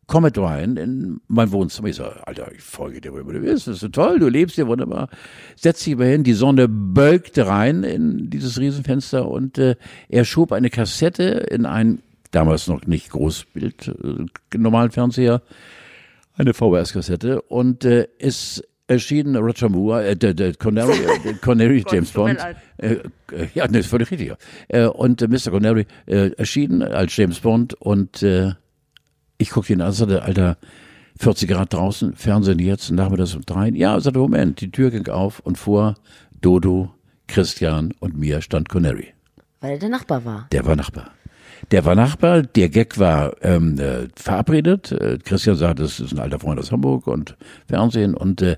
komm 0.08 0.24
mit 0.24 0.38
rein 0.38 0.78
in 0.78 1.20
mein 1.28 1.52
Wohnzimmer. 1.52 1.90
Ich 1.90 1.98
sage, 1.98 2.26
Alter, 2.26 2.50
ich 2.54 2.62
folge 2.62 3.02
dir, 3.02 3.12
wo 3.12 3.18
du 3.18 3.40
bist. 3.42 3.68
Das 3.68 3.76
ist 3.76 3.82
so 3.82 3.90
toll, 3.90 4.18
du 4.18 4.30
lebst 4.30 4.56
hier 4.56 4.68
wunderbar. 4.68 5.10
Setz 5.58 5.84
dich 5.84 5.98
mal 5.98 6.08
hin. 6.08 6.24
Die 6.24 6.34
Sonne 6.34 6.70
bölkte 6.70 7.46
rein 7.46 7.84
in 7.84 8.30
dieses 8.30 8.58
Riesenfenster 8.58 9.28
und 9.28 9.58
äh, 9.58 9.76
er 10.08 10.24
schob 10.24 10.54
eine 10.54 10.70
Kassette 10.70 11.24
in 11.24 11.66
ein 11.66 12.02
damals 12.32 12.68
noch 12.70 12.88
nicht 12.88 13.10
Großbild, 13.10 13.90
äh, 13.90 14.58
normalen 14.58 14.92
Fernseher, 14.92 15.42
eine 16.36 16.54
VHS-Kassette 16.54 17.42
und 17.42 17.84
äh, 17.84 18.08
es 18.20 18.64
erschien 18.88 19.36
Roger 19.36 19.70
Moore, 19.70 20.06
äh, 20.06 20.16
der, 20.16 20.34
der 20.34 20.54
Connery, 20.56 20.94
äh, 21.26 21.34
Connery 21.42 21.84
James 21.90 22.12
Bond. 22.12 22.40
Äh, 22.78 22.98
ja, 23.54 23.68
nee, 23.68 23.80
ist 23.80 23.88
völlig 23.88 24.12
richtig. 24.12 24.34
Äh, 24.68 24.86
und 24.86 25.22
äh, 25.22 25.28
Mr. 25.28 25.52
Connery 25.52 25.86
äh, 26.06 26.32
erschien 26.32 26.82
als 26.82 27.16
James 27.16 27.40
Bond 27.40 27.74
und 27.76 28.24
äh, 28.24 28.54
ich 29.38 29.50
guckte 29.50 29.74
ihn 29.74 29.82
an 29.82 29.92
sagte, 29.92 30.24
Alter, 30.24 30.58
40 31.20 31.50
Grad 31.50 31.74
draußen, 31.74 32.16
Fernsehen 32.16 32.60
jetzt, 32.60 32.92
nachmittags 32.92 33.36
um 33.36 33.42
drei. 33.46 33.70
Ja, 33.70 34.00
sagte, 34.00 34.20
Moment, 34.20 34.62
die 34.62 34.72
Tür 34.72 34.92
ging 34.92 35.08
auf 35.08 35.40
und 35.40 35.58
vor 35.58 35.96
Dodo, 36.42 36.94
Christian 37.28 37.94
und 38.00 38.18
mir 38.18 38.42
stand 38.42 38.70
Connery. 38.70 39.14
Weil 39.62 39.72
er 39.72 39.80
der 39.80 39.90
Nachbar 39.90 40.26
war. 40.26 40.48
Der 40.52 40.66
war 40.66 40.76
Nachbar. 40.76 41.12
Der 41.72 41.86
war 41.86 41.96
Nachbar, 41.96 42.42
der 42.42 42.70
Gag 42.70 43.00
war 43.00 43.36
ähm, 43.42 43.80
äh, 43.80 44.08
verabredet. 44.16 44.92
Äh, 44.92 45.18
Christian 45.24 45.56
sagte, 45.56 45.84
das 45.84 46.00
ist 46.00 46.12
ein 46.12 46.20
alter 46.20 46.40
Freund 46.40 46.60
aus 46.60 46.72
Hamburg 46.72 47.08
und 47.08 47.36
Fernsehen. 47.68 48.16
Und 48.16 48.42
äh, 48.42 48.58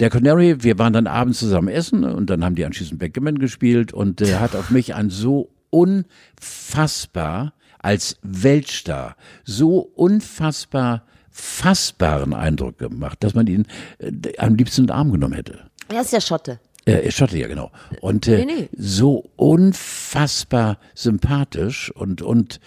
der 0.00 0.10
Connery, 0.10 0.62
wir 0.62 0.78
waren 0.78 0.92
dann 0.92 1.06
abends 1.06 1.38
zusammen 1.38 1.68
essen 1.68 2.04
und 2.04 2.28
dann 2.30 2.44
haben 2.44 2.54
die 2.54 2.64
anschließend 2.64 2.98
Backgammon 2.98 3.38
gespielt 3.38 3.92
und 3.92 4.20
äh, 4.20 4.36
hat 4.36 4.56
auf 4.56 4.70
mich 4.70 4.94
einen 4.94 5.10
so 5.10 5.50
unfassbar 5.70 7.54
als 7.78 8.18
Weltstar, 8.22 9.16
so 9.44 9.78
unfassbar 9.78 11.04
fassbaren 11.30 12.32
Eindruck 12.32 12.78
gemacht, 12.78 13.18
dass 13.22 13.34
man 13.34 13.46
ihn 13.46 13.66
äh, 13.98 14.10
am 14.38 14.54
liebsten 14.54 14.82
in 14.82 14.86
den 14.88 14.96
Arm 14.96 15.12
genommen 15.12 15.34
hätte. 15.34 15.70
Er 15.88 16.00
ist 16.00 16.12
ja 16.12 16.20
Schotte. 16.20 16.60
Äh, 16.86 17.10
Schotte, 17.10 17.38
ja, 17.38 17.48
genau. 17.48 17.70
Und 18.00 18.28
äh, 18.28 18.44
Nee, 18.44 18.52
nee. 18.56 18.68
so 18.76 19.30
unfassbar 19.36 20.78
sympathisch 20.94 21.90
und, 21.90 22.20
und 22.22 22.60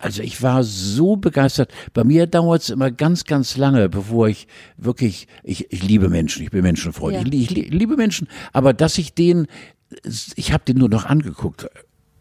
also 0.00 0.22
ich 0.22 0.42
war 0.42 0.64
so 0.64 1.16
begeistert. 1.16 1.70
Bei 1.92 2.02
mir 2.02 2.26
dauert 2.26 2.62
es 2.62 2.70
immer 2.70 2.90
ganz, 2.90 3.24
ganz 3.24 3.56
lange, 3.56 3.88
bevor 3.88 4.28
ich 4.28 4.48
wirklich, 4.76 5.28
ich, 5.44 5.70
ich 5.72 5.82
liebe 5.82 6.08
Menschen, 6.08 6.42
ich 6.42 6.50
bin 6.50 6.62
Menschenfreund, 6.62 7.14
Ja. 7.14 7.22
ich, 7.26 7.32
ich, 7.34 7.50
li- 7.50 7.68
liebe 7.68 7.96
Menschen, 7.96 8.26
aber 8.52 8.72
dass 8.72 8.96
ich 8.98 9.12
den, 9.14 9.46
ich 10.36 10.52
habe 10.52 10.64
den 10.64 10.78
nur 10.78 10.88
noch 10.88 11.04
angeguckt. 11.04 11.66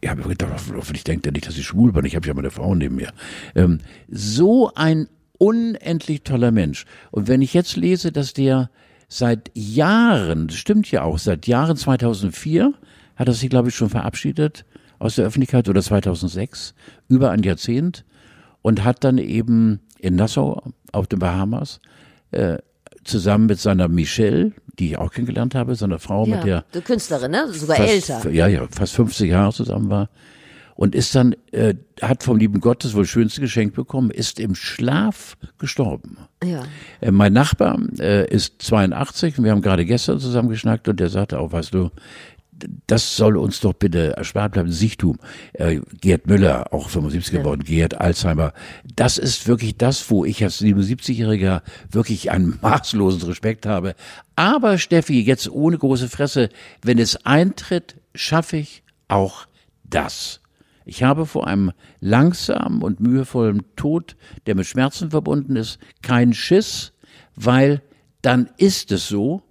Ich 0.01 0.09
habe 0.09 0.23
gedacht, 0.23 0.51
hoffentlich 0.75 1.03
denkt 1.03 1.25
er 1.27 1.31
nicht, 1.31 1.47
dass 1.47 1.57
ich 1.57 1.65
schwul 1.65 1.91
bin. 1.93 2.05
Ich 2.05 2.15
habe 2.15 2.27
ja 2.27 2.33
meine 2.33 2.51
Frau 2.51 2.73
neben 2.75 2.95
mir. 2.95 3.11
Ähm, 3.55 3.79
so 4.09 4.73
ein 4.73 5.07
unendlich 5.37 6.23
toller 6.23 6.51
Mensch. 6.51 6.85
Und 7.11 7.27
wenn 7.27 7.41
ich 7.41 7.53
jetzt 7.53 7.77
lese, 7.77 8.11
dass 8.11 8.33
der 8.33 8.69
seit 9.11 9.51
Jahren, 9.53 10.47
das 10.47 10.55
stimmt 10.55 10.89
ja 10.89 11.03
auch, 11.03 11.17
seit 11.19 11.45
Jahren 11.45 11.75
2004 11.75 12.73
hat 13.17 13.27
er 13.27 13.33
sich, 13.33 13.49
glaube 13.49 13.67
ich, 13.67 13.75
schon 13.75 13.89
verabschiedet 13.89 14.65
aus 14.99 15.15
der 15.15 15.25
Öffentlichkeit 15.25 15.67
oder 15.67 15.81
2006, 15.81 16.73
über 17.09 17.29
ein 17.31 17.43
Jahrzehnt 17.43 18.05
und 18.61 18.85
hat 18.85 19.03
dann 19.03 19.17
eben 19.17 19.81
in 19.99 20.15
Nassau 20.15 20.63
auf 20.93 21.07
den 21.07 21.19
Bahamas 21.19 21.81
äh, 22.31 22.59
zusammen 23.03 23.47
mit 23.47 23.59
seiner 23.59 23.89
Michelle, 23.89 24.53
die 24.79 24.91
ich 24.91 24.97
auch 24.97 25.11
kennengelernt 25.11 25.55
habe, 25.55 25.75
seiner 25.75 25.99
Frau, 25.99 26.25
mit 26.25 26.45
der 26.45 26.63
die 26.73 26.79
Künstlerin, 26.79 27.31
ne? 27.31 27.51
Sogar 27.51 27.75
fast, 27.75 27.89
älter. 27.89 28.29
Ja, 28.29 28.47
ja, 28.47 28.65
fast 28.71 28.93
50 28.93 29.29
Jahre 29.29 29.51
zusammen 29.51 29.89
war. 29.89 30.09
Und 30.81 30.95
ist 30.95 31.13
dann, 31.13 31.35
äh, 31.51 31.75
hat 32.01 32.23
vom 32.23 32.37
lieben 32.37 32.59
Gott 32.59 32.83
das 32.83 32.95
wohl 32.95 33.05
schönste 33.05 33.39
Geschenk 33.39 33.75
bekommen, 33.75 34.09
ist 34.09 34.39
im 34.39 34.55
Schlaf 34.55 35.37
gestorben. 35.59 36.17
Ja. 36.43 36.63
Äh, 37.01 37.11
mein 37.11 37.33
Nachbar 37.33 37.79
äh, 37.99 38.27
ist 38.27 38.63
82 38.63 39.37
und 39.37 39.43
wir 39.43 39.51
haben 39.51 39.61
gerade 39.61 39.85
gestern 39.85 40.19
zusammen 40.19 40.49
geschnackt 40.49 40.87
und 40.87 40.99
der 40.99 41.09
sagte 41.09 41.37
auch, 41.37 41.51
weißt 41.51 41.75
du, 41.75 41.91
das 42.87 43.15
soll 43.15 43.37
uns 43.37 43.59
doch 43.59 43.73
bitte 43.73 44.17
erspart 44.17 44.53
bleiben, 44.53 44.71
Sichtum. 44.71 45.19
Äh, 45.53 45.81
Gerd 46.01 46.25
Müller, 46.25 46.73
auch 46.73 46.89
75 46.89 47.31
geworden, 47.31 47.63
Gerd 47.63 48.01
Alzheimer. 48.01 48.51
Das 48.95 49.19
ist 49.19 49.47
wirklich 49.47 49.77
das, 49.77 50.09
wo 50.09 50.25
ich 50.25 50.43
als 50.43 50.59
77-Jähriger 50.63 51.61
wirklich 51.91 52.31
einen 52.31 52.57
maßlosen 52.63 53.21
Respekt 53.21 53.67
habe. 53.67 53.93
Aber 54.35 54.79
Steffi, 54.79 55.21
jetzt 55.21 55.47
ohne 55.47 55.77
große 55.77 56.09
Fresse, 56.09 56.49
wenn 56.81 56.97
es 56.97 57.23
eintritt, 57.23 57.97
schaffe 58.15 58.57
ich 58.57 58.81
auch 59.09 59.45
das. 59.83 60.40
Ich 60.85 61.03
habe 61.03 61.25
vor 61.25 61.47
einem 61.47 61.71
langsamen 61.99 62.81
und 62.81 62.99
mühevollen 62.99 63.63
Tod, 63.75 64.15
der 64.45 64.55
mit 64.55 64.65
Schmerzen 64.65 65.11
verbunden 65.11 65.55
ist, 65.55 65.79
keinen 66.01 66.33
Schiss, 66.33 66.93
weil 67.35 67.81
dann 68.21 68.49
ist 68.57 68.91
es 68.91 69.07
so 69.07 69.43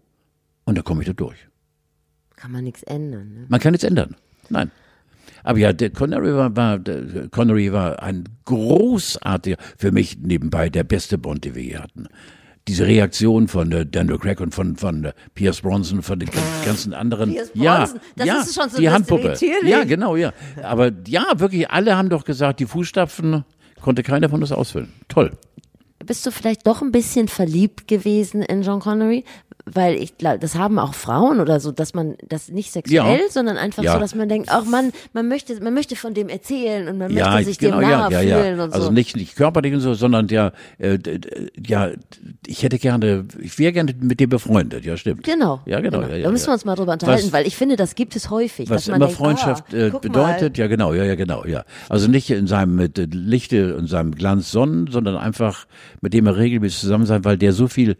und 0.64 0.76
dann 0.76 0.84
komme 0.84 1.02
ich 1.02 1.06
da 1.06 1.12
durch. 1.12 1.48
Kann 2.36 2.52
man 2.52 2.64
nichts 2.64 2.82
ändern. 2.84 3.34
Ne? 3.34 3.46
Man 3.48 3.60
kann 3.60 3.72
nichts 3.72 3.84
ändern. 3.84 4.16
Nein. 4.48 4.70
Aber 5.42 5.58
ja, 5.58 5.72
der 5.72 5.90
Connery 5.90 6.34
war, 6.34 6.56
war, 6.56 6.78
der 6.78 7.28
Connery 7.28 7.72
war 7.72 8.02
ein 8.02 8.24
großartiger, 8.44 9.56
für 9.76 9.92
mich 9.92 10.18
nebenbei 10.18 10.68
der 10.68 10.84
beste 10.84 11.18
Bond, 11.18 11.44
den 11.44 11.54
wir 11.54 11.62
je 11.62 11.78
hatten. 11.78 12.08
Diese 12.70 12.86
Reaktion 12.86 13.48
von 13.48 13.72
äh, 13.72 13.84
Daniel 13.84 14.16
Craig 14.18 14.40
und 14.40 14.54
von, 14.54 14.76
von 14.76 15.04
äh, 15.06 15.12
Pierce 15.34 15.60
Bronson, 15.60 16.02
von 16.02 16.20
den 16.20 16.30
gan- 16.30 16.42
ganzen 16.64 16.94
anderen. 16.94 17.32
Pierce 17.32 17.50
ja, 17.54 17.78
Bronson, 17.78 18.00
das 18.14 18.26
ja, 18.28 18.40
ist 18.42 18.54
schon 18.54 18.70
so 18.70 18.78
die 18.78 18.86
ein 18.86 18.94
Handpuppe. 18.94 19.36
Ja, 19.64 19.82
genau, 19.82 20.14
ja. 20.14 20.32
Aber 20.62 20.92
ja, 21.08 21.24
wirklich, 21.34 21.68
alle 21.68 21.96
haben 21.96 22.10
doch 22.10 22.24
gesagt, 22.24 22.60
die 22.60 22.66
Fußstapfen 22.66 23.44
konnte 23.80 24.04
keiner 24.04 24.28
von 24.28 24.40
uns 24.40 24.52
ausfüllen. 24.52 24.92
Toll. 25.08 25.32
Bist 26.06 26.24
du 26.24 26.30
vielleicht 26.30 26.64
doch 26.66 26.80
ein 26.80 26.92
bisschen 26.92 27.26
verliebt 27.26 27.88
gewesen 27.88 28.42
in 28.42 28.62
John 28.62 28.78
Connery? 28.78 29.24
Weil 29.74 29.94
ich 29.96 30.16
glaube, 30.18 30.38
das 30.38 30.54
haben 30.56 30.78
auch 30.78 30.94
Frauen 30.94 31.40
oder 31.40 31.60
so, 31.60 31.72
dass 31.72 31.94
man 31.94 32.16
das 32.28 32.48
nicht 32.48 32.72
sexuell, 32.72 32.96
Ja. 33.20 33.28
sondern 33.30 33.56
einfach 33.56 33.82
Ja. 33.82 33.94
so, 33.94 33.98
dass 34.00 34.14
man 34.14 34.28
denkt, 34.28 34.48
ach 34.50 34.64
man, 34.64 34.92
man 35.12 35.28
möchte, 35.28 35.62
man 35.62 35.74
möchte 35.74 35.96
von 35.96 36.14
dem 36.14 36.28
erzählen 36.28 36.88
und 36.88 36.98
man 36.98 37.10
ja, 37.12 37.30
möchte 37.30 37.44
sich 37.46 37.58
genau, 37.58 37.80
dem 37.80 37.88
ja, 37.90 37.98
nahe 38.08 38.12
ja, 38.12 38.20
ja. 38.22 38.38
fühlen 38.42 38.60
und 38.60 38.72
Also 38.72 38.86
so. 38.86 38.92
nicht, 38.92 39.16
nicht 39.16 39.36
körperlich 39.36 39.74
und 39.74 39.80
so, 39.80 39.94
sondern 39.94 40.28
ja, 40.28 40.52
äh, 40.78 40.98
ja, 41.66 41.90
ich 42.46 42.62
hätte 42.62 42.78
gerne, 42.78 43.26
ich 43.40 43.58
wäre 43.58 43.72
gerne 43.72 43.94
mit 44.00 44.20
dir 44.20 44.28
befreundet, 44.28 44.84
ja, 44.84 44.96
stimmt. 44.96 45.24
Genau. 45.24 45.60
Ja, 45.66 45.80
genau. 45.80 46.02
Ja, 46.02 46.16
ja, 46.16 46.24
da 46.24 46.30
müssen 46.30 46.46
wir 46.48 46.52
uns 46.54 46.64
mal 46.64 46.74
drüber 46.74 46.92
unterhalten, 46.92 47.24
Was- 47.26 47.32
weil 47.32 47.46
ich 47.46 47.56
finde, 47.56 47.76
das 47.76 47.94
gibt 47.94 48.16
es 48.16 48.30
häufig. 48.30 48.68
Was 48.70 48.84
dass 48.84 48.88
man 48.88 48.96
immer 48.96 49.06
denkt, 49.06 49.18
Freundschaft 49.18 49.64
ah, 49.72 49.76
äh, 49.76 49.90
bedeutet, 49.90 50.58
ja 50.58 50.66
genau, 50.66 50.92
ja, 50.94 51.04
ja, 51.04 51.14
genau, 51.14 51.44
ja. 51.44 51.64
Also 51.88 52.08
nicht 52.08 52.30
in 52.30 52.46
seinem 52.46 52.76
mit 52.76 52.98
Lichte 53.14 53.76
und 53.76 53.86
seinem 53.86 54.14
Glanz 54.14 54.50
Sonnen, 54.50 54.86
sondern 54.90 55.16
einfach 55.16 55.66
mit 56.00 56.14
dem 56.14 56.26
er 56.26 56.36
regelmäßig 56.36 56.80
zusammen 56.80 57.06
sein, 57.06 57.24
weil 57.24 57.36
der 57.36 57.52
so 57.52 57.68
viel 57.68 57.96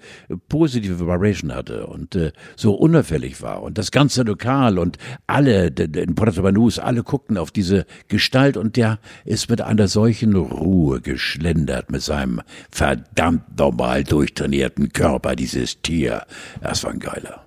positive 0.49 0.99
Vibration 1.01 1.53
hatte 1.61 1.87
und 1.87 2.15
äh, 2.17 2.33
so 2.57 2.75
unauffällig 2.75 3.41
war 3.43 3.63
und 3.63 3.79
das 3.79 3.91
ganze 3.91 4.23
Lokal 4.23 4.79
und 4.79 4.99
alle 5.27 5.67
in 5.69 6.15
Puerto 6.15 6.43
Banús, 6.43 6.79
alle 6.79 7.03
guckten 7.03 7.39
auf 7.39 7.51
diese 7.51 7.87
Gestalt 8.09 8.57
und 8.57 8.77
der 8.77 8.99
ist 9.25 9.49
mit 9.49 9.61
einer 9.61 9.89
solchen 9.89 10.35
Ruhe 10.35 11.01
geschlendert 11.01 11.91
mit 11.91 12.03
seinem 12.03 12.41
verdammt 12.71 13.59
normal 13.59 14.05
durchtrainierten 14.05 14.93
Körper, 14.93 15.37
dieses 15.37 15.81
Tier. 15.83 16.27
Das 16.61 16.85
war 16.85 16.91
ein 16.91 16.99
geiler. 16.99 17.45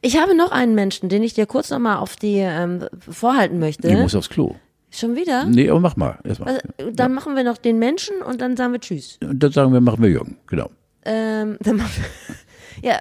Ich 0.00 0.16
habe 0.16 0.36
noch 0.36 0.52
einen 0.52 0.74
Menschen, 0.74 1.08
den 1.08 1.22
ich 1.22 1.34
dir 1.34 1.46
kurz 1.46 1.70
nochmal 1.70 1.96
auf 1.96 2.16
die 2.16 2.36
ähm, 2.38 2.84
vorhalten 2.98 3.58
möchte. 3.58 3.88
Ich 3.88 3.96
muss 3.96 4.14
aufs 4.14 4.28
Klo. 4.28 4.54
Schon 4.90 5.16
wieder? 5.16 5.44
Nee, 5.44 5.68
aber 5.68 5.80
mach 5.80 5.96
mal. 5.96 6.18
Erstmal. 6.24 6.60
Also, 6.78 6.90
dann 6.92 7.12
machen 7.12 7.36
wir 7.36 7.44
noch 7.44 7.58
den 7.58 7.78
Menschen 7.78 8.22
und 8.22 8.40
dann 8.40 8.56
sagen 8.56 8.72
wir 8.72 8.80
Tschüss. 8.80 9.18
Und 9.22 9.42
dann 9.42 9.52
sagen 9.52 9.72
wir, 9.72 9.80
machen 9.80 10.02
wir 10.02 10.10
Jürgen. 10.10 10.38
Genau. 10.46 10.70
Ähm, 11.04 11.58
dann 11.60 11.76
machen 11.76 12.04
wir, 12.80 12.90
ja, 12.90 12.98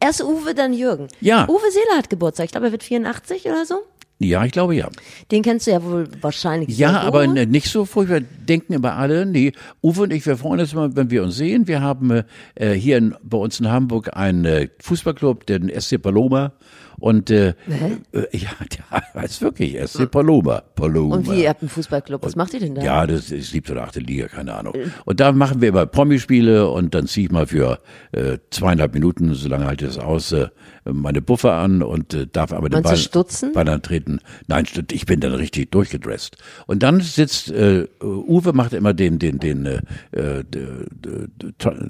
erst 0.00 0.22
Uwe, 0.22 0.54
dann 0.54 0.72
Jürgen. 0.72 1.08
Ja. 1.20 1.48
Uwe 1.48 1.70
Seeler 1.70 1.98
hat 1.98 2.10
Geburtstag. 2.10 2.46
Ich 2.46 2.52
glaube, 2.52 2.66
er 2.66 2.72
wird 2.72 2.82
84 2.82 3.44
oder 3.46 3.64
so. 3.66 3.76
Ja, 4.18 4.44
ich 4.46 4.52
glaube 4.52 4.74
ja. 4.74 4.88
Den 5.30 5.42
kennst 5.42 5.66
du 5.66 5.72
ja 5.72 5.82
wohl 5.84 6.08
wahrscheinlich. 6.22 6.78
Ja, 6.78 6.88
sehr 6.90 7.00
aber 7.02 7.26
gut. 7.26 7.34
ne- 7.34 7.46
nicht 7.46 7.70
so 7.70 7.84
furchtbar. 7.84 8.20
Denken 8.20 8.72
immer 8.72 8.94
alle, 8.94 9.26
nee, 9.26 9.52
Uwe 9.82 10.02
und 10.04 10.12
ich, 10.12 10.24
wir 10.24 10.38
freuen 10.38 10.60
uns 10.60 10.72
immer, 10.72 10.96
wenn 10.96 11.10
wir 11.10 11.22
uns 11.22 11.36
sehen. 11.36 11.68
Wir 11.68 11.82
haben 11.82 12.22
äh, 12.54 12.72
hier 12.72 12.96
in, 12.96 13.14
bei 13.22 13.36
uns 13.36 13.60
in 13.60 13.68
Hamburg 13.70 14.16
einen 14.16 14.44
äh, 14.46 14.68
Fußballclub, 14.80 15.44
den 15.46 15.68
SC 15.78 16.00
Paloma. 16.00 16.52
Und 16.98 17.30
äh, 17.30 17.48
äh, 17.48 17.54
ja, 18.32 18.50
der 18.92 19.22
heißt 19.22 19.42
wirklich 19.42 19.76
SC 19.86 20.10
Paloma. 20.10 20.62
Paloma. 20.74 21.16
Und 21.16 21.30
wie, 21.30 21.42
ihr 21.42 21.48
habt 21.48 21.62
einen 21.62 21.68
Fußballclub. 21.68 22.24
Was 22.24 22.36
macht 22.36 22.54
ihr 22.54 22.60
denn 22.60 22.74
da? 22.74 22.82
Ja, 22.82 23.06
das 23.06 23.30
ist 23.30 23.50
siebte 23.50 23.72
oder 23.72 23.84
achte 23.84 24.00
Liga, 24.00 24.28
keine 24.28 24.54
Ahnung. 24.54 24.74
Und 25.04 25.20
da 25.20 25.32
machen 25.32 25.60
wir 25.60 25.68
immer 25.68 25.86
Promispiele 25.86 26.68
und 26.68 26.94
dann 26.94 27.06
ziehe 27.06 27.26
ich 27.26 27.32
mal 27.32 27.46
für 27.46 27.78
äh, 28.12 28.38
zweieinhalb 28.50 28.94
Minuten, 28.94 29.34
solange 29.34 29.66
halte 29.66 29.86
ich 29.86 29.94
das 29.94 30.02
aus, 30.02 30.32
äh, 30.32 30.48
meine 30.84 31.20
Buffer 31.20 31.54
an 31.54 31.82
und 31.82 32.14
äh, 32.14 32.26
darf 32.30 32.52
aber 32.52 32.68
den 32.68 32.82
Ball, 32.82 32.96
stutzen? 32.96 33.52
Ball 33.52 33.68
antreten. 33.68 34.20
Nein, 34.46 34.66
ich 34.92 35.06
bin 35.06 35.20
dann 35.20 35.34
richtig 35.34 35.70
durchgedresst. 35.72 36.36
Und 36.66 36.82
dann 36.82 37.00
sitzt 37.00 37.50
äh, 37.50 37.86
Uwe 38.02 38.52
macht 38.52 38.72
immer 38.72 38.94
den, 38.94 39.18
den, 39.18 39.38
den, 39.38 39.66
äh, 39.66 39.80
äh, 40.12 40.44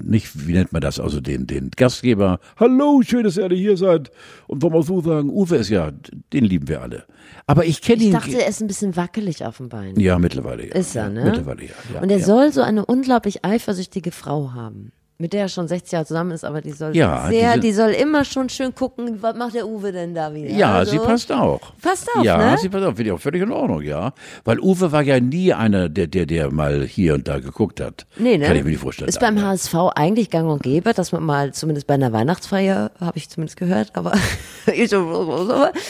nicht, 0.01 0.47
wie 0.47 0.53
nennt 0.53 0.73
man 0.73 0.81
das, 0.81 0.99
also 0.99 1.21
den, 1.21 1.47
den 1.47 1.71
Gastgeber. 1.75 2.39
Hallo, 2.57 3.01
schön, 3.03 3.23
dass 3.23 3.37
ihr 3.37 3.43
alle 3.43 3.55
hier 3.55 3.77
seid. 3.77 4.11
Und 4.47 4.61
wollen 4.61 4.73
wir 4.73 4.83
so 5.01 5.09
sagen, 5.09 5.29
Uwe 5.29 5.57
ist 5.57 5.69
ja, 5.69 5.91
den 6.33 6.45
lieben 6.45 6.67
wir 6.67 6.81
alle. 6.81 7.05
Aber 7.45 7.65
ich 7.65 7.81
kenne 7.81 8.01
Ich 8.01 8.07
ihn. 8.07 8.13
dachte, 8.13 8.41
er 8.41 8.47
ist 8.47 8.61
ein 8.61 8.67
bisschen 8.67 8.95
wackelig 8.95 9.45
auf 9.45 9.57
dem 9.57 9.69
Bein. 9.69 9.99
ja, 9.99 10.19
mittlerweile. 10.19 10.67
Ja. 10.67 10.75
Ist 10.75 10.95
er, 10.95 11.09
ne? 11.09 11.23
Mittlerweile, 11.25 11.63
ja. 11.63 11.71
ja 11.93 12.01
Und 12.01 12.09
er 12.09 12.19
ja. 12.19 12.25
soll 12.25 12.51
so 12.51 12.61
eine 12.61 12.85
unglaublich 12.85 13.45
eifersüchtige 13.45 14.11
Frau 14.11 14.51
haben. 14.53 14.91
Mit 15.19 15.33
der 15.33 15.41
er 15.41 15.49
schon 15.49 15.67
60 15.67 15.93
Jahre 15.93 16.05
zusammen 16.05 16.29
ist, 16.29 16.45
aber 16.45 16.61
die 16.61 16.71
soll 16.73 16.95
Ja, 16.95 17.27
sehr, 17.27 17.53
diese- 17.53 17.59
die 17.61 17.71
soll 17.73 17.89
immer 17.89 18.23
schon 18.23 18.49
schön 18.49 18.75
gucken, 18.75 19.17
was 19.21 19.35
macht 19.35 19.55
der 19.55 19.67
Uwe 19.67 19.91
denn 19.91 20.13
da 20.13 20.31
wieder? 20.31 20.51
Ja, 20.51 20.73
Also, 20.75 20.91
sie 20.91 20.99
passt 20.99 21.31
auch. 21.31 21.73
Passt 21.81 22.07
auf, 22.15 22.23
ja, 22.23 22.37
ne? 22.51 22.57
sie 22.59 22.69
passt 22.69 22.85
auf. 22.85 22.95
Finde 22.95 23.09
ich 23.09 23.15
auch 23.15 23.19
völlig 23.19 23.41
in 23.41 23.51
Ordnung, 23.51 23.81
ja. 23.81 24.13
Weil 24.45 24.59
Uwe 24.59 24.91
war 24.91 25.01
ja 25.01 25.19
nie 25.19 25.51
einer, 25.53 25.89
der, 25.89 26.05
der, 26.05 26.27
der 26.27 26.51
mal 26.51 26.83
hier 26.85 27.15
und 27.15 27.27
da 27.27 27.39
geguckt 27.39 27.81
hat. 27.81 28.05
Nee, 28.17 28.37
ne? 28.37 28.45
Kann 28.45 28.57
ich 28.57 28.63
mir 28.63 28.69
nicht 28.69 28.79
vorstellen. 28.79 29.09
Ist 29.09 29.19
beim 29.19 29.41
HSV 29.41 29.73
eigentlich 29.95 30.29
gang 30.29 30.47
und 30.51 30.61
gäbe, 30.61 30.93
dass 30.93 31.11
man 31.11 31.23
mal, 31.23 31.51
zumindest 31.51 31.87
bei 31.87 31.95
einer 31.95 32.13
Weihnachtsfeier, 32.13 32.91
habe 32.99 33.17
ich 33.17 33.27
zumindest 33.27 33.57
gehört, 33.57 33.93
aber 33.95 34.13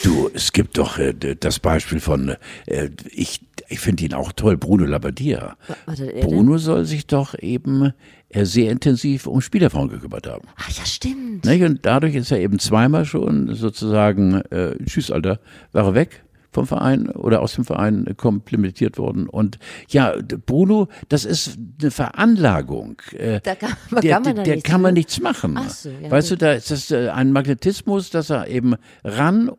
Du, 0.03 0.30
es 0.34 0.53
gibt 0.53 0.78
doch 0.78 0.97
äh, 0.99 1.13
das 1.13 1.59
Beispiel 1.59 1.99
von, 1.99 2.36
äh, 2.65 2.89
ich, 3.11 3.41
ich 3.67 3.80
finde 3.82 4.05
ihn 4.05 4.13
auch 4.13 4.32
toll, 4.32 4.55
Bruno 4.55 4.86
Labbadia. 4.86 5.57
er 5.88 5.95
denn? 5.95 6.21
Bruno 6.21 6.57
soll 6.57 6.86
sich 6.86 7.07
doch 7.07 7.38
eben 7.38 7.91
sehr 8.34 8.71
intensiv 8.71 9.25
um 9.28 9.41
Spielerfrauen 9.41 9.89
gekümmert 9.89 10.28
haben. 10.28 10.47
Ach 10.57 10.69
ja, 10.69 10.86
stimmt. 10.86 11.45
Nicht? 11.45 11.63
Und 11.63 11.86
dadurch 11.86 12.15
ist 12.15 12.32
er 12.32 12.39
eben 12.39 12.59
zweimal 12.59 13.05
schon 13.05 13.53
sozusagen, 13.55 14.41
äh, 14.51 14.75
tschüss, 14.86 15.11
Alter, 15.11 15.39
war 15.71 15.86
er 15.86 15.93
weg 15.95 16.23
vom 16.51 16.65
Verein 16.65 17.09
oder 17.09 17.41
aus 17.41 17.53
dem 17.53 17.65
Verein 17.65 18.05
komplimentiert 18.17 18.97
worden. 18.97 19.30
Und 19.30 19.59
ja, 19.89 20.13
Bruno, 20.45 20.88
das 21.09 21.23
ist 21.23 21.57
eine 21.82 21.91
Veranlagung. 21.91 23.01
Äh, 23.13 23.41
Da 23.43 23.55
kann- 23.55 23.73
der, 24.01 24.11
kann 24.13 24.23
man 24.23 24.36
der 24.43 24.55
nichts 24.55 24.69
kann 24.69 24.82
man 24.82 24.93
nichts 24.93 25.19
machen. 25.21 25.55
Ach 25.57 25.69
so, 25.69 25.89
ja, 25.89 26.09
weißt 26.09 26.32
du, 26.32 26.36
da 26.38 26.53
ist 26.53 26.71
das 26.71 26.89
äh, 26.91 27.09
ein 27.09 27.32
Magnetismus, 27.32 28.09
dass 28.09 28.30
er 28.30 28.47
eben 28.47 28.75
ran 29.03 29.51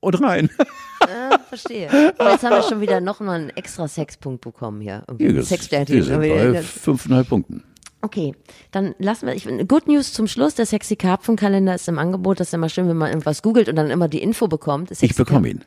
und 0.00 0.22
rein. 0.22 0.50
Ja, 1.08 1.38
verstehe. 1.38 1.88
Aber 2.18 2.32
jetzt 2.32 2.42
haben 2.42 2.50
wir 2.52 2.62
schon 2.62 2.80
wieder 2.80 3.00
noch 3.00 3.20
mal 3.20 3.38
einen 3.38 3.50
extra 3.50 3.86
Sexpunkt 3.86 4.40
bekommen 4.40 4.80
hier. 4.80 5.04
Sind 6.02 6.18
bei 6.18 6.62
fünfeinhalb 6.62 7.28
Punkten. 7.28 7.62
Okay, 8.06 8.36
dann 8.70 8.94
lassen 9.00 9.26
wir, 9.26 9.34
ich, 9.34 9.48
Good 9.66 9.88
News 9.88 10.12
zum 10.12 10.28
Schluss, 10.28 10.54
der 10.54 10.64
Sexy 10.64 10.94
Karpfenkalender 10.94 11.74
ist 11.74 11.88
im 11.88 11.98
Angebot, 11.98 12.38
das 12.38 12.46
ist 12.50 12.54
immer 12.54 12.68
schön, 12.68 12.86
wenn 12.88 12.96
man 12.96 13.08
irgendwas 13.08 13.42
googelt 13.42 13.68
und 13.68 13.74
dann 13.74 13.90
immer 13.90 14.06
die 14.06 14.22
Info 14.22 14.46
bekommt. 14.46 14.90
Sexy 14.90 15.06
Ich 15.06 15.16
bekomme 15.16 15.48
ihn. 15.48 15.64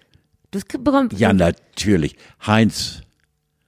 Du 0.52 0.60
bekommst 0.82 1.20
Ja, 1.20 1.34
natürlich. 1.34 2.16
Heinz. 2.48 3.02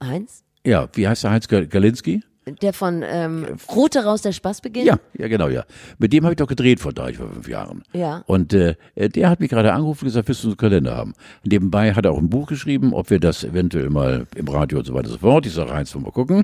Heinz, 0.02 0.42
Ja, 0.66 0.88
wie 0.94 1.06
heißt 1.06 1.22
der 1.24 1.32
Heinz 1.32 1.48
Gal- 1.48 1.66
Galinski? 1.66 2.22
Der 2.60 2.72
von 2.72 3.02
ähm, 3.06 3.46
Rote 3.74 4.04
raus 4.04 4.22
der 4.22 4.32
Spaß 4.32 4.60
beginnt. 4.62 4.86
Ja, 4.86 4.98
ja, 5.16 5.28
genau, 5.28 5.48
ja. 5.48 5.64
Mit 5.98 6.12
dem 6.12 6.24
habe 6.24 6.32
ich 6.34 6.38
doch 6.38 6.48
gedreht 6.48 6.80
vor 6.80 6.92
drei, 6.92 7.12
vor 7.14 7.28
fünf 7.28 7.48
Jahren. 7.48 7.82
Ja. 7.92 8.24
Und 8.26 8.52
äh, 8.52 8.74
der 8.96 9.30
hat 9.30 9.40
mich 9.40 9.50
gerade 9.50 9.72
angerufen 9.72 10.04
und 10.04 10.08
gesagt, 10.08 10.28
willst 10.28 10.42
du 10.42 10.48
einen 10.48 10.56
Kalender 10.56 10.96
haben? 10.96 11.14
Nebenbei 11.44 11.94
hat 11.94 12.04
er 12.04 12.12
auch 12.12 12.18
ein 12.18 12.28
Buch 12.30 12.46
geschrieben, 12.48 12.92
ob 12.94 13.10
wir 13.10 13.20
das 13.20 13.44
eventuell 13.44 13.90
mal 13.90 14.26
im 14.34 14.48
Radio 14.48 14.78
und 14.78 14.84
so 14.86 14.94
weiter 14.94 15.06
und 15.06 15.12
so 15.12 15.18
fort. 15.18 15.46
Ich 15.46 15.52
sage, 15.52 15.72
Heinz, 15.72 15.94
wollen 15.94 16.04
wir 16.06 16.12
gucken. 16.12 16.42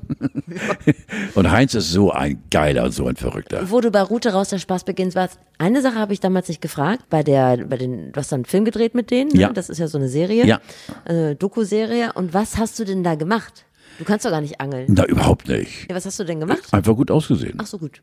und 1.35 1.51
Heinz 1.51 1.73
ist 1.73 1.91
so 1.91 2.11
ein 2.11 2.43
geiler 2.49 2.85
und 2.85 2.91
so 2.93 3.05
ein 3.07 3.15
Verrückter. 3.15 3.69
Wo 3.69 3.81
du 3.81 3.91
bei 3.91 4.01
Route 4.01 4.31
raus 4.31 4.49
der 4.49 4.59
Spaß 4.59 4.83
beginnt 4.85 5.15
warst. 5.15 5.37
Eine 5.57 5.81
Sache 5.81 5.95
habe 5.95 6.13
ich 6.13 6.19
damals 6.19 6.47
nicht 6.47 6.61
gefragt, 6.61 7.03
bei 7.09 7.23
der, 7.23 7.57
bei 7.57 7.77
den, 7.77 8.11
du 8.11 8.17
hast 8.19 8.31
dann 8.31 8.39
einen 8.39 8.45
Film 8.45 8.63
gedreht 8.65 8.95
mit 8.95 9.11
denen, 9.11 9.31
ne? 9.31 9.39
Ja. 9.41 9.49
das 9.53 9.69
ist 9.69 9.77
ja 9.79 9.87
so 9.87 9.97
eine 9.97 10.07
Serie, 10.07 10.45
Ja. 10.45 10.59
äh, 11.05 11.35
Doku-Serie. 11.35 12.13
Und 12.13 12.33
was 12.33 12.57
hast 12.57 12.79
du 12.79 12.85
denn 12.85 13.03
da 13.03 13.15
gemacht? 13.15 13.65
Du 13.99 14.05
kannst 14.05 14.25
doch 14.25 14.31
gar 14.31 14.39
nicht 14.39 14.61
angeln. 14.61 14.85
Na, 14.87 15.05
überhaupt 15.05 15.49
nicht. 15.49 15.89
Ja, 15.89 15.95
was 15.95 16.05
hast 16.05 16.17
du 16.19 16.23
denn 16.23 16.39
gemacht? 16.39 16.63
Einfach 16.71 16.95
gut 16.95 17.11
ausgesehen. 17.11 17.57
Ach 17.61 17.67
so, 17.67 17.77
gut. 17.77 18.01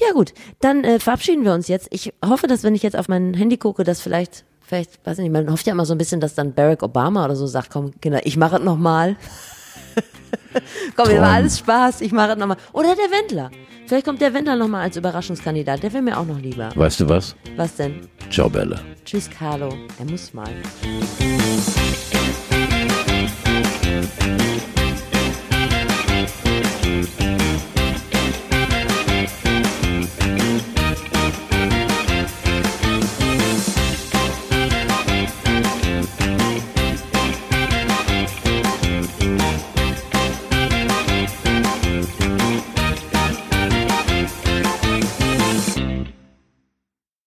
Ja, 0.00 0.12
gut. 0.12 0.34
Dann 0.60 0.82
äh, 0.82 0.98
verabschieden 0.98 1.44
wir 1.44 1.54
uns 1.54 1.68
jetzt. 1.68 1.86
Ich 1.90 2.12
hoffe, 2.24 2.48
dass 2.48 2.64
wenn 2.64 2.74
ich 2.74 2.82
jetzt 2.82 2.96
auf 2.96 3.06
mein 3.06 3.32
Handy 3.32 3.56
gucke, 3.56 3.84
dass 3.84 4.00
vielleicht, 4.00 4.44
vielleicht, 4.60 5.06
weiß 5.06 5.18
ich 5.18 5.22
nicht, 5.22 5.32
man 5.32 5.48
hofft 5.52 5.66
ja 5.68 5.72
immer 5.72 5.86
so 5.86 5.94
ein 5.94 5.98
bisschen, 5.98 6.20
dass 6.20 6.34
dann 6.34 6.52
Barack 6.52 6.82
Obama 6.82 7.24
oder 7.24 7.36
so 7.36 7.46
sagt, 7.46 7.70
komm, 7.70 7.92
Kinder, 8.00 8.26
ich 8.26 8.36
mache 8.36 8.56
es 8.56 8.62
nochmal. 8.62 9.16
komm, 10.96 11.06
mir 11.06 11.20
war 11.20 11.34
alles 11.34 11.60
Spaß, 11.60 12.00
ich 12.00 12.10
mache 12.10 12.32
es 12.32 12.38
nochmal. 12.38 12.56
Oder 12.72 12.96
der 12.96 13.16
Wendler. 13.16 13.52
Vielleicht 13.86 14.06
kommt 14.06 14.20
der 14.20 14.34
Wendler 14.34 14.56
nochmal 14.56 14.82
als 14.82 14.96
Überraschungskandidat. 14.96 15.84
Der 15.84 15.92
wäre 15.92 16.02
mir 16.02 16.18
auch 16.18 16.26
noch 16.26 16.40
lieber. 16.40 16.70
Weißt 16.74 16.98
du 16.98 17.08
was? 17.08 17.36
Was 17.54 17.76
denn? 17.76 18.08
Ciao, 18.30 18.48
Bella. 18.48 18.80
Tschüss, 19.04 19.30
Carlo. 19.30 19.68
Er 20.00 20.10
muss 20.10 20.34
mal. 20.34 20.50